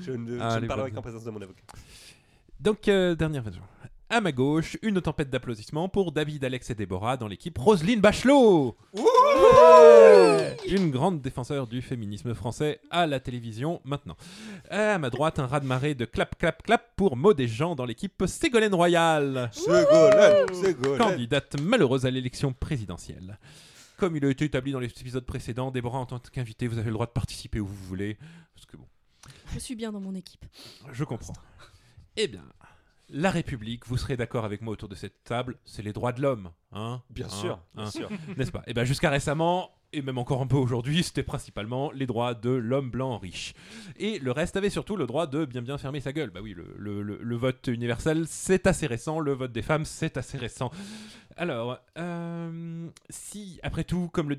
[0.02, 0.94] je ne, Ah, je ne les parlerai bonnes.
[0.96, 1.62] qu'en présence de mon avocat.
[2.60, 3.62] Donc, euh, dernière version.
[4.08, 8.76] À ma gauche, une tempête d'applaudissements pour David, Alex et Déborah dans l'équipe Roselyne Bachelot.
[10.68, 14.16] Une grande défenseur du féminisme français à la télévision maintenant.
[14.70, 18.22] À ma droite, un raz-de-marée de clap, clap, clap pour Maud et Jean dans l'équipe
[18.26, 20.98] Ségolène Royal, Ségolène, Ségolène.
[20.98, 23.38] candidate malheureuse à l'élection présidentielle.
[23.96, 26.88] Comme il a été établi dans les épisodes précédents, Déborah, en tant qu'invitée, vous avez
[26.88, 28.18] le droit de participer où vous voulez.
[28.54, 28.86] Parce que bon,
[29.52, 30.44] Je suis bien dans mon équipe.
[30.92, 31.34] je comprends.
[32.16, 32.44] Eh bien,
[33.08, 36.20] la République, vous serez d'accord avec moi autour de cette table, c'est les droits de
[36.22, 38.10] l'homme, hein Bien Hein sûr, bien Hein sûr.
[38.36, 38.62] N'est-ce pas?
[38.66, 42.50] Eh bien, jusqu'à récemment, et même encore un peu aujourd'hui, c'était principalement les droits de
[42.50, 43.54] l'homme blanc riche.
[43.98, 46.30] Et le reste avait surtout le droit de bien bien fermer sa gueule.
[46.30, 50.38] Bah oui, le, le- vote universel, c'est assez récent, le vote des femmes, c'est assez
[50.38, 50.70] récent.
[51.36, 54.36] Alors, euh, si, après tout, comme le,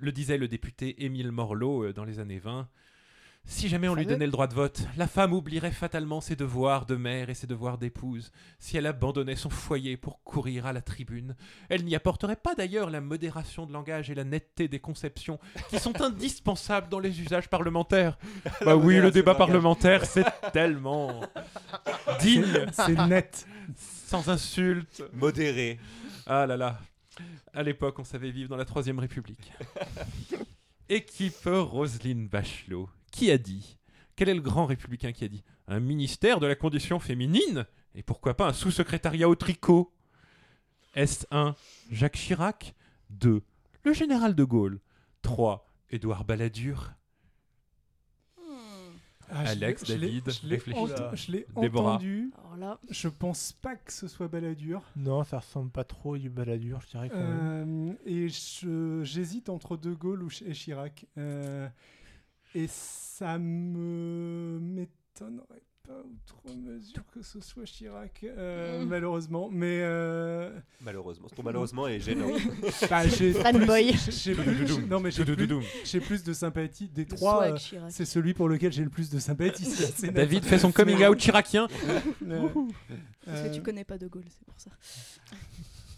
[0.00, 2.68] le disait le député Émile Morlot euh, dans les années 20,
[3.44, 6.86] si jamais on lui donnait le droit de vote, la femme oublierait fatalement ses devoirs
[6.86, 8.30] de mère et ses devoirs d'épouse.
[8.58, 11.34] Si elle abandonnait son foyer pour courir à la tribune,
[11.68, 15.40] elle n'y apporterait pas d'ailleurs la modération de langage et la netteté des conceptions
[15.70, 18.16] qui sont indispensables dans les usages parlementaires.
[18.64, 21.20] Bah oui, le débat parlementaire, c'est tellement
[22.20, 22.66] digne.
[22.72, 23.46] C'est net.
[23.76, 25.02] Sans insulte.
[25.12, 25.78] Modéré.
[26.26, 26.78] Ah là là.
[27.52, 29.52] À l'époque, on savait vivre dans la Troisième République.
[30.88, 32.88] Équipe Roselyne Bachelot.
[33.12, 33.78] Qui a dit
[34.16, 38.02] Quel est le grand républicain qui a dit Un ministère de la condition féminine Et
[38.02, 39.92] pourquoi pas un sous-secrétariat au tricot?
[40.94, 41.54] Est-ce 1.
[41.92, 42.74] Jacques Chirac
[43.10, 43.42] 2.
[43.84, 44.80] Le général de Gaulle
[45.22, 45.64] 3.
[45.90, 46.92] Édouard Balladur
[49.34, 50.78] Ah, Alex, je David, je l'ai réfléchis.
[50.78, 51.92] ent- je l'ai Déborah.
[51.94, 52.30] entendu.
[52.38, 54.82] Alors là, Je pense pas que ce soit Balladur.
[54.96, 57.08] Non, ça ressemble pas trop à du balladur, je dirais.
[57.08, 57.90] Quand même.
[57.90, 58.28] Euh, et
[59.04, 61.06] j'hésite entre De Gaulle et Chirac.
[61.16, 61.66] Euh,
[62.54, 68.88] et ça me m'étonnerait pas outre mesure que ce soit Chirac, euh, Mm.
[68.88, 69.48] malheureusement.
[69.50, 71.26] Mais euh, Malheureusement.
[71.34, 72.28] Pour malheureusement est gênant.
[72.90, 73.92] bah, j'ai Fanboy.
[73.92, 75.48] plus- j'ai plus- non mais j'ai plus,
[75.84, 77.44] j'ai plus de sympathie des le trois.
[77.48, 77.90] euh, Chirac.
[77.90, 79.66] c'est celui pour lequel j'ai le plus de sympathie.
[80.12, 81.66] David fait son coming out chiracien.
[82.28, 82.48] Euh,
[83.26, 84.70] Parce que euh, tu connais pas De Gaulle, c'est pour ça.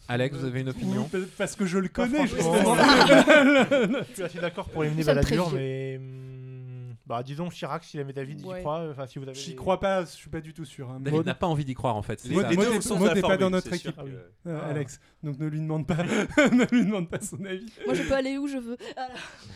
[0.09, 2.75] Alex, vous avez une opinion oui, Parce que je le connais, justement.
[2.77, 5.99] Je suis assez d'accord pour éliminer balladur, mais.
[7.07, 8.61] Bah, disons Chirac, si la David, j'y Ouais.
[8.61, 8.89] crois.
[8.91, 9.35] Enfin, si vous avez.
[9.35, 10.89] J'y crois pas, je suis pas du tout sûr.
[10.91, 10.99] hein.
[11.01, 12.19] David Maud- n'a pas envie d'y croire en fait.
[12.19, 12.45] c'est Les, ça.
[12.45, 12.57] deux
[13.21, 14.05] la pas dans notre c'est sûr équipe.
[14.05, 14.69] que- Euh, Ah.
[14.71, 17.71] Alex, donc ne lui demande pas, ne lui demande pas son avis.
[17.85, 18.79] Moi, je peux aller où je veux.
[18.97, 19.09] Ah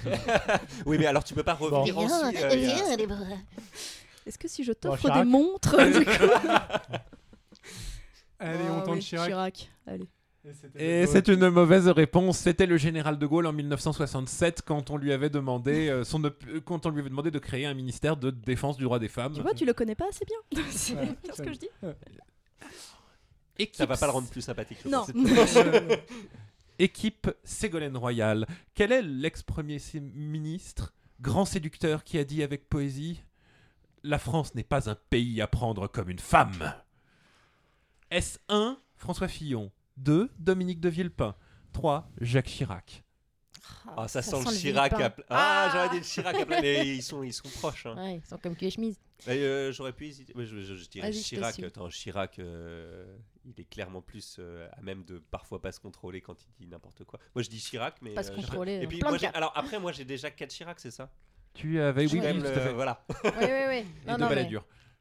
[0.04, 0.60] là.
[0.86, 2.42] Oui, mais alors tu peux pas revenir Viens, ensuite.
[2.42, 3.38] euh, il y a-.
[4.26, 5.24] Est-ce que si je t'offre Chirac.
[5.24, 6.10] des montres, du coup
[8.40, 9.70] Allez, Ah on tente oui, Chirac.
[9.86, 10.06] Allez.
[10.76, 12.38] Et c'est une mauvaise réponse.
[12.38, 16.44] C'était le général de Gaulle en 1967 quand on lui avait demandé euh, son op-
[16.48, 19.08] euh, quand on lui avait demandé de créer un ministère de défense du droit des
[19.08, 19.32] femmes.
[19.34, 20.62] Tu vois, tu le connais pas assez bien.
[20.70, 21.68] c'est Ouais, bien ce ça- que je dis.
[23.58, 24.84] Équipe, Ça va pas le rendre plus sympathique.
[24.84, 25.04] Non.
[26.78, 28.46] équipe Ségolène Royal.
[28.74, 29.78] Quel est l'ex-premier
[30.14, 33.22] ministre, grand séducteur, qui a dit avec poésie
[34.04, 36.72] La France n'est pas un pays à prendre comme une femme
[38.10, 41.34] Est-ce 1 François Fillon 2 Dominique de Villepin
[41.72, 43.04] 3 Jacques Chirac
[43.96, 46.86] Ah, ça, sent, le le Chirac à pla- Ah, j'aurais dit le Chirac à mais
[46.96, 47.86] ils sont, ils sont proches.
[47.86, 47.96] hein.
[47.96, 48.98] Ouais, ils sont comme cul et chemise.
[49.26, 50.32] Euh, j'aurais pu hésiter.
[50.36, 51.58] Je, je- je dirais Chirac.
[51.60, 56.20] Attends, Chirac, euh, il est clairement plus euh, à même de parfois pas se contrôler
[56.20, 57.18] quand il dit n'importe quoi.
[57.34, 58.14] Moi, je dis Chirac, mais.
[58.14, 58.74] Pas se euh, contrôler.
[58.74, 59.36] Et euh, puis, plein moi, de j'ai- cas.
[59.36, 61.10] alors après, moi, j'ai déjà 4 Chirac, c'est ça?
[61.54, 62.72] Tu avais oui, même oui, tout à fait.
[62.72, 63.04] Voilà.
[63.24, 63.84] Oui, oui, oui.
[64.06, 64.48] Non, de non, mais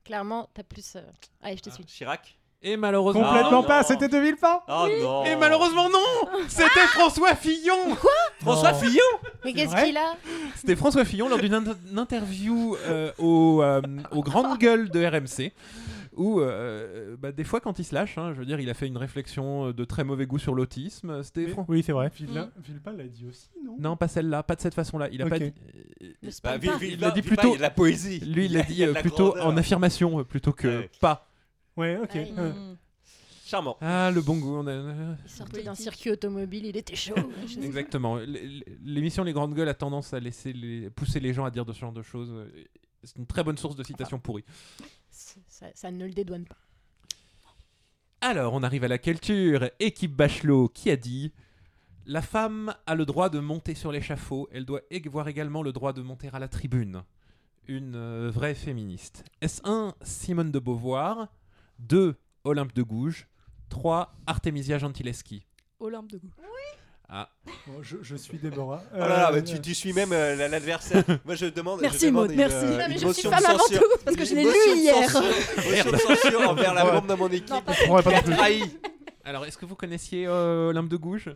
[0.03, 0.95] clairement, t'as plus.
[0.95, 1.01] euh,
[1.41, 1.85] Allez, je te Ah, suis.
[1.85, 2.36] Chirac?
[2.63, 3.23] Et malheureusement.
[3.23, 7.95] Complètement Ah, pas, c'était De Villepin Oh non Et malheureusement non C'était François Fillon
[8.41, 8.77] François Non.
[8.79, 9.03] Fillon
[9.45, 10.15] Mais qu'est-ce vrai qu'il a
[10.55, 13.81] C'était François Fillon lors d'une inter- une interview euh, au, euh,
[14.11, 15.53] aux grandes gueules de RMC.
[16.15, 18.73] Où, euh, bah, des fois, quand il se lâche, hein, je veux dire, il a
[18.73, 21.21] fait une réflexion de très mauvais goût sur l'autisme.
[21.21, 22.09] C'était Fran- Oui, c'est vrai.
[22.15, 23.75] Villepin Villepin l'a dit aussi, non?
[23.79, 25.09] Non, pas celle-là, pas de cette façon-là.
[25.11, 25.43] Il a pas Ok.
[25.43, 25.53] dit.
[26.43, 28.19] Bah, Il l'a dit Villepin, plutôt- Il y a de la poésie.
[28.21, 29.45] Lui, il l'a dit euh, plutôt grandeur.
[29.45, 30.89] en affirmation euh, plutôt que Ouais.
[30.99, 31.26] pas.
[31.77, 32.13] Ouais, ok.
[32.13, 32.33] Ouais.
[32.37, 32.75] euh.
[33.45, 33.77] Charmant.
[33.79, 34.57] Ah, le bon goût.
[34.57, 37.15] on a- Il sortait d'un circuit automobile, il était chaud.
[37.61, 38.17] Exactement.
[38.83, 40.89] L'émission Les Grandes Gueules a tendance à laisser les...
[40.89, 42.33] pousser les gens à dire de ce genre de choses.
[43.03, 44.43] C'est une très bonne source de citations pourries.
[45.09, 46.57] Ça, ça ne le dédouane pas.
[48.21, 49.69] Alors, on arrive à la culture.
[49.79, 51.31] Équipe Bachelot qui a dit
[52.05, 55.71] La femme a le droit de monter sur l'échafaud, elle doit ég- voir également le
[55.71, 57.03] droit de monter à la tribune.
[57.67, 59.23] Une euh, vraie féministe.
[59.41, 61.27] Est-ce 1 Simone de Beauvoir
[61.79, 63.27] 2 Olympe de Gouges
[63.69, 65.45] 3 Artemisia Gentileschi
[65.79, 66.31] Olympe de goût.
[67.09, 67.29] Ah,
[67.67, 68.83] bon, je, je suis Déborah.
[68.93, 71.05] Oh là là, Euh, mais tu, tu suis même euh, la- l'adversaire.
[71.25, 71.79] Moi, je demande.
[71.79, 72.55] Merci, je demande Maud, une, merci.
[72.65, 73.79] euh, Non, mais je motion suis de femme avant censure.
[73.79, 75.09] tout, parce que je l'ai lu hier.
[75.55, 77.49] Motion de censure envers la membre de mon équipe.
[77.49, 77.73] Non, pas
[78.03, 78.33] pas non plus.
[78.33, 78.61] Trahi.
[79.23, 81.29] Alors, est-ce que vous connaissiez euh, Olympe de Gouges?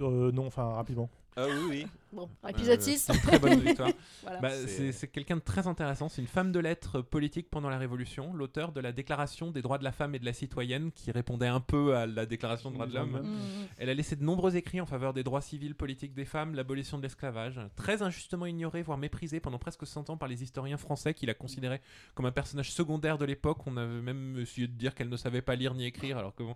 [0.00, 1.10] Euh, non, enfin, rapidement.
[1.36, 1.86] Ah oui, oui.
[2.12, 2.98] Bon, épisode Euh, 6.
[3.06, 3.90] c'est une Très bonne victoire.
[4.22, 4.40] Voilà.
[4.40, 6.08] Bah, C'est- quelqu'un de très intéressant.
[6.08, 9.78] C'est une femme de lettres politique pendant la Révolution, l'auteur de la Déclaration des droits
[9.78, 12.74] de la femme et de la citoyenne, qui répondait un peu à la Déclaration des
[12.74, 13.20] droits de l'homme.
[13.22, 13.38] Mm.
[13.78, 16.98] Elle a laissé de nombreux écrits en faveur des droits civils, politiques des femmes, l'abolition
[16.98, 21.14] de l'esclavage, très injustement ignoré, voire méprisé pendant presque 100 ans par les historiens français
[21.14, 21.80] qui la considéraient
[22.14, 23.58] comme un personnage secondaire de l'époque.
[23.66, 26.42] On avait même essayé de dire qu'elle ne savait pas lire ni écrire, alors que
[26.42, 26.54] bon.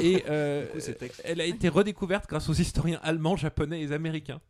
[0.00, 0.66] Et euh,
[1.24, 4.40] elle a été redécouverte grâce aux historiens allemands, japonais et américains.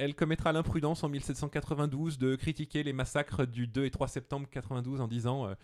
[0.00, 5.02] Elle commettra l'imprudence en 1792 de critiquer les massacres du 2 et 3 septembre 92
[5.02, 5.54] en disant euh,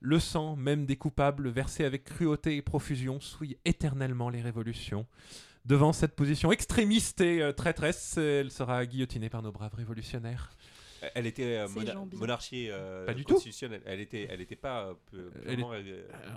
[0.00, 5.06] Le sang, même des coupables, versé avec cruauté et profusion, souille éternellement les révolutions.
[5.66, 10.56] Devant cette position extrémiste et euh, traîtresse, elle sera guillotinée par nos braves révolutionnaires.
[11.14, 13.34] Elle était euh, mona- monarchie euh, Pas du tout.
[13.34, 13.82] constitutionnelle.
[13.86, 14.94] Elle était, elle était pas.
[15.14, 15.64] euh, Elle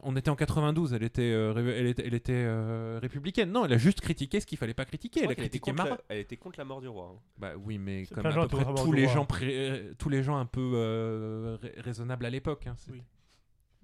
[0.04, 3.52] On était en 92, elle était, euh, elle était, elle était, euh, républicaine.
[3.52, 5.22] Non, elle a juste critiqué ce qu'il fallait pas critiquer.
[5.24, 5.90] Elle a critiqué contre Marat.
[5.98, 7.14] la, elle était contre la mort du roi.
[7.16, 7.20] hein.
[7.38, 10.38] Bah oui, mais comme à peu près tous les gens, pré- euh, tous les gens
[10.38, 12.68] un peu euh, ra- raisonnables à l'époque.
[12.68, 12.76] hein.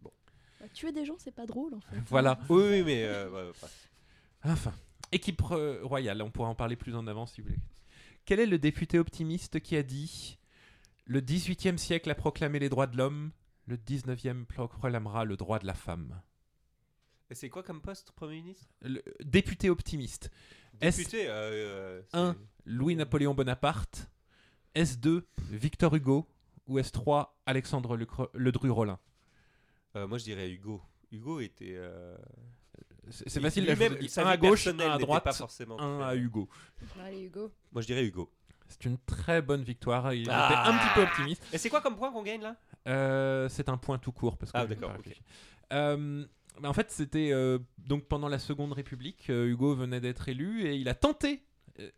[0.04, 0.10] Bah,
[0.74, 1.98] tuer des gens, c'est pas drôle en fait.
[2.08, 2.40] Voilà.
[2.50, 3.04] Oui, oui, mais.
[3.06, 3.52] euh.
[4.44, 4.74] Enfin,
[5.12, 7.60] équipe royale, on pourra en parler plus en avant si vous voulez.
[8.26, 10.38] Quel est le député optimiste qui a dit
[11.06, 13.32] Le 18e siècle a proclamé les droits de l'homme,
[13.68, 16.22] le 19e proclamera le droit de la femme
[17.30, 18.68] Et c'est quoi comme poste, Premier ministre?
[18.82, 20.32] Le député optimiste.
[20.80, 21.28] Est-ce- Député.
[21.28, 22.34] euh, euh, Un.
[22.34, 22.40] c'est-
[22.72, 24.10] Louis-Napoléon Bonaparte
[24.76, 26.28] S2 Victor Hugo
[26.68, 29.00] ou S3 Alexandre Lecre- Ledru-Rollin
[29.96, 30.82] Euh, moi, je dirais Hugo.
[31.12, 31.74] Hugo était.
[31.76, 32.18] euh,
[33.10, 36.00] C'est c'est il- facile, là, je un à gauche, un à droite, pas forcément un
[36.02, 36.48] à Hugo.
[37.02, 37.52] Allez, Hugo.
[37.74, 38.32] Moi, je dirais Hugo.
[38.72, 40.14] C'est une très bonne victoire.
[40.14, 40.48] Il Ah.
[40.50, 41.44] était un petit peu optimiste.
[41.54, 42.56] Et c'est quoi comme point qu'on gagne là?
[42.88, 44.92] Euh, c'est un point tout court parce que Ah, d'accord.
[45.74, 46.26] Euh,
[46.60, 50.76] bah, en fait, c'était euh, donc pendant la Seconde République, Hugo venait d'être élu et
[50.76, 51.44] il a tenté.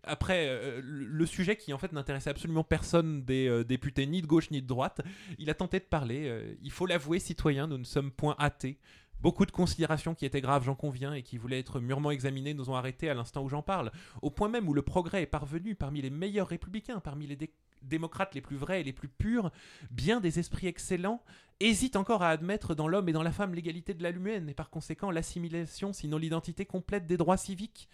[0.03, 4.21] Après euh, le le sujet qui en fait n'intéressait absolument personne des euh, députés ni
[4.21, 5.01] de gauche ni de droite,
[5.39, 6.27] il a tenté de parler.
[6.27, 8.77] euh, il faut l'avouer, citoyens, nous ne sommes point athées.
[9.23, 12.69] Beaucoup de considérations qui étaient graves, j'en conviens, et qui voulaient être mûrement examinées, nous
[12.69, 13.89] ont arrêtés à l'instant où j'en parle.
[14.21, 17.53] Au point même où le progrès est parvenu parmi les meilleurs républicains, parmi les dé-
[17.83, 19.49] démocrates les plus vrais et les plus purs,
[19.91, 21.23] bien des esprits excellents
[21.61, 24.53] hésitent encore à admettre dans l'homme et dans la femme l'égalité de la humaine et
[24.53, 27.87] par conséquent l'assimilation, sinon l'identité complète des droits civiques.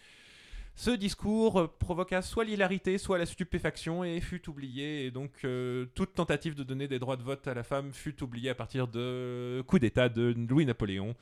[0.76, 5.06] Ce discours euh, provoqua soit l'hilarité, soit la stupéfaction et fut oublié.
[5.06, 8.24] Et donc, euh, toute tentative de donner des droits de vote à la femme fut
[8.24, 11.16] oubliée à partir de coup d'État de Louis-Napoléon.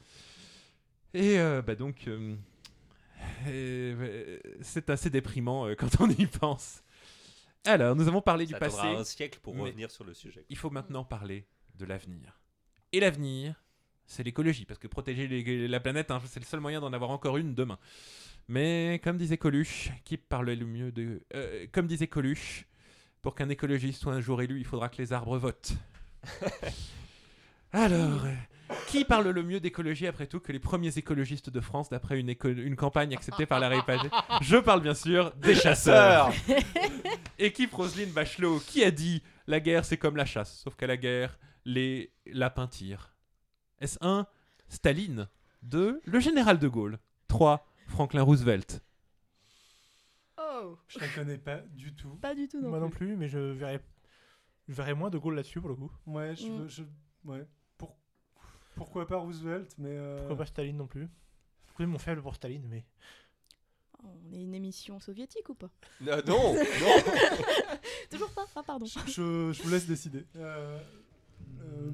[1.14, 2.08] Et euh, bah donc,
[3.48, 6.84] euh, c'est assez déprimant quand on y pense.
[7.66, 8.80] Alors, nous avons parlé du passé.
[8.80, 10.46] un siècle pour revenir sur le sujet.
[10.50, 12.40] Il faut maintenant parler de l'avenir.
[12.94, 13.56] Et l'avenir,
[14.08, 17.12] c'est l'écologie, parce que protéger les- la planète, hein, c'est le seul moyen d'en avoir
[17.12, 17.78] encore une demain.
[18.48, 21.22] Mais comme disait Coluche, qui le mieux de...
[21.36, 22.66] euh, comme disait Coluche,
[23.22, 25.74] pour qu'un écologiste soit un jour élu, il faudra que les arbres votent.
[27.74, 28.34] Alors, euh,
[28.88, 32.76] qui parle le mieux d'écologie après tout que les premiers écologistes de France d'après une,
[32.76, 34.00] campagne acceptée par la RIPAG
[34.42, 36.32] Je parle bien sûr des chasseurs.
[37.40, 40.98] Équipe Roselyne Bachelot, qui a dit la guerre c'est comme la chasse, sauf qu'à la
[40.98, 43.14] guerre, les lapins tirent.
[43.80, 44.26] Est-ce 1
[44.70, 45.28] Staline
[45.64, 48.82] 2 Le général de Gaulle 3 Franklin Roosevelt
[50.38, 52.16] Oh Je la connais pas du tout.
[52.16, 53.16] Pas du tout non Moi non plus.
[53.16, 53.82] mais je verrais,
[54.68, 55.92] je verrais moins de Gaulle là-dessus pour le coup.
[56.06, 56.68] Ouais, je, Mm.
[56.70, 56.84] je-
[57.26, 57.48] ouais.
[57.78, 57.98] Pour-
[58.76, 59.90] pourquoi pas Roosevelt, mais.
[59.92, 61.08] euh, Pourquoi pas Staline non plus
[61.76, 62.84] connaissez mon faible pour Staline, mais
[64.04, 65.70] On est une émission soviétique ou pas?
[66.08, 66.56] Euh, non, non.
[68.12, 68.86] Toujours pas Ah pardon.
[68.86, 70.26] je, je- vous laisse décider.
[70.36, 70.80] Euh,
[71.62, 71.92] euh,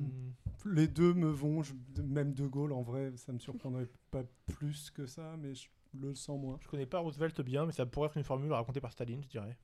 [0.65, 1.73] les deux me vont, je-
[2.03, 6.15] même De Gaulle en vrai, ça me surprendrait pas plus que ça, mais je le
[6.15, 6.57] sens moins.
[6.61, 9.27] je connais pas Roosevelt bien, mais ça pourrait être une formule racontée par Staline, je
[9.30, 9.57] dirais.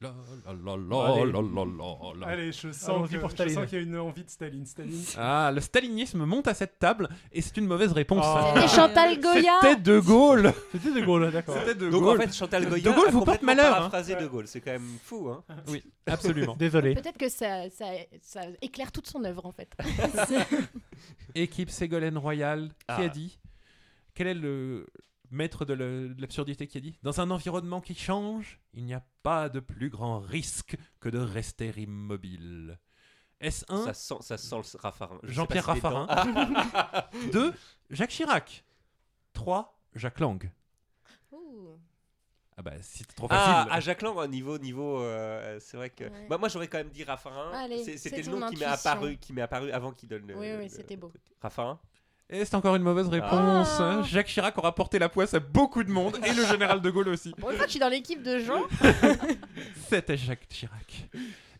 [0.00, 0.14] La,
[0.46, 1.32] la, la, Allez.
[1.32, 2.26] la, la, la, la.
[2.28, 3.54] Allez, je sens Allons-y que- pour je Staline.
[3.56, 4.64] sens qu'il y a une envie de Staline.
[4.64, 5.02] Staline.
[5.16, 8.24] Ah, le stalinisme monte à cette table et c'est une mauvaise réponse.
[8.24, 8.52] Oh.
[8.54, 11.56] C'était Chantal Goya C'était De Gaulle C'était de Gaulle, d'accord.
[11.58, 14.00] C'était De Donc Gaulle en fait, Chantal Goya De Gaulle a vous porte malheur, hein.
[14.02, 14.46] De Gaulle.
[14.46, 15.42] C'est quand même fou, hein.
[15.66, 16.54] Oui, absolument.
[16.58, 16.94] Désolé.
[16.94, 17.86] Peut-être que ça, ça,
[18.22, 19.76] ça éclaire toute son œuvre en fait.
[21.34, 22.96] Équipe Ségolène Royal, qui Ah.
[23.02, 23.38] a dit
[24.14, 24.86] Quel est le
[25.30, 25.74] maître de
[26.18, 29.90] l'absurdité qui a dit Dans un environnement qui change, il n'y a pas de plus
[29.90, 32.78] grand risque que de rester immobile.
[33.40, 35.18] Est-ce un Ça sent, ça sent le Raffarin.
[35.22, 36.06] Je Jean-Pierre si Raffarin.
[36.06, 37.54] dents- 2.
[37.90, 38.64] Jacques Chirac
[39.32, 39.78] 3.
[39.94, 40.50] Jacques Lang.
[41.32, 41.78] Ouh.
[42.56, 43.68] Ah bah, si c'est trop facile.
[43.70, 46.04] Ah, à Jacques Lang, au niveau, niveau, euh, c'est vrai que.
[46.04, 46.26] Ouais.
[46.28, 47.52] Bah, moi, j'aurais quand même dit Raffarin.
[47.96, 50.36] C'était le nom qui m'est apparu, qui m'est apparu avant qu'il donne le.
[50.36, 51.12] Oui, oui, c'était beau.
[51.40, 51.78] Raffarin?
[52.30, 53.68] Et c'est encore une mauvaise réponse.
[53.80, 54.02] Ah.
[54.04, 57.08] Jacques Chirac aura porté la poisse à beaucoup de monde et le général de Gaulle
[57.08, 57.30] aussi.
[57.32, 58.62] Pour une fois que je suis dans l'équipe de Jean,
[59.88, 61.08] C'était Jacques Chirac.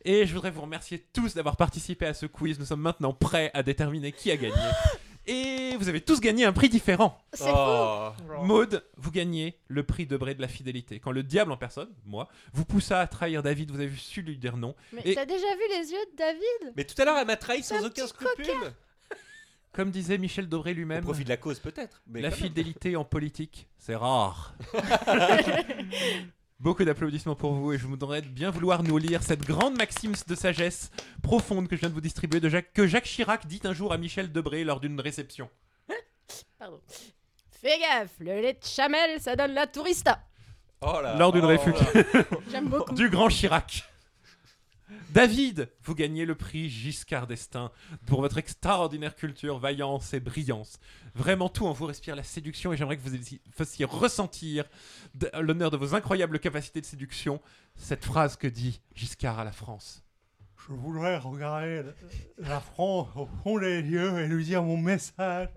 [0.05, 2.59] Et je voudrais vous remercier tous d'avoir participé à ce quiz.
[2.59, 4.55] Nous sommes maintenant prêts à déterminer qui a gagné.
[5.27, 7.19] Et vous avez tous gagné un prix différent.
[7.35, 7.55] c'est fou.
[7.55, 8.11] Oh.
[8.43, 11.01] Maude, vous gagnez le prix de Bray de la fidélité.
[11.01, 14.39] Quand le diable en personne, moi, vous poussa à trahir David, vous avez su lui
[14.39, 14.75] dire non.
[14.93, 16.75] Mais Et- t'as déjà vu les yeux de David?
[16.77, 18.47] Mais tout à l'heure, elle m'a trahi sans un aucun scrupule.
[19.73, 22.03] Comme disait Michel Dobré Au lui-même, profit de la cause, peut-être.
[22.07, 24.55] Mais la fidélité en politique, c'est rare.
[26.61, 30.35] Beaucoup d'applaudissements pour vous et je voudrais bien vouloir nous lire cette grande maxime de
[30.35, 30.91] sagesse
[31.23, 33.93] profonde que je viens de vous distribuer de Jacques, que Jacques Chirac dit un jour
[33.93, 35.49] à Michel Debré lors d'une réception.
[36.59, 36.81] Pardon.
[37.53, 40.21] Fais gaffe, le lait de chamel, ça donne la tourista.
[40.81, 41.17] Oh là.
[41.17, 42.35] Lors d'une oh.
[42.51, 42.95] J'aime beaucoup.
[42.95, 43.85] du grand Chirac.
[45.19, 47.73] David, vous gagnez le prix Giscard d'Estaing
[48.07, 50.79] pour votre extraordinaire culture, vaillance et brillance.
[51.17, 53.17] Vraiment tout en vous respire la séduction et j'aimerais que vous
[53.51, 54.65] fassiez ressentir
[55.41, 57.41] l'honneur de vos incroyables capacités de séduction
[57.75, 60.05] cette phrase que dit Giscard à la France.
[60.69, 61.83] Je voudrais regarder
[62.39, 65.49] la- France au fond des yeux et lui dire mon message.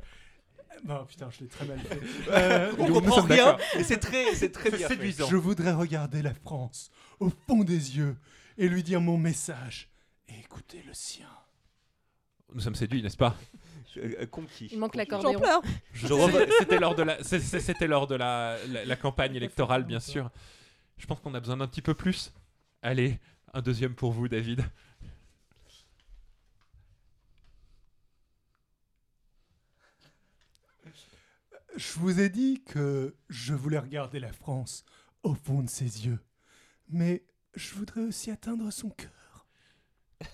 [0.85, 1.99] Non, putain, je l'ai très mal fait.
[2.31, 4.95] Euh, On comprend rien, et c'est très, c'est très bien fait.
[4.95, 5.27] séduisant.
[5.29, 6.89] je voudrais regarder la France
[7.19, 8.15] au fond des yeux
[8.57, 9.89] et lui dire mon message
[10.27, 11.29] et écouter le sien.
[12.53, 13.35] Nous sommes séduits, n'est-ce pas?
[13.97, 14.69] Euh, euh, conquis.
[14.71, 15.07] Il manque Conquis.
[15.93, 16.51] J'en l'accordéon.
[16.59, 20.29] C'était lors de la, c'était lors de la, la, la campagne électorale, bien sûr.
[20.97, 22.31] Je pense qu'on a besoin d'un petit peu plus.
[22.81, 23.19] Allez,
[23.53, 24.63] un deuxième pour vous, David.
[31.77, 34.83] Je vous ai dit que je voulais regarder la France
[35.23, 36.19] au fond de ses yeux.
[36.89, 37.23] Mais
[37.55, 39.45] je voudrais aussi atteindre son cœur.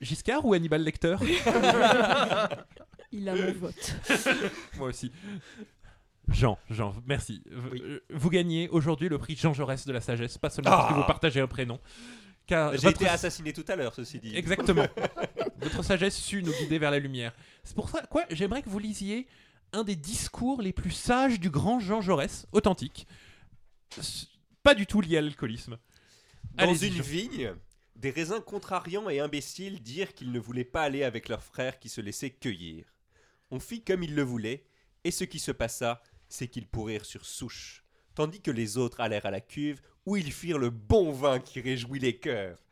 [0.00, 1.16] Giscard ou Hannibal Lecter?
[3.12, 3.96] Il a mon vote.
[4.76, 5.10] Moi aussi.
[6.28, 7.42] Jean, Jean, merci.
[7.72, 7.82] Oui.
[7.84, 10.94] euh, Vous gagnez aujourd'hui le prix Jean Jaurès de la sagesse, pas seulement parce que
[10.94, 10.96] Ah.
[11.00, 11.80] vous partagez un prénom.
[12.46, 14.34] Car J'ai votre- été assassiné tout à l'heure, ceci dit.
[14.36, 14.86] Exactement.
[15.60, 17.34] Votre sagesse sut nous guider vers la lumière.
[17.64, 19.26] C'est pour ça, quoi, j'aimerais que vous lisiez
[19.72, 23.06] un des discours les plus sages du grand Jean Jaurès, authentique.
[24.62, 25.78] Pas du tout lié à l'alcoolisme.
[26.54, 27.54] Dans une vigne,
[27.96, 31.88] des raisins contrariants et imbéciles dirent qu'ils ne voulaient pas aller avec leurs frères qui
[31.88, 32.84] se laissaient cueillir.
[33.50, 34.64] On fit comme ils le voulaient,
[35.04, 37.84] et ce qui se passa, c'est qu'ils pourrirent sur souche,
[38.14, 41.60] tandis que les autres allèrent à la cuve, où ils firent le bon vin qui
[41.60, 42.62] réjouit les cœurs.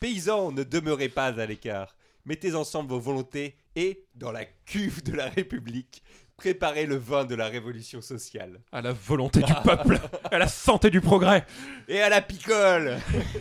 [0.00, 5.12] Paysans, ne demeurez pas à l'écart, mettez ensemble vos volontés, et, dans la cuve de
[5.12, 6.02] la République,
[6.38, 8.60] préparez le vin de la révolution sociale.
[8.72, 10.00] À la volonté du peuple,
[10.30, 11.44] à la santé du progrès.
[11.88, 12.96] Et à la picole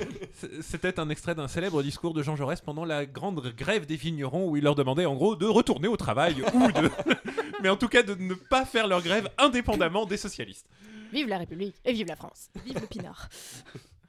[0.62, 4.50] C'était un extrait d'un célèbre discours de Jean Jaurès pendant la grande grève des vignerons
[4.50, 6.90] où il leur demandait en gros de retourner au travail ou de.
[7.62, 10.68] Mais en tout cas de ne pas faire leur grève indépendamment des socialistes.
[11.14, 12.50] Vive la République et vive la France.
[12.66, 13.30] Vive le pinard.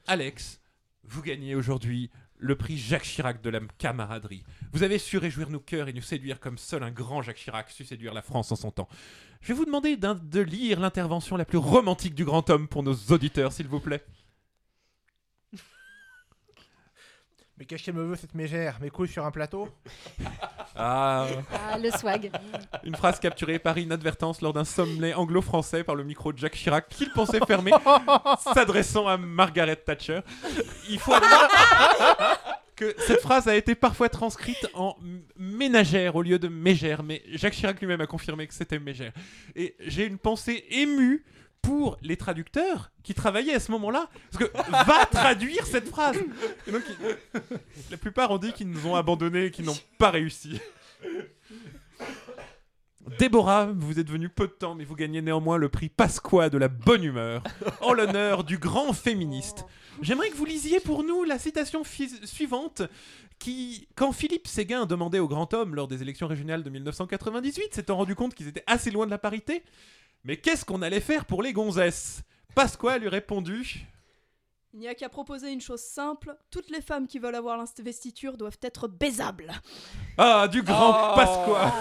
[0.07, 0.61] Alex,
[1.05, 4.45] vous gagnez aujourd'hui le prix Jacques Chirac de la camaraderie.
[4.73, 7.71] Vous avez su réjouir nos cœurs et nous séduire comme seul un grand Jacques Chirac
[7.71, 8.89] sut séduire la France en son temps.
[9.41, 12.95] Je vais vous demander de lire l'intervention la plus romantique du grand homme pour nos
[13.11, 14.05] auditeurs, s'il vous plaît.
[17.59, 18.79] Mais qu'est-ce qu'elle me veut cette mégère?
[18.81, 19.69] Mes couilles sur un plateau?
[20.81, 21.27] Ah,
[21.73, 22.31] Ah, le swag.
[22.85, 26.89] une phrase capturée par inadvertance lors d'un sommet anglo-français par le micro de Jacques Chirac
[26.89, 27.73] qu'il pensait fermer,
[28.55, 30.21] s'adressant à Margaret Thatcher.
[30.89, 31.49] Il faut admettre
[32.77, 34.97] que cette phrase a été parfois transcrite en
[35.37, 39.13] ménagère au lieu de mégère, mais Jacques Chirac lui-même a confirmé que c'était mégère.
[39.57, 41.25] Et j'ai une pensée émue
[41.63, 44.57] pour les traducteurs qui travaillaient à ce moment-là, parce que
[44.87, 46.17] va traduire cette phrase.
[46.67, 47.41] Et donc, ils-
[47.91, 50.61] la plupart ont dit qu'ils nous ont abandonnés et qu'ils n'ont pas réussi.
[53.19, 56.59] Déborah, vous êtes venue peu de temps, mais vous gagnez néanmoins le prix Pasqua de
[56.59, 57.43] la bonne humeur,
[57.81, 59.65] en l'honneur du grand féministe.
[60.03, 62.83] J'aimerais que vous lisiez pour nous la citation suivante
[63.39, 67.97] qui, quand Philippe Séguin demandait au grand homme lors des élections régionales de 1998, s'étant
[67.97, 69.63] rendu compte qu'ils étaient assez loin de la parité,
[70.25, 72.23] mais qu'est-ce qu'on allait faire pour les gonzesses?
[72.55, 73.87] Pasqua lui répondu
[74.75, 76.37] Il n'y a qu'à proposer une chose simple.
[76.51, 79.53] Toutes les femmes qui veulent avoir l'investiture doivent être baisables.
[80.17, 81.17] Ah, du grand Oh.
[81.17, 81.73] Pasqua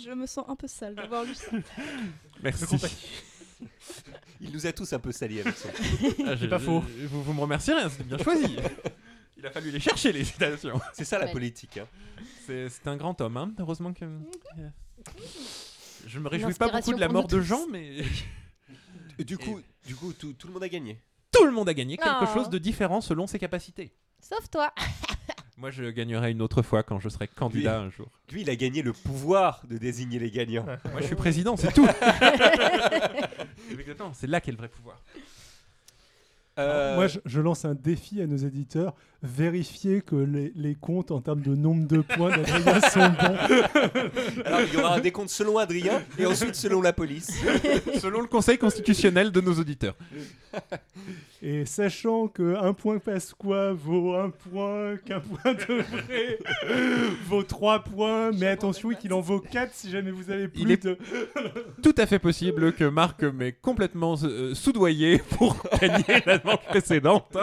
[0.00, 1.50] Je me sens un peu sale d'avoir lu ça.
[2.42, 2.66] Merci.
[4.40, 5.68] Il nous a tous un peu salis avec son.
[6.26, 6.80] Ah, j'ai- pas faux.
[7.08, 8.56] Vous, vous me remercierez, hein, c'était bien choisi.
[9.36, 10.80] Il a fallu les chercher, les citations.
[10.92, 11.78] C'est ça la politique.
[11.78, 11.86] hein.
[12.46, 13.52] C'est c'est un grand homme, hein.
[13.58, 14.04] heureusement que.
[16.08, 17.40] Je me réjouis pas beaucoup de la mort de.
[17.40, 18.02] Jean, mais
[19.18, 20.98] Du coup, du coup tout, tout le monde a gagné.
[21.32, 22.34] tout le monde a gagné quelque Oh.
[22.34, 23.92] chose de différent selon ses capacités.
[24.20, 24.72] Sauf toi.
[25.58, 28.08] Moi, je gagnerai une autre fois quand je serai candidat un jour.
[28.30, 30.64] Lui, il a gagné le pouvoir de désigner les gagnants.
[30.64, 31.86] Moi, je suis président, c'est tout.
[33.72, 35.02] Exactement, c'est là qu'est le vrai pouvoir.
[36.58, 41.10] Euh, Moi, je, je lance un défi à nos éditeurs vérifier que les, les comptes
[41.10, 43.36] en termes de nombre de points d'Adrien sont bons.
[44.44, 47.30] Alors, il y aura un décompte selon Adrien et ensuite selon la police.
[48.00, 49.96] Selon le conseil constitutionnel de nos auditeurs.
[51.42, 56.38] Et sachant que un point Pasqua vaut un point, qu'un point de vrai
[57.26, 60.70] vaut trois points, mais attention qu'il en vaut quatre si jamais vous avez plus Il
[60.72, 60.98] est- de.
[61.82, 67.36] Tout à fait possible que Marc m'ait complètement euh, soudoyé pour gagner la manche précédente.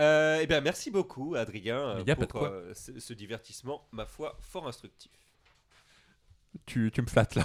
[0.00, 2.50] Euh, eh bien, merci beaucoup, Adrien, pour quoi.
[2.50, 5.10] euh, ce, ce divertissement, ma foi, fort instructif.
[6.66, 7.44] Tu, tu me flattes là.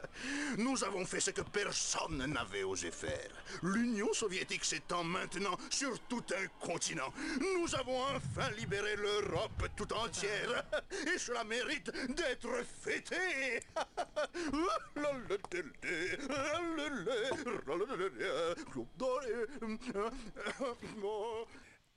[0.58, 3.30] Nous avons fait ce que personne n'avait osé faire.
[3.62, 7.12] L'Union soviétique s'étend maintenant sur tout un continent.
[7.40, 10.64] Nous avons enfin libéré l'Europe tout entière.
[11.14, 12.50] Et cela mérite d'être
[12.82, 13.60] fêté.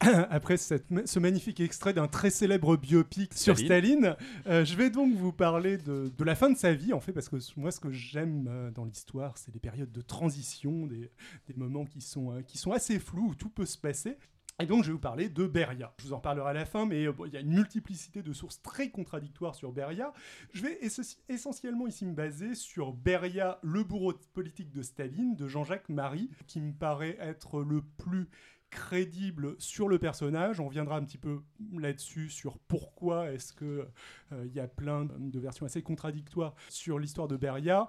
[0.30, 4.16] après cette ce magnifique extrait d'un très célèbre biopic sur Staline,
[4.48, 7.12] euh, je vais donc vous parler de, de la fin de sa vie, en fait,
[7.14, 11.12] parce que moi, ce que j'aime euh, dans l'histoire, c'est les périodes de transition, des,
[11.48, 14.18] des moments qui sont, euh, qui sont assez flous, où tout peut se passer.
[14.62, 15.94] Et donc, je vais vous parler de Beria.
[16.00, 18.32] Je vous en parlerai à la fin, mais bon, il y a une multiplicité de
[18.32, 20.14] sources très contradictoires sur Beria.
[20.54, 20.80] Je vais
[21.28, 26.62] essentiellement ici me baser sur Beria, le bourreau politique de Staline, de Jean-Jacques Marie, qui
[26.62, 28.30] me paraît être le plus
[28.76, 30.60] crédible sur le personnage.
[30.60, 31.40] On reviendra un petit peu
[31.74, 33.88] là-dessus sur pourquoi est-ce que
[34.34, 37.88] euh, il y a plein de versions assez contradictoires sur l'histoire de Beria.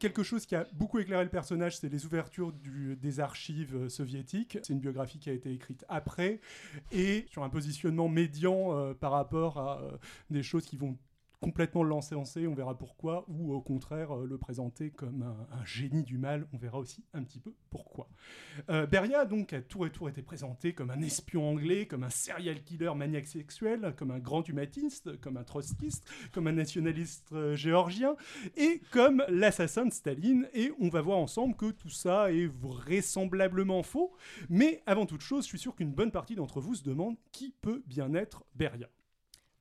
[0.00, 4.58] Quelque chose qui a beaucoup éclairé le personnage, c'est les ouvertures des archives euh, soviétiques.
[4.62, 6.40] C'est une biographie qui a été écrite après
[6.90, 9.80] et sur un positionnement médian euh, par rapport à
[10.30, 10.98] des choses qui vont
[11.44, 16.02] complètement l'encenser, on verra pourquoi, ou au contraire euh, le présenter comme un, un génie
[16.02, 18.08] du mal, on verra aussi un petit peu pourquoi.
[18.70, 22.08] Euh, Beria donc a tour et tour été présenté comme un espion anglais, comme un
[22.08, 27.54] serial killer maniaque sexuel, comme un grand humaniste, comme un trotskiste, comme un nationaliste euh,
[27.54, 28.16] géorgien,
[28.56, 33.82] et comme l'assassin de Staline, et on va voir ensemble que tout ça est vraisemblablement
[33.82, 34.14] faux,
[34.48, 37.54] mais avant toute chose, je suis sûr qu'une bonne partie d'entre vous se demande qui
[37.60, 38.88] peut bien être Beria.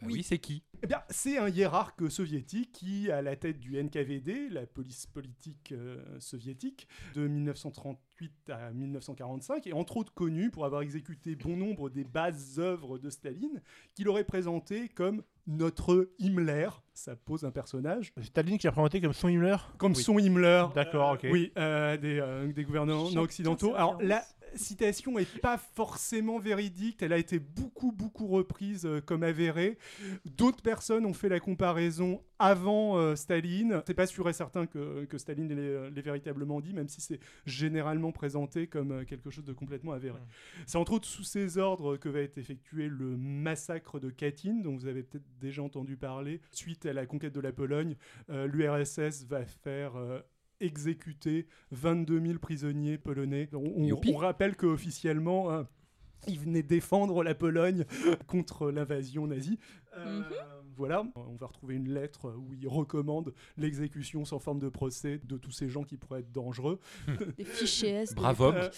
[0.03, 0.63] Bah oui, c'est qui?
[0.83, 5.71] Eh bien, c'est un hiérarque soviétique qui, à la tête du NKVD, la police politique
[5.71, 11.89] euh, soviétique, de 1938 à 1945, est entre autres connu pour avoir exécuté bon nombre
[11.89, 13.61] des bases œuvres de Staline,
[13.95, 16.69] qu'il aurait présenté comme notre Himmler.
[16.93, 18.13] Ça pose un personnage.
[18.21, 19.57] Staline qui a présenté comme son Himmler?
[19.77, 20.03] Comme Oui.
[20.03, 20.65] son Himmler.
[20.75, 21.27] D'accord, ok.
[21.31, 23.73] Oui, euh, des, euh, des gouvernants Chacun occidentaux.
[23.75, 24.23] Alors, la
[24.55, 27.01] citation est pas forcément véridique.
[27.01, 29.77] Elle a été beaucoup, beaucoup reprise euh, comme avérée.
[30.25, 33.81] D'autres personnes ont fait la comparaison avant euh, Staline.
[33.87, 37.19] C'est pas sûr et certain que, que Staline l'ait l'ait véritablement dit, même si c'est
[37.45, 40.19] généralement présenté comme euh, quelque chose de complètement avéré.
[40.65, 44.75] C'est entre autres sous ses ordres que va être effectué le massacre de Katyn, dont
[44.75, 46.41] vous avez peut-être déjà entendu parler.
[46.51, 47.95] Suite à la conquête de la Pologne,
[48.29, 49.93] euh, l'URSS va faire
[50.63, 53.49] exécuter 22 000 prisonniers polonais.
[53.53, 54.11] On, on- Youpi.
[54.13, 55.67] on rappelle qu'officiellement, hein,
[56.27, 57.85] ils venaient défendre la Pologne
[58.27, 59.59] contre l'invasion nazie.
[59.97, 60.25] Euh, Mhm.
[60.75, 65.37] Voilà, on va retrouver une lettre où il recommande l'exécution sans forme de procès de
[65.37, 66.79] tous ces gens qui pourraient être dangereux.
[67.37, 68.11] Des fichiers S.
[68.11, 68.51] de Bravo.
[68.51, 68.69] Euh,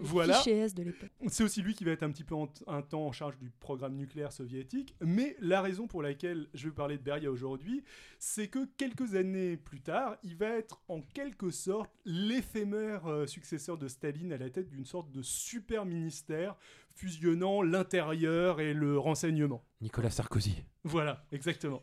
[0.00, 0.34] voilà.
[0.34, 1.10] Fichiers S de l'époque.
[1.28, 3.50] C'est aussi lui qui va être un petit peu en- un temps en charge du
[3.60, 4.94] programme nucléaire soviétique.
[5.00, 7.82] Mais la raison pour laquelle je vais parler de Beria aujourd'hui,
[8.18, 13.78] c'est que quelques années plus tard, il va être en quelque sorte l'éphémère euh, successeur
[13.78, 16.56] de Staline à la tête d'une sorte de super ministère
[16.98, 19.62] fusionnant l'intérieur et le renseignement.
[19.80, 20.64] Nicolas Sarkozy.
[20.82, 21.80] Voilà, exactement.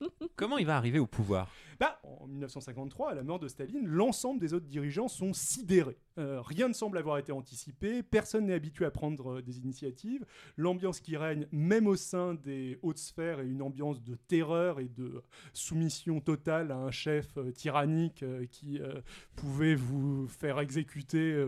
[0.36, 1.50] Comment il va arriver au pouvoir?
[1.78, 5.98] Bah, en 1953, à la mort de Staline, l'ensemble des autres dirigeants sont sidérés.
[6.18, 10.24] Euh, rien ne semble avoir été anticipé, personne n'est habitué à prendre euh, des initiatives.
[10.56, 14.88] L'ambiance qui règne, même au sein des hautes sphères, est une ambiance de terreur et
[14.88, 19.00] de soumission totale à un chef euh, tyrannique euh, qui euh,
[19.34, 21.46] pouvait vous faire exécuter.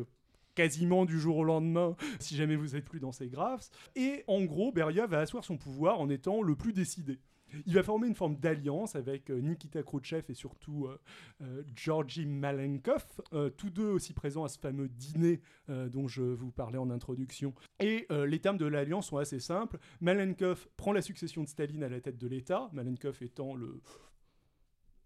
[0.55, 3.71] Quasiment du jour au lendemain, si jamais vous êtes plus dans ses graphes.
[3.97, 7.19] Et en gros, Beria va asseoir son pouvoir en étant le plus décidé.
[7.67, 10.99] Il va former une forme d'alliance avec euh, Nikita Khrouchtchev et surtout euh,
[11.43, 16.23] euh, Georgy Malenkov, euh, tous deux aussi présents à ce fameux dîner euh, dont je
[16.23, 17.55] vous parlais en introduction.
[17.81, 19.79] Et les termes de l'alliance sont assez simples.
[20.01, 23.81] Malenkov prend la succession de Staline à la tête de l'État, Malenkov étant le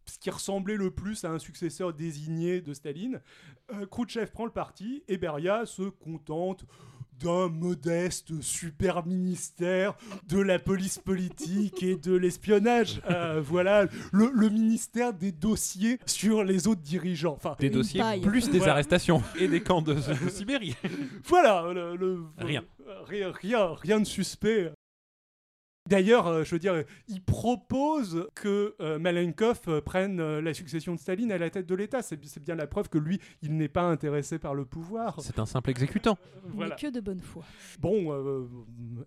[0.08, 3.20] ce qui ressemblait le plus à un successeur désigné de Staline.
[3.72, 6.64] Euh, Khrouchtchev prend le parti et Beria se contente
[7.20, 9.96] d'un modeste super ministère
[10.28, 13.02] de la police politique et de l'espionnage.
[13.10, 17.34] Euh, voilà, le, le ministère des dossiers sur les autres dirigeants.
[17.34, 18.20] Enfin, Des dossiers paille.
[18.20, 18.74] plus des Voilà.
[18.74, 20.76] arrestations et des camps de, de Sibérie.
[21.24, 22.62] voilà, le, le- Rien.
[22.86, 24.70] euh, rien, rien, rien de suspect.
[25.88, 30.94] D'ailleurs, euh, je veux dire, il propose que euh, Malenkov euh, prenne euh, la succession
[30.94, 32.02] de Staline à la tête de l'État.
[32.02, 35.18] C'est c'est bien la preuve que lui, il n'est pas intéressé par le pouvoir.
[35.20, 36.18] C'est un simple exécutant.
[36.44, 36.76] Voilà.
[36.80, 37.42] Mais que de bonne foi.
[37.80, 38.46] Bon, euh,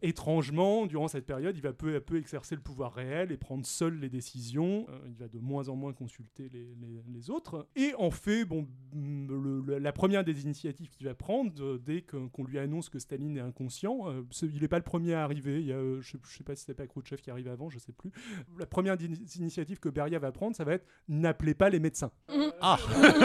[0.01, 3.65] étrangement, durant cette période, il va peu à peu exercer le pouvoir réel et prendre
[3.65, 4.85] seul les décisions.
[4.89, 7.67] Euh, il va de moins en moins consulter les, les- les autres.
[7.75, 11.77] Et en fait, bon, mm, le- le- la première des initiatives qu'il va prendre, euh,
[11.83, 15.13] dès que- qu'on lui annonce que Staline est inconscient, euh, il n'est pas le premier
[15.13, 15.59] à arriver.
[15.61, 17.69] Il y a, euh, je ne sais pas si c'est pas Khrouchtchev qui arrive avant,
[17.69, 18.11] je sais plus.
[18.57, 19.05] La première des
[19.37, 22.11] initiatives que Beria va prendre, ça va être n'appelez pas les médecins.
[22.63, 22.77] Ah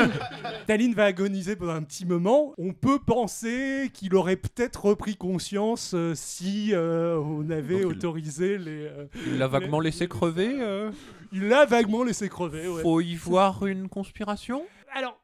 [0.65, 2.55] Staline va agoniser pendant un petit moment.
[2.59, 7.97] On peut penser qu'il aurait peut-être repris conscience euh, si euh, on avait Donc il-
[7.99, 8.87] autorisé les.
[8.87, 10.57] euh, Il l'a vaguement laissé crever.
[10.61, 10.91] euh?
[11.33, 12.67] il l'a vaguement laissé crever.
[12.67, 12.83] ouais.
[12.83, 14.65] Faut y voir une conspiration?
[14.95, 15.21] Alors.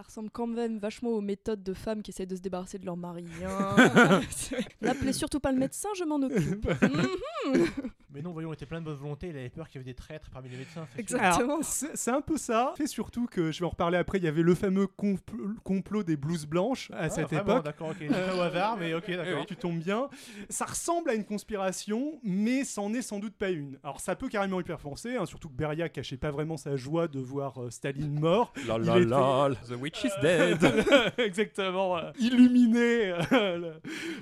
[0.00, 2.86] Ça ressemble quand même vachement aux méthodes de femmes qui essaient de se débarrasser de
[2.86, 3.26] leur mari.
[3.46, 4.22] hein.
[4.80, 6.66] N'appelez surtout pas le médecin, je m'en occupe.
[8.20, 9.28] Mais non, voyons, il était plein de bonne volonté.
[9.28, 10.86] Il avait peur qu'il y avait des traîtres parmi les médecins.
[10.98, 11.60] Exactement.
[11.62, 12.74] C'est un peu ça.
[12.76, 16.02] Fait surtout que, je vais en reparler après, il y avait le fameux compl- complot
[16.02, 17.64] des blouses blanches à Ah, cette vraiment, époque.
[17.64, 17.96] D'accord, ok.
[18.00, 19.46] C'est pas au hasard, mais ok, d'accord.
[19.46, 20.08] Tu tombes bien.
[20.50, 23.78] Ça ressemble à une conspiration, mais c'en est sans doute pas une.
[23.82, 27.08] Alors ça peut carrément faire penser, hein, surtout que Beria cachait pas vraiment sa joie
[27.08, 28.52] de voir euh, Staline mort.
[28.68, 30.58] La Il la était- la, the witch is dead.
[31.18, 31.96] Exactement.
[31.96, 33.72] euh, illuminé euh,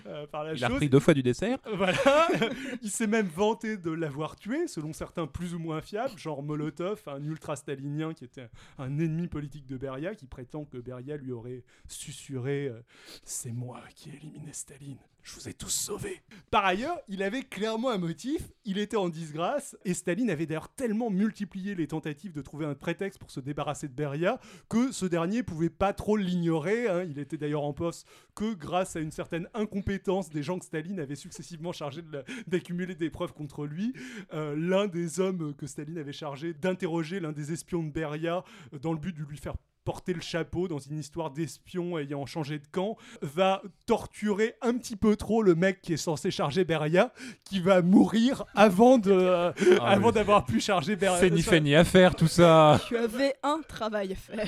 [0.07, 0.75] euh, par la Il a chose.
[0.75, 1.59] repris deux fois du dessert.
[1.75, 1.97] Voilà.
[2.83, 7.03] Il s'est même vanté de l'avoir tué, selon certains plus ou moins fiables, genre Molotov,
[7.07, 8.49] un ultra-stalinien qui était
[8.79, 12.81] un ennemi politique de Beria, qui prétend que Beria lui aurait susurré euh,
[13.25, 14.99] C'est moi qui ai éliminé Staline.
[15.29, 16.23] Je vous ai tous sauvés.
[16.51, 18.49] Par ailleurs, il avait clairement un motif.
[18.65, 22.75] Il était en disgrâce et Staline avait d'ailleurs tellement multiplié les tentatives de trouver un
[22.75, 24.41] prétexte pour se débarrasser de Beria
[24.71, 26.89] que ce dernier pouvait pas trop l'ignorer.
[26.89, 27.05] hein.
[27.05, 30.99] Il était d'ailleurs en poste que grâce à une certaine incompétence des gens que Staline
[30.99, 32.03] avait successivement chargés
[32.47, 33.93] d'accumuler des preuves contre lui,
[34.33, 38.45] euh, l'un des hommes que Staline avait chargé d'interroger l'un des espions de Beria
[38.81, 39.57] dans le but de lui faire
[39.89, 44.97] porter le chapeau dans une histoire d'espion ayant changé de camp, va torturer un petit
[44.97, 47.11] peu trop le mec qui est censé charger Beria,
[47.45, 49.51] qui va mourir avant de, euh,
[49.81, 51.19] Ah, avant mais- d'avoir pu charger Beria.
[51.19, 52.79] C'est ni fait ni à faire tout ça.
[52.87, 54.47] Tu avais un travail à faire.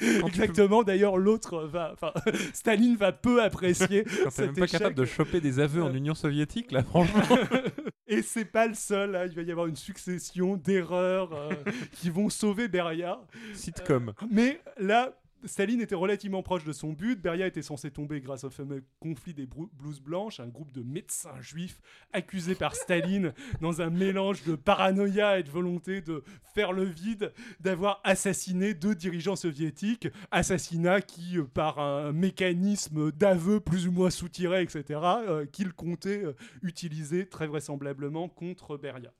[0.26, 0.82] Exactement.
[0.82, 2.12] D'ailleurs, l'autre va, enfin,
[2.52, 4.02] Staline va peu apprécier.
[4.24, 4.80] Quand t'es même pas échec.
[4.80, 7.22] capable de choper des aveux en Union soviétique, là, franchement.
[8.08, 9.14] Et c'est pas le seul.
[9.14, 9.26] hein.
[9.26, 11.52] Il va y avoir une succession d'erreurs euh,
[11.92, 13.20] qui vont sauver Beria.
[13.54, 14.14] Sitcom.
[14.30, 15.12] Mais là,
[15.44, 17.20] Staline était relativement proche de son but.
[17.20, 21.40] Beria était censé tomber grâce au fameux conflit des blouses blanches, un groupe de médecins
[21.40, 21.80] juifs
[22.12, 26.22] accusés par Staline dans un mélange de paranoïa et de volonté de
[26.54, 30.08] faire le vide, d'avoir assassiné deux dirigeants soviétiques.
[30.30, 36.24] Assassinat qui, euh, par un mécanisme d'aveu plus ou moins soutiré, etc., euh, qu'il comptait
[36.24, 39.12] euh, utiliser très vraisemblablement contre Beria.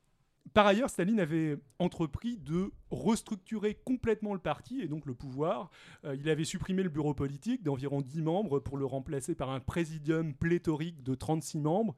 [0.55, 5.70] Par ailleurs, Staline avait entrepris de restructurer complètement le parti et donc le pouvoir.
[6.05, 9.61] Euh, il avait supprimé le bureau politique d'environ 10 membres pour le remplacer par un
[9.61, 11.97] présidium pléthorique de 36 membres.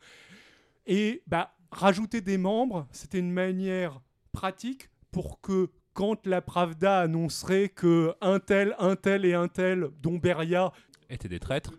[0.86, 4.01] Et bah, rajouter des membres, c'était une manière
[4.32, 9.90] pratique pour que quand la Pravda annoncerait que un tel, un tel et un tel,
[10.01, 10.72] dont Beria,
[11.09, 11.72] Étaient des traîtres.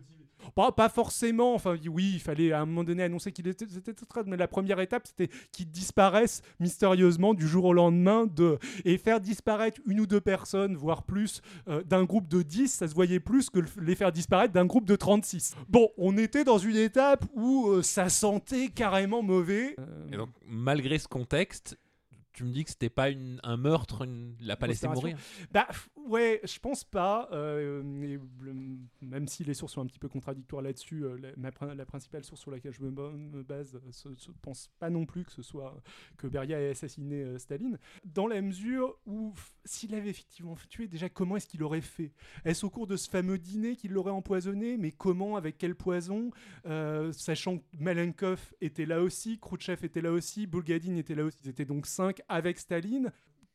[0.53, 3.65] Pas, forcément, enfin oui, il fallait à un moment donné annoncer qu'il était,
[4.27, 9.19] mais la première étape c'était qu'ils disparaissent mystérieusement du jour au lendemain de, et faire
[9.19, 13.19] disparaître une ou deux personnes, voire plus, euh, d'un groupe de 10, ça se voyait
[13.19, 15.55] plus que le- les faire disparaître d'un groupe de 36.
[15.69, 19.75] Bon, on était dans une étape où euh, ça sentait carrément mauvais.
[20.47, 21.77] Malgré ce contexte,
[22.33, 24.35] tu me dis que c'était pas une- un meurtre, une...
[24.39, 25.17] l'a pas laissé mourir.
[25.51, 25.67] Bah
[26.07, 27.27] ouais, je pense pas.
[27.31, 27.81] euh,
[28.41, 31.73] le- même si les sources sont un petit peu contradictoires là-dessus, euh, la, ma prin-
[31.75, 35.23] la principale source sur laquelle je me, ba- me base ne pense pas non plus
[35.25, 35.81] que ce soit
[36.17, 37.77] que Beria ait assassiné euh, Staline.
[38.05, 39.33] Dans la mesure où
[39.65, 42.13] s'il avait effectivement tué, déjà comment est-ce qu'il aurait fait?
[42.45, 44.77] Est-ce au cours de ce fameux dîner qu'il l'aurait empoisonné?
[44.77, 46.31] Mais comment Avec quel poison?
[46.65, 51.37] Euh, Sachant que Malenkov était là aussi, Khrouchtchev était là aussi, Bulgadine était là aussi.
[51.43, 53.11] Ils étaient donc cinq avec Staline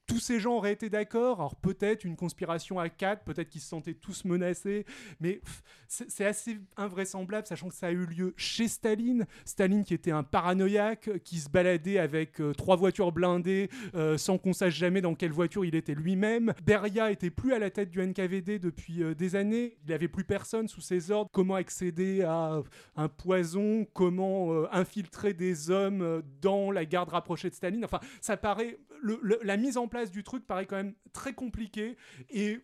[0.06, 1.40] tous ces gens auraient été d'accord.
[1.40, 4.86] Alors peut-être une conspiration à quatre, peut-être qu'ils se sentaient tous menacés,
[5.20, 5.40] mais
[5.88, 9.26] c'est assez invraisemblable, sachant que ça a eu lieu chez Staline.
[9.44, 14.38] Staline qui était un paranoïaque, qui se baladait avec euh, trois voitures blindées, euh, sans
[14.38, 16.52] qu'on sache jamais dans quelle voiture il était lui-même.
[16.64, 19.76] Beria était plus à la tête du NKVD depuis euh, des années.
[19.84, 21.30] Il n'avait plus personne sous ses ordres.
[21.32, 22.62] Comment accéder à
[22.96, 23.86] un poison?
[23.92, 27.84] Comment infiltrer des hommes dans la garde rapprochée de Staline?
[27.84, 28.78] Enfin, ça paraît
[29.42, 31.96] la mise en place du truc paraît quand même très compliquée
[32.30, 32.60] et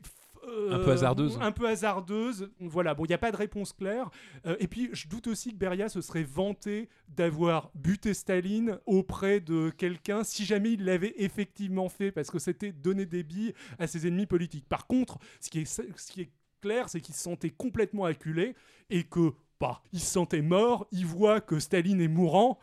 [0.49, 1.39] euh, Un peu hasardeuse.
[1.41, 2.51] Un peu hasardeuse.
[2.59, 4.11] Voilà, bon, il n'y a pas de réponse claire.
[4.47, 9.41] Euh, et puis, je doute aussi que Beria se serait vanté d'avoir buté Staline auprès
[9.41, 13.87] de quelqu'un si jamais il l'avait effectivement fait, parce que c'était donner des billes à
[13.87, 14.69] ses ennemis politiques.
[14.69, 16.31] Par contre, ce qui est, ce qui est
[16.61, 18.55] clair, c'est qu'il se sentait complètement acculé
[18.91, 22.59] et que, bah, il se sentait mort, il voit que Staline est mourant.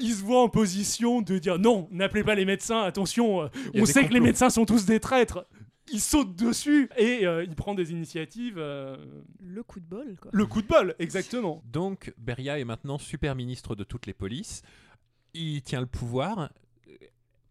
[0.00, 3.84] Il se voit en position de dire non, n'appelez pas les médecins, attention, euh, on
[3.84, 5.46] sait que les médecins sont tous des traîtres.
[5.92, 8.56] Il saute dessus et euh, il prend des initiatives.
[8.58, 8.96] euh,
[9.38, 10.30] Le coup de bol, quoi.
[10.32, 11.62] le coup de bol, exactement.
[11.70, 14.62] Donc, Beria est maintenant super ministre de toutes les polices.
[15.34, 16.50] Il tient le pouvoir.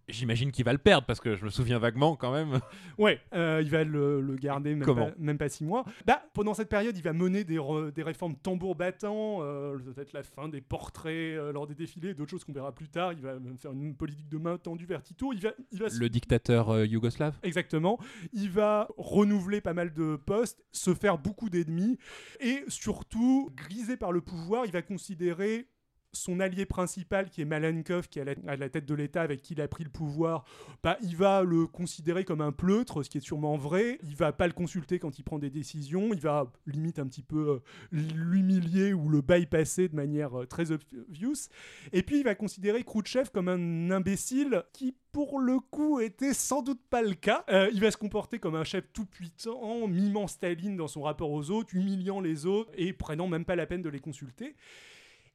[0.10, 2.60] J'imagine qu'il va le perdre parce que je me souviens vaguement quand même.
[3.00, 5.84] Ouais, euh, il va le, le garder même pas, même pas six mois.
[6.06, 10.14] Bah, pendant cette période, il va mener des, re- des réformes tambour battant, euh, peut-être
[10.14, 13.14] la fin des portraits euh, lors des défilés, d'autres choses qu'on verra plus tard.
[13.14, 15.34] Il va même faire une politique de main tendue vers Tito.
[15.34, 17.36] Il va, il va Le dictateur yougoslave.
[17.42, 17.98] Exactement.
[18.34, 21.98] Il va renouveler pas mal de postes, se faire beaucoup d'ennemis
[22.40, 25.68] et surtout, grisé par le pouvoir, il va considérer
[26.14, 29.54] son allié principal qui est Malenkov, qui est à la, tête de l'État avec qui
[29.54, 30.46] il a pris le pouvoir,
[30.84, 34.00] bah, il va le considérer comme un pleutre, ce qui est sûrement vrai.
[34.04, 36.14] Il va pas le consulter quand il prend des décisions.
[36.14, 37.60] Il va limite un petit peu euh,
[37.92, 41.50] l'humilier ou le bypasser de manière euh, très obvious.
[41.92, 46.62] Et puis il va considérer Khrouchtchev comme un imbécile qui, pour le coup, était sans
[46.62, 47.44] doute pas le cas.
[47.50, 51.32] Euh, il va se comporter comme un chef tout puissant, mimant Staline dans son rapport
[51.32, 54.56] aux autres, humiliant les autres et prenant même pas la peine de les consulter.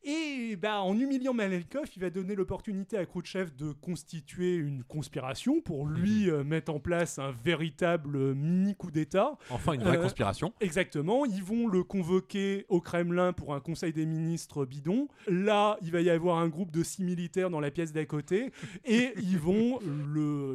[0.04, 5.60] Et bah, en humiliant Malenkov, il va donner l'opportunité à Khrouchtchev de constituer une conspiration
[5.60, 9.36] pour lui euh, mettre en place un véritable euh, mini coup d'État.
[9.50, 10.52] Enfin, une vraie Euh, conspiration.
[10.60, 15.08] Exactement, ils vont le convoquer au Kremlin pour un conseil des ministres bidon.
[15.26, 18.52] Là, il va y avoir un groupe de six militaires dans la pièce d'à côté
[18.84, 19.78] et ils vont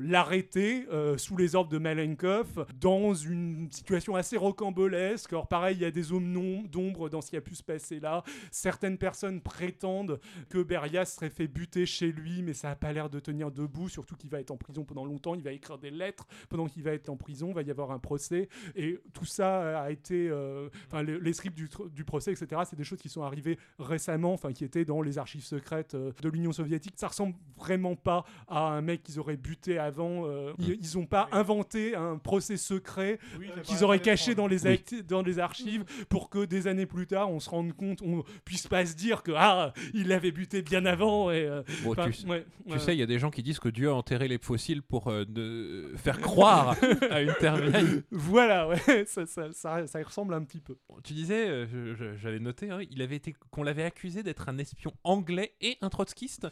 [0.01, 5.31] l'arrêter euh, sous les ordres de Malenkov dans une situation assez rocambolesque.
[5.33, 7.63] Alors pareil, il y a des zones non- d'ombre dans ce qui a pu se
[7.63, 8.23] passer là.
[8.51, 10.19] Certaines personnes prétendent
[10.49, 13.89] que Beria serait fait buter chez lui, mais ça n'a pas l'air de tenir debout,
[13.89, 16.83] surtout qu'il va être en prison pendant longtemps, il va écrire des lettres pendant qu'il
[16.83, 18.49] va être en prison, il va y avoir un procès.
[18.75, 20.29] Et tout ça a été.
[20.29, 21.57] euh, Enfin, le- les scripts
[21.93, 25.17] du, procès, etc., c'est des choses qui sont arrivées récemment, enfin, qui étaient dans les
[25.17, 26.93] archives secrètes euh, de l'Union soviétique.
[26.97, 30.27] Ça ressemble vraiment pas à un mec qu'ils auraient buté avant.
[30.27, 33.19] euh, ils- Ils n'ont pas inventé un procès secret
[33.63, 35.03] qu'ils auraient caché dans les, Oui.
[35.07, 38.67] dans les archives pour que des années plus tard, on se rende compte, on puisse
[38.67, 41.31] pas se dire que ah, il l'avait buté bien avant.
[41.31, 42.27] Et, euh, Bon, tu, ouais, tu
[42.73, 42.79] ouais.
[42.79, 45.07] sais, il y a des gens qui disent que Dieu a enterré les fossiles pour
[45.07, 46.75] euh, de- faire croire
[47.09, 48.03] à une terre vieille.
[48.11, 48.77] Voilà, ouais,
[49.07, 50.75] ça, ça, ça, ça y ressemble un petit peu.
[51.03, 54.93] Tu disais, euh, j'avais noté, hein, il avait été qu'on l'avait accusé d'être un espion
[55.03, 56.47] anglais et un trotskiste.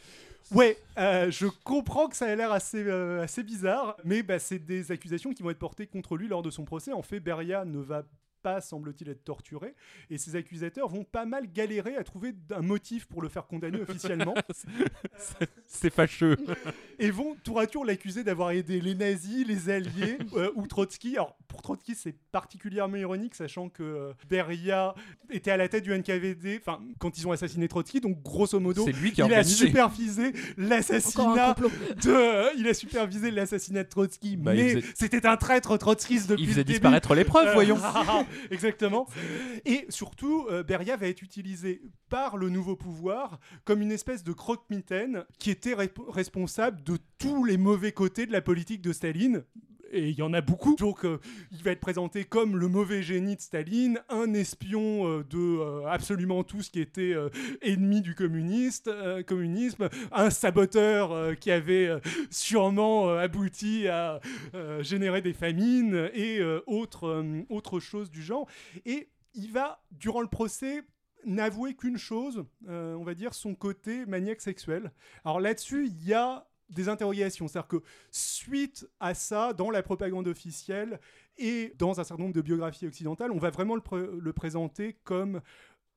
[0.50, 4.58] Ouais, euh, je comprends que ça a l'air assez, euh, assez bizarre, mais bah, c'est
[4.58, 6.92] des accusations qui vont être portées contre lui lors de son procès.
[6.92, 8.02] En fait, Beria ne va
[8.42, 9.74] pas, semble-t-il, être torturé,
[10.10, 13.80] et ses accusateurs vont pas mal galérer à trouver un motif pour le faire condamner
[13.80, 14.34] officiellement,
[15.66, 16.36] C'est fâcheux.
[17.04, 21.16] et vont tour à tour l'accuser d'avoir aidé les nazis, les alliés euh, ou Trotsky.
[21.16, 24.94] Alors, pour Trotsky, c'est particulièrement ironique, sachant que euh, Beria
[25.30, 28.84] était à la tête du NKVD, enfin, quand ils ont assassiné Trotsky, donc grosso modo,
[28.86, 31.70] C'est lui qui a il a supervisé Encore un l'assassinat complot.
[32.04, 36.28] de, euh, il a supervisé l'assassinat de Trotsky, Bah, mais faisait- c'était un traître trotskiste
[36.30, 36.74] depuis Il faisait le début.
[36.78, 37.78] disparaître les preuves, Euh, voyons.
[38.50, 39.06] Exactement.
[39.64, 44.32] Et surtout, euh, Beria va être utilisé par le nouveau pouvoir comme une espèce de
[44.32, 45.74] croque-mitaine qui était
[46.08, 49.44] responsable de tous les mauvais côtés de la politique de Staline.
[49.94, 50.74] Et il y en a beaucoup.
[50.76, 51.18] Donc, euh,
[51.50, 55.86] il va être présenté comme le mauvais génie de Staline, un espion euh, de euh,
[55.86, 57.14] absolument tout ce qui était
[57.60, 58.90] ennemi du communiste,
[59.26, 61.90] communisme, un saboteur qui avait
[62.30, 64.20] sûrement abouti à
[64.80, 68.48] générer des famines et euh, autre choses du genre.
[68.86, 70.82] Et il va, durant le procès,
[71.24, 74.92] n'avouer qu'une chose, on va dire son côté maniaque sexuel.
[75.24, 77.48] Alors là-dessus, il y a des interrogations.
[77.48, 81.00] C'est-à-dire que suite à ça, dans la propagande officielle
[81.38, 84.96] et dans un certain nombre de biographies occidentales, on va vraiment le, pré- le présenter
[85.04, 85.40] comme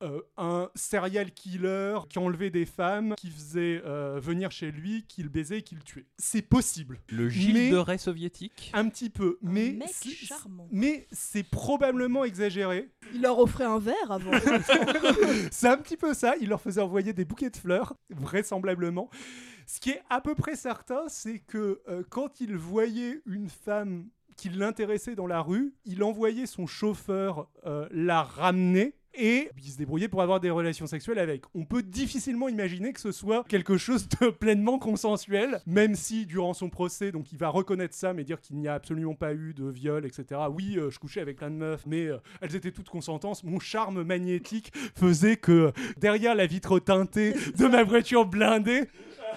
[0.02, 5.22] euh, un serial killer qui enlevait des femmes, qui faisait euh, venir chez lui, qui
[5.22, 6.04] le baisait et qui le tuait.
[6.18, 7.00] C'est possible.
[7.08, 8.70] Le Gilles de Rais soviétique.
[8.74, 10.68] Un petit peu, Un mais mec c'est- charmant.
[10.70, 12.90] mais c'est probablement exagéré.
[13.14, 14.32] Il leur offrait un verre avant.
[15.50, 16.34] c'est un petit peu ça.
[16.42, 19.08] Il leur faisait envoyer des bouquets de fleurs, vraisemblablement.
[19.66, 24.06] Ce qui est à peu près certain, c'est que euh, quand il voyait une femme
[24.36, 28.94] qui l'intéressait dans la rue, il envoyait son chauffeur euh, la ramener.
[29.18, 31.44] Et il se débrouillait pour avoir des relations sexuelles avec.
[31.54, 36.52] On peut difficilement imaginer que ce soit quelque chose de pleinement consensuel, même si durant
[36.52, 39.54] son procès, donc il va reconnaître ça, mais dire qu'il n'y a absolument pas eu
[39.54, 40.42] de viol, etc.
[40.52, 42.08] Oui, euh, je couchais avec plein de meufs, mais
[42.42, 43.42] elles étaient toutes consentantes.
[43.42, 48.86] Mon charme magnétique faisait que derrière la vitre teintée de ma voiture blindée,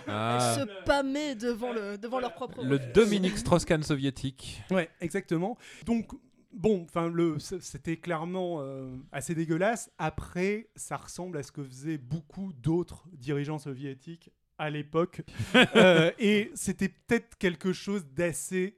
[0.07, 2.63] Ah, Se pâmer devant, le, devant leur propre.
[2.63, 4.61] le Dominique Strauss-Kahn soviétique.
[4.71, 5.57] Ouais, exactement.
[5.85, 6.09] Donc,
[6.51, 9.91] bon, enfin, le, c- c'était clairement euh, assez dégueulasse.
[9.97, 15.21] Après, ça ressemble à ce que faisaient beaucoup d'autres dirigeants soviétiques à l'époque.
[15.75, 18.75] Euh, et c'était peut-être quelque chose d'assez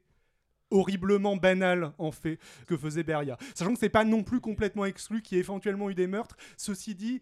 [0.69, 3.37] horriblement banal en fait que faisait Beria.
[3.53, 6.37] Sachant que c'est pas non plus complètement exclu qu'il y ait éventuellement eu des meurtres.
[6.57, 7.21] Ceci dit,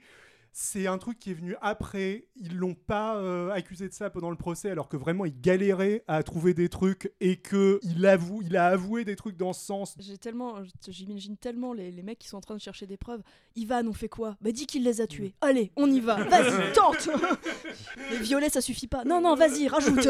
[0.51, 2.27] c'est un truc qui est venu après.
[2.35, 6.03] Ils l'ont pas euh, accusé de ça pendant le procès, alors que vraiment il galérait
[6.07, 9.65] à trouver des trucs et que il avoue, il a avoué des trucs dans ce
[9.65, 9.95] sens.
[9.99, 10.55] J'ai tellement,
[10.87, 13.21] j'imagine tellement les, les mecs qui sont en train de chercher des preuves.
[13.55, 14.37] Ivan, on fait quoi?
[14.41, 15.33] Bah dis qu'il les a tués.
[15.41, 16.15] Allez, on y va.
[16.29, 17.09] Vas-y, tente.
[18.11, 19.03] les violets, ça suffit pas.
[19.05, 20.07] Non, non, vas-y, rajoute.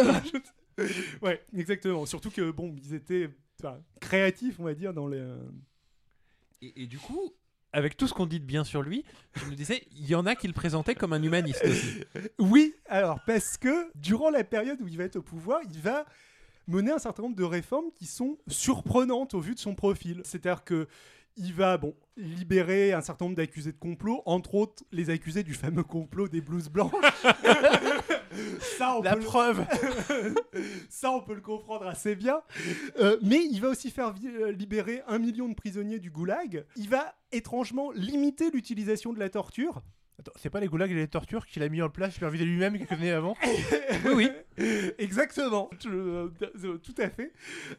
[1.21, 2.05] ouais, exactement.
[2.05, 3.29] Surtout que bon, ils étaient
[3.59, 5.17] enfin, créatifs, on va dire, dans les.
[5.19, 5.37] euh,
[6.61, 7.33] Et, et du coup,
[7.73, 9.03] avec tout ce qu'on dit de bien sur lui,
[9.35, 12.03] je me disais, il y en a qui le présentaient comme un humaniste aussi.
[12.39, 16.05] Oui, alors parce que durant la période où il va être au pouvoir, il va
[16.67, 20.21] mener un certain nombre de réformes qui sont surprenantes au vu de son profil.
[20.23, 20.87] C'est-à-dire que
[21.37, 25.53] il va bon libérer un certain nombre d'accusés de complot, entre autres les accusés du
[25.53, 26.91] fameux complot des blouses blanches.
[28.77, 29.65] Ça, on La peut le- preuve
[30.89, 32.41] Ça, on peut le comprendre assez bien.
[32.99, 36.65] Euh, mais il va aussi faire euh, libérer un million de prisonniers du goulag.
[36.75, 39.81] Il va étrangement limiter l'utilisation de la torture.
[40.19, 42.77] Attends, c'est pas les goulags et les tortures qu'il a mis en place, supervisé lui-même
[42.77, 43.35] quelques années avant
[44.05, 44.29] oui, oui.
[44.97, 45.69] Exactement.
[45.81, 47.31] Je- euh, tout à fait.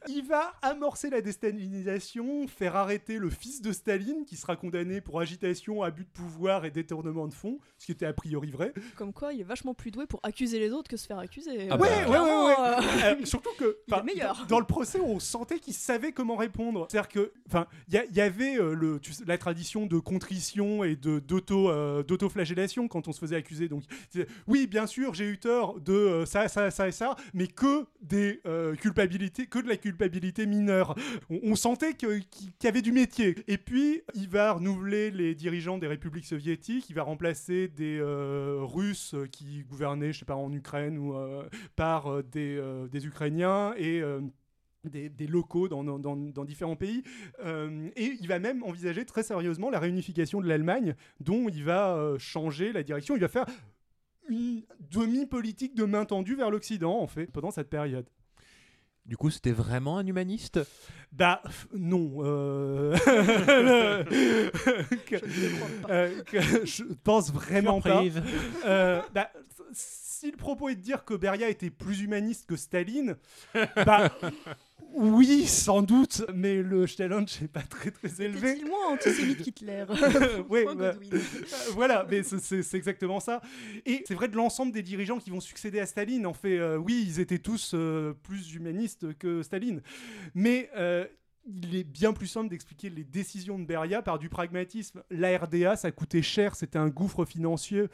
[0.09, 5.21] Il va amorcer la déstalinisation, faire arrêter le fils de Staline, qui sera condamné pour
[5.21, 8.73] agitation, abus de pouvoir et détournement de fonds, ce qui était a priori vrai.
[8.97, 11.69] Comme quoi, il est vachement plus doué pour accuser les autres que se faire accuser.
[11.71, 11.87] Ah Euh, bah.
[11.87, 14.39] Ouais, ouais, ouais, euh, Euh, surtout que meilleur.
[14.43, 16.87] Dans, dans le procès, on sentait qu'il savait comment répondre.
[16.91, 20.97] C'est-à-dire que, enfin, il y, avait euh, le, tu sais, la tradition de contrition et
[20.97, 23.69] de d'auto euh, d'autoflagellation quand on se faisait accuser.
[23.69, 23.85] Donc,
[24.47, 27.87] oui, bien sûr, j'ai eu tort de euh, ça, ça, ça et ça, mais que
[28.01, 30.95] des euh, culpabilités, que de la culpabilité mineure.
[31.31, 32.25] On, sentait qu'il
[32.63, 33.37] y avait du métier.
[33.47, 36.89] Et puis, il va renouveler les dirigeants des républiques soviétiques.
[36.89, 41.15] Il va remplacer des euh, Russes qui gouvernaient, je sais pas, en Ukraine ou
[41.77, 44.03] par des, des Ukrainiens et
[44.85, 47.03] des, des locaux dans, dans- dans- dans différents pays.
[47.45, 51.95] Euh, et il va même envisager très sérieusement la réunification de l'Allemagne, dont il va
[51.97, 53.15] euh, changer la direction.
[53.17, 53.47] Il va faire
[54.29, 54.63] une
[54.93, 58.07] demi-politique de main tendue vers l'Occident, en fait, pendant cette période.
[59.07, 60.61] Du coup, c'était vraiment un humaniste?
[61.11, 61.43] Bah,
[61.75, 62.19] non.
[62.19, 62.97] euh,
[65.07, 68.03] que- euh, que je pense vraiment pas.
[68.03, 68.23] Surprise.
[68.67, 69.31] Euh, bah,
[69.73, 73.17] si le propos est de dire que Beria était plus humaniste que Staline,
[73.77, 74.13] bah
[74.95, 78.51] oui, sans doute, mais le challenge n'est pas très très élevé.
[78.51, 79.85] Était-il moins antisémite qu'Hitler
[80.49, 80.95] Point bah,
[81.73, 83.41] voilà, mais c'est- c'est c'est exactement ça.
[83.87, 86.27] Et c'est vrai de l'ensemble des dirigeants qui vont succéder à Staline.
[86.27, 89.81] En fait, euh, oui, ils étaient tous euh, plus humanistes que Staline.
[90.35, 91.07] Mais euh,
[91.47, 95.03] il est bien plus simple d'expliquer les décisions de Beria par du pragmatisme.
[95.11, 97.85] La RDA, ça coûtait cher, c'était un gouffre financier.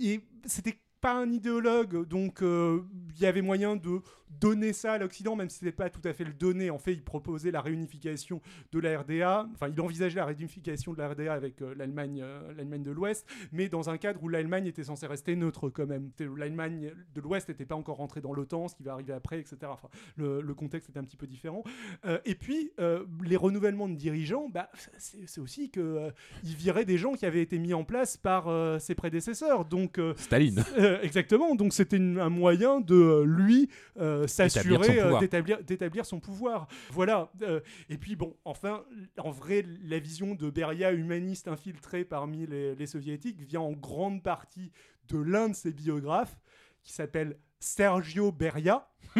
[0.00, 2.82] Et c'était pas un idéologue, donc euh,
[3.14, 4.00] il y avait moyen de
[4.40, 6.70] donner ça à l'Occident, même si c'était pas tout à fait le donner.
[6.70, 8.40] En fait, il proposait la réunification
[8.72, 9.48] de la RDA.
[9.54, 13.26] Enfin, il envisageait la réunification de la RDA avec euh, l'Allemagne, euh, l'Allemagne de l'Ouest,
[13.52, 16.10] mais dans un cadre où l'Allemagne était censée rester neutre quand même.
[16.36, 19.56] L'Allemagne de l'Ouest n'était pas encore rentrée dans l'OTAN, ce qui va arriver après, etc.
[19.64, 21.62] Enfin, le, le contexte était un petit peu différent.
[22.04, 26.10] Euh, et puis, euh, les renouvellements de dirigeants, bah, c'est aussi que euh,
[26.44, 28.46] il virait des gens qui avaient été mis en place par
[28.80, 29.64] ses prédécesseurs.
[29.64, 30.64] Donc, Staline.
[30.96, 31.54] Euh, exactement.
[31.54, 33.68] Donc c'était un moyen de euh, lui
[33.98, 36.66] euh, s'assurer euh, d'établir d'établir son pouvoir.
[36.90, 37.30] Voilà.
[37.42, 38.84] Euh, et puis bon, enfin,
[39.18, 44.22] en vrai, la vision de Beria humaniste infiltré parmi les, les soviétiques vient en grande
[44.22, 44.72] partie
[45.08, 46.38] de l'un de ses biographes
[46.82, 48.86] qui s'appelle Sergio Beria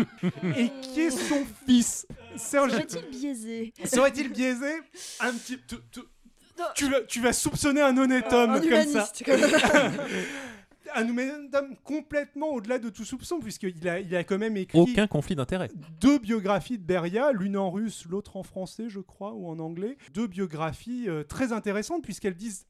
[0.56, 2.06] et qui est son fils.
[2.36, 2.78] Sergio.
[2.86, 3.72] Serait-il biaisé?
[3.84, 4.72] Serait-il biaisé?
[5.20, 5.58] Un petit.
[5.66, 6.00] tu- tu-
[6.58, 6.64] Non.
[6.74, 8.82] tu vas, tu vas soupçonner un honnête homme Un comme ça.
[8.82, 9.24] humaniste.
[9.24, 9.92] comme ça.
[10.96, 15.06] un homme complètement au-delà de tout soupçon, puisqu'il a, il a quand même écrit Aucun
[15.06, 15.68] conflit d'intérêt.
[16.00, 19.96] deux biographies de Beria, l'une en russe, l'autre en français, je crois, ou en anglais.
[20.14, 22.66] Deux biographies euh, très intéressantes, puisqu'elles disent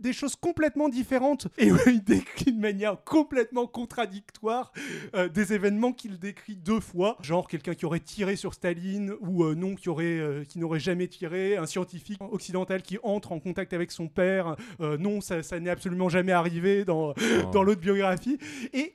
[0.00, 1.48] des choses complètement différentes.
[1.58, 4.72] Et où il décrit de manière complètement contradictoire
[5.14, 7.16] euh, des événements qu'il décrit deux fois.
[7.20, 10.80] Genre quelqu'un qui aurait tiré sur Staline ou euh, non qui aurait euh, qui n'aurait
[10.80, 11.56] jamais tiré.
[11.56, 14.56] Un scientifique occidental qui entre en contact avec son père.
[14.80, 17.14] Euh, non ça, ça n'est absolument jamais arrivé dans
[17.52, 18.38] dans l'autre biographie.
[18.72, 18.94] Et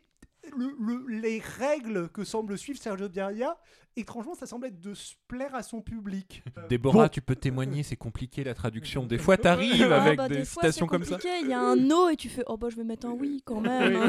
[0.57, 3.57] le- le- les règles que semble suivre Sergio Beria,
[3.95, 6.43] étrangement, ça semble être de se plaire à son public.
[6.69, 7.09] Déborah, Bon.
[7.09, 9.05] tu peux témoigner, c'est compliqué la traduction.
[9.05, 11.11] Des fois, t'arrives Ah, avec bah, des, fois, citations comme ça.
[11.15, 13.11] compliqué, Il y a un no et tu fais oh bah je vais mettre un
[13.11, 13.93] oui quand même.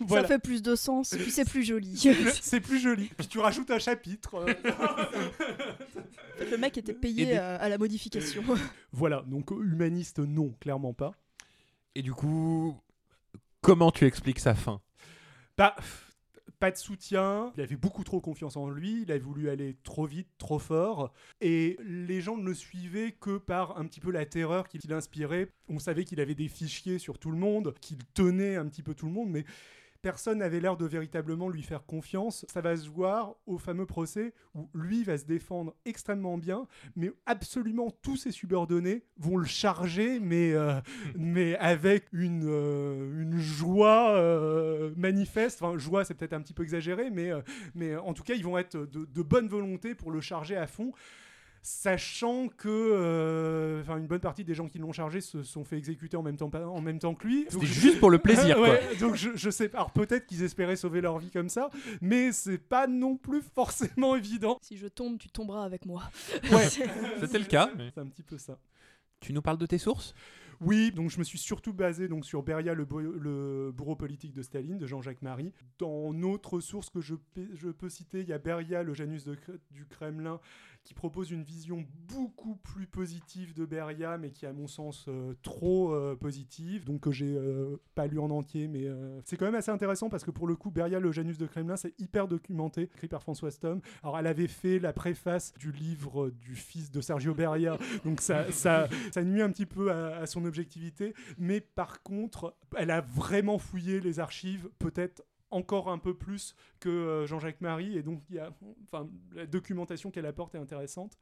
[0.00, 0.22] Voilà.
[0.22, 1.96] Ça fait plus de sens, puis c'est plus joli.
[2.42, 3.10] C'est plus joli.
[3.16, 4.34] Puis tu rajoutes un chapitre.
[4.36, 4.54] euh,
[6.50, 8.42] Le mec était payé des- à, à la modification.
[8.92, 11.12] voilà, donc humaniste, non, clairement pas.
[11.94, 12.76] Et du coup,
[13.60, 14.80] comment tu expliques sa fin?
[15.56, 15.76] Bah,
[16.60, 20.04] pas de soutien, il avait beaucoup trop confiance en lui, il a voulu aller trop
[20.04, 24.26] vite, trop fort, et les gens ne le suivaient que par un petit peu la
[24.26, 25.48] terreur qu'il inspirait.
[25.68, 28.94] On savait qu'il avait des fichiers sur tout le monde, qu'il tenait un petit peu
[28.94, 29.44] tout le monde, mais
[30.02, 32.44] personne n'avait l'air de véritablement lui faire confiance.
[32.48, 36.66] Ça va se voir au fameux procès où lui va se défendre extrêmement bien,
[36.96, 40.80] mais absolument tous ses subordonnés vont le charger, mais, euh,
[41.16, 45.62] mais avec une, euh, une joie euh, manifeste.
[45.62, 47.30] Enfin, joie, c'est peut-être un petit peu exagéré, mais,
[47.74, 50.66] mais en tout cas, ils vont être de, de bonne volonté pour le charger à
[50.66, 50.92] fond
[51.62, 55.76] sachant que euh, enfin une bonne partie des gens qui l'ont chargé se sont fait
[55.76, 57.46] exécuter en même temps, en même temps que lui.
[57.48, 58.70] C'était juste pour le plaisir, quoi.
[58.70, 59.70] Ouais, donc je, je sais.
[59.74, 61.70] Alors peut-être qu'ils espéraient sauver leur vie comme ça,
[62.00, 64.58] mais c'est pas non plus forcément évident.
[64.62, 66.02] Si je tombe, tu tomberas avec moi.
[66.50, 66.66] Ouais,
[67.20, 67.70] C'était le cas.
[67.76, 68.58] mais- c'est un petit peu ça.
[69.20, 70.14] Tu nous parles de tes sources?
[70.62, 72.86] Oui, donc je me suis surtout basé donc sur Beria, le,
[73.18, 75.52] le bourreau politique de Staline, de Jean-Jacques Marie.
[75.78, 79.24] Dans d'autres sources que je, pe- je peux citer, il y a Beria, le Janus
[79.24, 79.38] de
[79.70, 80.38] du Kremlin,
[80.90, 85.34] qui propose une vision beaucoup plus positive de Beria, mais qui à mon sens euh,
[85.40, 88.88] trop euh, positive, donc que j'ai euh, pas lu en entier, mais
[89.24, 91.76] c'est quand même assez intéressant parce que pour le coup, Beria, le Janus de Kremlin,
[91.76, 93.80] c'est hyper documenté, écrit par Françoise Tom.
[94.02, 98.48] Alors elle avait fait la préface du livre du fils de Sergio Beria, donc ça,
[99.22, 104.18] nuit un petit peu à son objectivité, mais par contre, elle a vraiment fouillé les
[104.18, 108.40] archives, peut-être encore un peu plus que euh, Jean-Jacques Marie, et donc il y
[109.34, 111.18] la documentation qu'elle apporte est intéressante.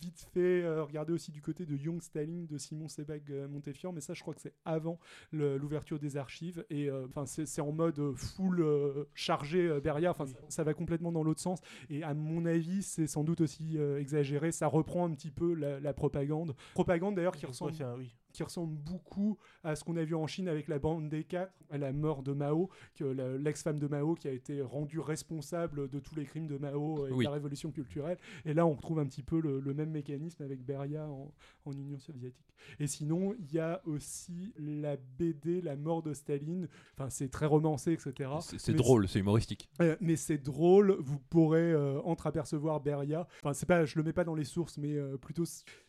[0.00, 3.92] Vite fait euh, regarder aussi du côté de Young Staline de Simon Sebag euh, Montefiore,
[3.92, 4.98] mais ça je crois que c'est avant
[5.32, 9.80] l'ouverture des archives, et euh, enfin c'est c'est en mode euh, full euh, chargé euh,
[9.80, 11.60] Beria, enfin ça, ça va complètement dans l'autre sens,
[11.90, 15.54] et à mon avis c'est sans doute aussi euh, exagéré, ça reprend un petit peu
[15.54, 16.54] la, la propagande.
[16.74, 18.14] Propagande d'ailleurs qui ressemble oui.
[18.32, 21.52] qui ressemble beaucoup à ce qu'on a vu en Chine avec la bande des quatre,
[21.70, 22.68] à la mort de Mao,
[23.00, 27.12] l'ex-femme de Mao qui a été rendue responsable de tous les crimes de Mao et
[27.12, 27.18] Oui.
[27.18, 28.18] de la révolution culturelle.
[28.44, 31.32] Et là, on retrouve un petit peu le, le même mécanisme avec Beria en,
[31.64, 32.54] en Union soviétique.
[32.78, 36.68] Et sinon, il y a aussi la BD La mort de Staline.
[36.94, 38.30] Enfin, c'est très romancé, etc.
[38.58, 39.68] C'est drôle, c'est humoristique.
[39.80, 43.26] euh, mais c'est drôle, vous pourrez euh, entreapercevoir Beria.
[43.42, 45.44] Enfin, c'est pas, je le mets pas dans les sources, mais euh, plutôt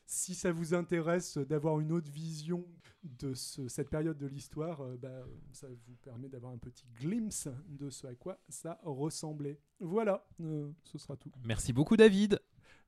[0.08, 2.66] si ça vous intéresse d'avoir une autre vision
[3.04, 7.48] de ce- cette période de l'histoire, euh, bah, ça vous permet d'avoir un petit glimpse
[7.68, 9.60] de ce à quoi ça ressemblait.
[9.80, 11.32] Voilà, euh, ce sera tout.
[11.44, 12.40] Merci beaucoup, David.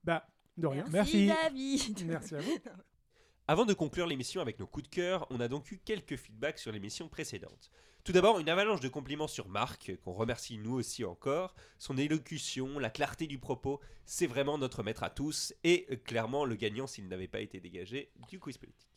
[0.04, 0.26] Bah,
[0.58, 0.84] de rien.
[0.90, 1.26] Merci.
[1.28, 2.06] David.
[2.06, 2.58] Merci à vous.
[3.50, 6.58] Avant de conclure l'émission avec nos coups de cœur, on a donc eu quelques feedbacks
[6.58, 7.70] sur l'émission précédente.
[8.04, 11.54] Tout d'abord, une avalanche de compliments sur Marc, qu'on remercie nous aussi encore.
[11.78, 16.44] Son élocution, la clarté du propos, c'est vraiment notre maître à tous, et euh, clairement
[16.44, 18.88] le gagnant s'il n'avait pas été dégagé du quiz politique.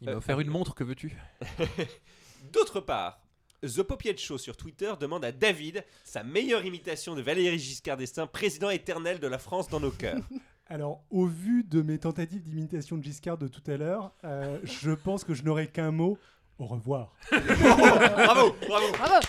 [0.00, 1.16] Il m'a Euh, offert une montre, que veux-tu?
[2.52, 3.20] D'autre part,
[3.62, 8.26] The Popiette Show sur Twitter demande à David sa meilleure imitation de Valéry Giscard d'Estaing,
[8.26, 10.20] président éternel de la France dans nos cœurs.
[10.66, 14.90] Alors, au vu de mes tentatives d'imitation de Giscard de tout à l'heure, euh, je
[14.90, 16.18] pense que je n'aurai qu'un mot.
[16.58, 17.14] Au revoir.
[17.30, 18.92] bravo, bravo.
[18.98, 19.26] Bravo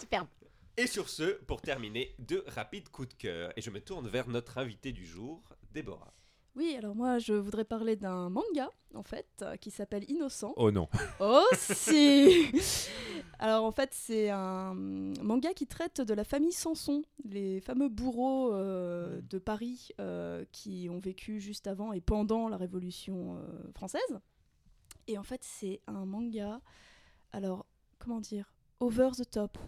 [0.00, 0.28] Superbe.
[0.78, 3.52] Et sur ce, pour terminer, deux rapides coups de cœur.
[3.56, 5.42] Et je me tourne vers notre invité du jour,
[5.74, 6.14] Déborah.
[6.56, 10.54] Oui, alors moi, je voudrais parler d'un manga, en fait, euh, qui s'appelle Innocent.
[10.56, 10.88] Oh non.
[11.20, 12.46] Oh si
[13.38, 18.52] Alors en fait c'est un manga qui traite de la famille Sanson, les fameux bourreaux
[18.52, 23.38] euh, de Paris euh, qui ont vécu juste avant et pendant la Révolution
[23.74, 24.20] française.
[25.08, 26.60] Et en fait c'est un manga,
[27.32, 27.66] alors
[27.98, 29.58] comment dire, over the top.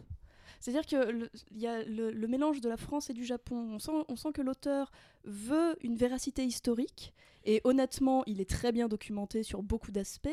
[0.61, 3.75] C'est-à-dire que il y a le, le mélange de la France et du Japon.
[3.75, 4.91] On sent, on sent que l'auteur
[5.25, 7.13] veut une véracité historique
[7.45, 10.29] et honnêtement il est très bien documenté sur beaucoup d'aspects.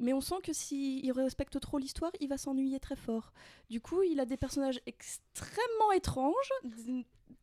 [0.00, 3.32] Mais on sent que s'il respecte trop l'histoire, il va s'ennuyer très fort.
[3.68, 6.50] Du coup, il a des personnages extrêmement étranges,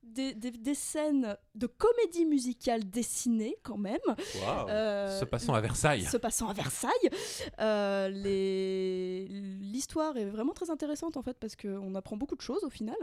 [0.03, 3.99] des, des- des scènes de comédie musicale dessinées quand même.
[4.69, 6.03] Euh, Se passant à Versailles.
[6.03, 6.91] se passant à Versailles.
[7.59, 12.63] Euh, les- L'histoire est vraiment très intéressante en fait parce qu'on apprend beaucoup de choses
[12.63, 12.97] au final.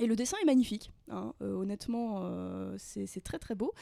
[0.00, 0.90] Et le dessin est magnifique.
[1.10, 1.32] hein.
[1.40, 3.72] Euh, honnêtement, euh, c'est très très beau.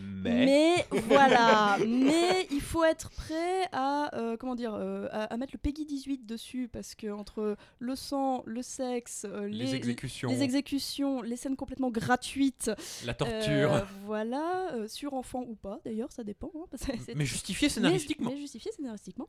[0.00, 5.58] Mais, voilà, mais il faut être prêt à euh, comment dire à, à mettre le
[5.58, 11.20] Peggy 18 dessus parce que entre le sang, le sexe, les, les, exécutions, les exécutions,
[11.22, 12.70] les scènes complètement gratuites,
[13.04, 13.86] la torture.
[14.04, 16.50] voilà, sur enfant ou pas d'ailleurs, ça dépend.
[16.56, 18.30] hein, parce que c'est- mais justifié scénaristiquement.
[18.30, 19.28] mais, mais justifié scénaristiquement.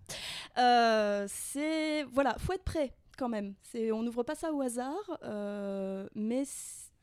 [1.28, 3.54] C'est voilà, faut être prêt quand même.
[3.76, 6.44] On n'ouvre pas ça au hasard, euh, mais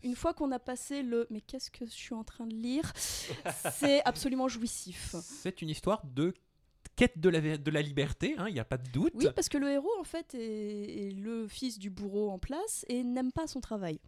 [0.03, 2.93] une fois qu'on a passé le mais qu'est-ce que je suis en train de lire,
[3.73, 5.15] c'est absolument jouissif.
[5.23, 6.35] C'est une histoire de
[6.97, 9.13] quête de la, vé- de la liberté, hein, il n'y a pas de doute.
[9.15, 12.85] Oui, parce que le héros, en fait, est, est le fils du bourreau en place
[12.89, 14.01] et n'aime pas son travail.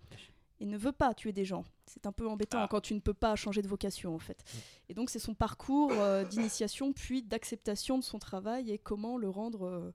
[0.61, 1.65] Il ne veut pas tuer des gens.
[1.87, 2.69] C'est un peu embêtant Ah.
[2.69, 4.43] quand tu ne peux pas changer de vocation, en fait.
[4.89, 9.29] Et donc, c'est son parcours euh, d'initiation puis d'acceptation de son travail et comment le
[9.29, 9.93] rendre euh, Mm.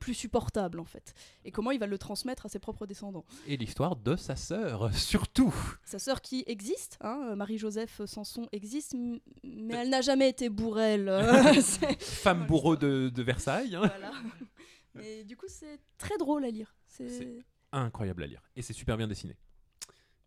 [0.00, 1.14] Plus supportable, en fait.
[1.44, 3.24] Et comment il va le transmettre à ses propres descendants.
[3.46, 5.54] Et l'histoire de sa sœur, surtout.
[5.84, 8.94] Sa sœur qui existe, hein, euh, Marie-Joseph Sanson existe,
[9.44, 11.08] mais elle n'a jamais été bourrelle.
[11.08, 11.62] euh,
[11.98, 13.74] Femme bourreau de, de Versailles.
[13.76, 13.80] hein.
[13.86, 14.12] voilà.
[14.94, 16.74] Mais du coup, c'est très drôle à lire.
[16.86, 18.42] C'est Incroyable à lire.
[18.54, 19.36] Et c'est super bien dessiné.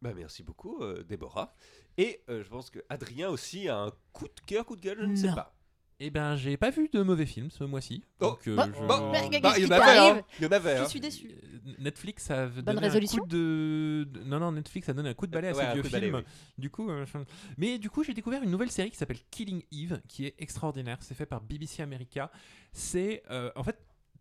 [0.02, 1.56] Bah, merci beaucoup, euh, Déborah.
[1.98, 4.99] Et euh, je pense que Adrien aussi a un coup de cœur, coup de gueule,
[5.02, 5.53] je ne sais pas.
[6.01, 8.03] Eh ben, j'ai pas vu de mauvais films ce mois-ci.
[8.21, 9.11] Oh, Donc, euh, bah, je- bah, bah,
[9.41, 10.21] Bah, il y en avait, t'arrive hein.
[10.39, 10.88] Il y en avait, Je hein.
[10.88, 11.27] suis déçue.
[11.31, 14.07] Euh, Netflix a donné un coup de...
[14.09, 15.81] de- Non, non, Netflix a donné un coup de balai à Ouais, ces un vieux
[15.81, 16.11] coup de balai.
[16.57, 17.17] Du coup, euh, je-
[17.57, 20.97] mais du coup, j'ai découvert une nouvelle série qui s'appelle Killing Eve, qui est extraordinaire.
[21.01, 22.31] C'est fait par BBC America.
[22.71, 23.77] C'est euh, en fait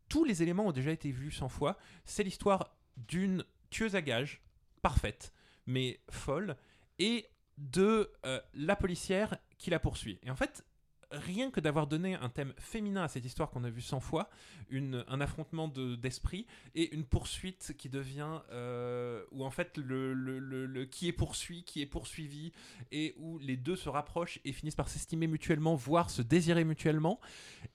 [0.09, 1.77] tous les éléments ont déjà été vus 100 fois.
[2.05, 4.41] C'est l'histoire d'une tueuse à gages
[4.83, 5.33] parfaite,
[5.67, 6.57] mais folle,
[6.99, 7.27] et
[7.59, 10.19] de euh, la policière qui la poursuit.
[10.25, 10.65] Et en fait,
[11.11, 14.29] rien que d'avoir donné un thème féminin à cette histoire qu'on a vue 100 fois,
[14.69, 20.13] une, un affrontement de- d'esprit et une poursuite qui devient euh, où en fait le,
[20.13, 22.53] le- le- qui est poursuivi, qui est poursuivi
[22.93, 27.21] et où les deux se rapprochent et finissent par s'estimer mutuellement, voire se désirer mutuellement,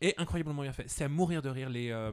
[0.01, 0.87] est incroyablement bien fait.
[0.87, 1.69] C'est à mourir de rire.
[1.69, 2.11] Les euh,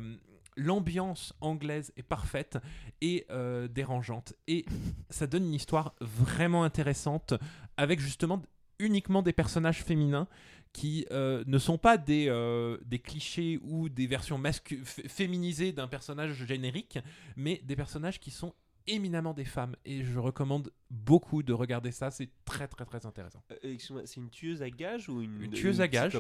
[0.57, 2.59] L'ambiance anglaise est parfaite
[3.01, 4.35] et euh, dérangeante.
[4.49, 4.67] Et
[5.09, 7.35] ça donne une histoire vraiment intéressante
[7.77, 8.43] avec justement
[8.79, 10.27] uniquement des personnages féminins
[10.73, 15.89] qui euh, ne sont pas des, euh, des clichés ou des versions mascu- féminisées d'un
[15.89, 16.99] personnage générique,
[17.37, 18.55] mais des personnages qui sont
[18.87, 19.75] éminemment des femmes.
[19.85, 23.43] Et je recommande beaucoup de regarder ça, c'est très très très intéressant.
[23.53, 26.13] Euh, excuse-moi, c'est une tueuse à gages ou une, Une tueuse à gages.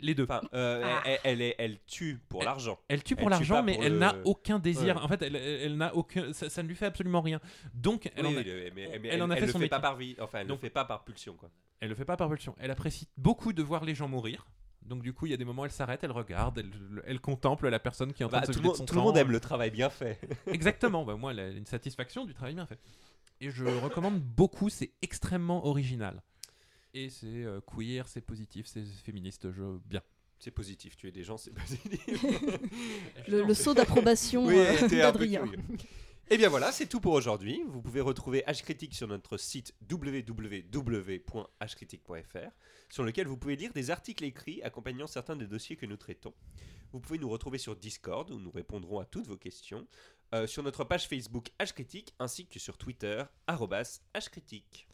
[0.00, 0.24] Les deux.
[0.24, 1.02] Enfin, euh, Ah.
[1.06, 2.78] elle, elle, est- elle tue pour l'argent.
[2.88, 4.96] Elle tue pour l'argent, mais pour elle le- n'a aucun désir.
[4.96, 5.02] Ouais.
[5.02, 6.32] En fait, elle, elle- elle n'a aucun.
[6.32, 7.40] Ça, ça ne lui fait absolument rien.
[7.72, 9.46] Donc, elle Oui, en a- oui, mais, mais- elle mais elle, en a elle fait
[9.46, 9.82] le son fait pas métier.
[9.88, 10.16] par vie.
[10.20, 11.50] Enfin, elle Donc- le fait pas par pulsion, quoi.
[11.80, 12.54] Elle le fait pas par pulsion.
[12.58, 14.46] Elle apprécie beaucoup de voir les gens mourir.
[14.82, 16.70] Donc du coup, il y a des moments, elle s'arrête, elle regarde, elle,
[17.06, 18.84] elle contemple la personne qui est en train Bah, de se tout, le de son
[18.84, 20.20] tout le monde aime le travail bien fait.
[20.46, 21.04] Exactement.
[21.04, 22.78] Bah, moi, elle a une satisfaction du travail bien fait.
[23.40, 24.68] Et je recommande beaucoup.
[24.68, 26.22] C'est extrêmement original.
[26.96, 29.52] Et c'est euh, queer, c'est positif, c'est féministe.
[29.52, 30.00] Je bien.
[30.38, 32.24] C'est positif, tuer des gens, c'est positif.
[33.28, 35.44] Le, le saut d'approbation Oui, euh, t'es un peu d'Adrien.
[36.30, 37.62] Et bien voilà, c'est tout pour aujourd'hui.
[37.68, 42.50] Vous pouvez retrouver H Critique sur notre site www.hcritique.fr,
[42.88, 46.32] sur lequel vous pouvez lire des articles écrits accompagnant certains des dossiers que nous traitons.
[46.92, 49.86] Vous pouvez nous retrouver sur Discord, où nous répondrons à toutes vos questions,
[50.34, 54.85] euh, sur notre page Facebook H Critique, ainsi que sur Twitter, arrobas hcritique.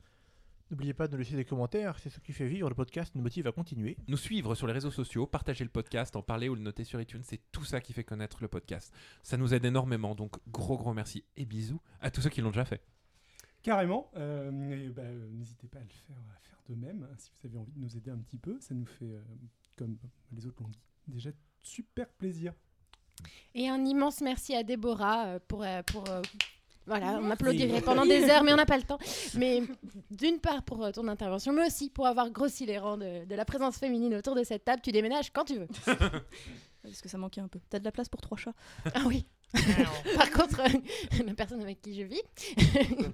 [0.73, 3.20] N'oubliez pas de nous laisser des commentaires, c'est ce qui fait vivre le podcast, nous
[3.20, 3.99] motive à continuer.
[4.09, 6.99] Nous suivre sur les réseaux sociaux, partager le podcast, en parler ou le noter sur
[6.99, 8.90] iTunes, c'est tout ça qui fait connaître le podcast.
[9.23, 12.49] Ça nous aide énormément, donc gros gros merci et bisous à tous ceux qui l'ont
[12.49, 12.81] déjà fait.
[13.62, 14.11] Carrément.
[14.16, 17.03] euh, et bah, euh, N'hésitez pas à le faire, à faire de même.
[17.03, 19.20] hein, si vous avez envie de nous aider un petit peu, ça nous fait, euh,
[19.77, 19.99] comme
[20.32, 21.28] les autres l'ont dit, déjà
[21.61, 22.55] super plaisir.
[23.55, 25.66] Et un immense merci à Déborah pour.
[25.86, 26.05] pour
[26.86, 28.98] voilà, on applaudirait pendant des heures, mais on n'a pas le temps.
[29.36, 29.62] Mais
[30.10, 33.34] d'une part pour euh, ton intervention, mais aussi pour avoir grossi les rangs de, de
[33.34, 34.82] la présence féminine autour de cette table.
[34.82, 35.68] Tu déménages quand tu veux.
[36.82, 37.60] Parce que ça manquait un peu.
[37.70, 38.54] T'as de la place pour trois chats
[38.94, 39.24] Ah oui.
[40.16, 42.22] Par contre, euh, la personne avec qui je vis,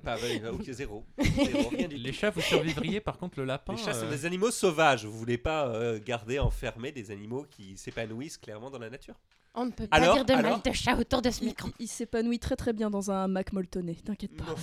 [0.05, 1.05] Pas, bah, ok, zéro.
[1.19, 2.03] Zéro, rien du tout.
[2.03, 3.75] Les chats, vous survivriez, par contre le lapin.
[3.75, 5.05] Les chats sont euh, des animaux sauvages.
[5.05, 9.17] Vous voulez pas euh, garder enfermés des animaux qui s'épanouissent clairement dans la nature?
[9.61, 11.47] On ne peut pas Alors, dire de mal alors de chat autour de ce Il,
[11.49, 11.69] micro.
[11.79, 14.45] il- il s'épanouit très très bien dans un Mac molletonné, t'inquiète pas.
[14.45, 14.55] Non,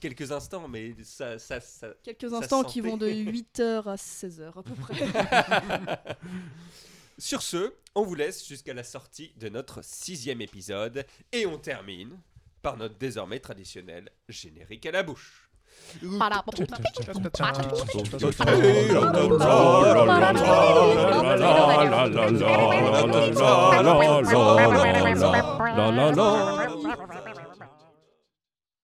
[0.00, 4.58] quelques instants, mais ça, ça, ça- Quelques Ça instants qui vont de 8h à 16h
[4.58, 4.94] à peu près.
[7.18, 12.18] Sur ce, on vous laisse jusqu'à la sortie de notre sixième épisode et on termine
[12.60, 15.45] par notre désormais traditionnel générique à la bouche.
[16.18, 16.42] para para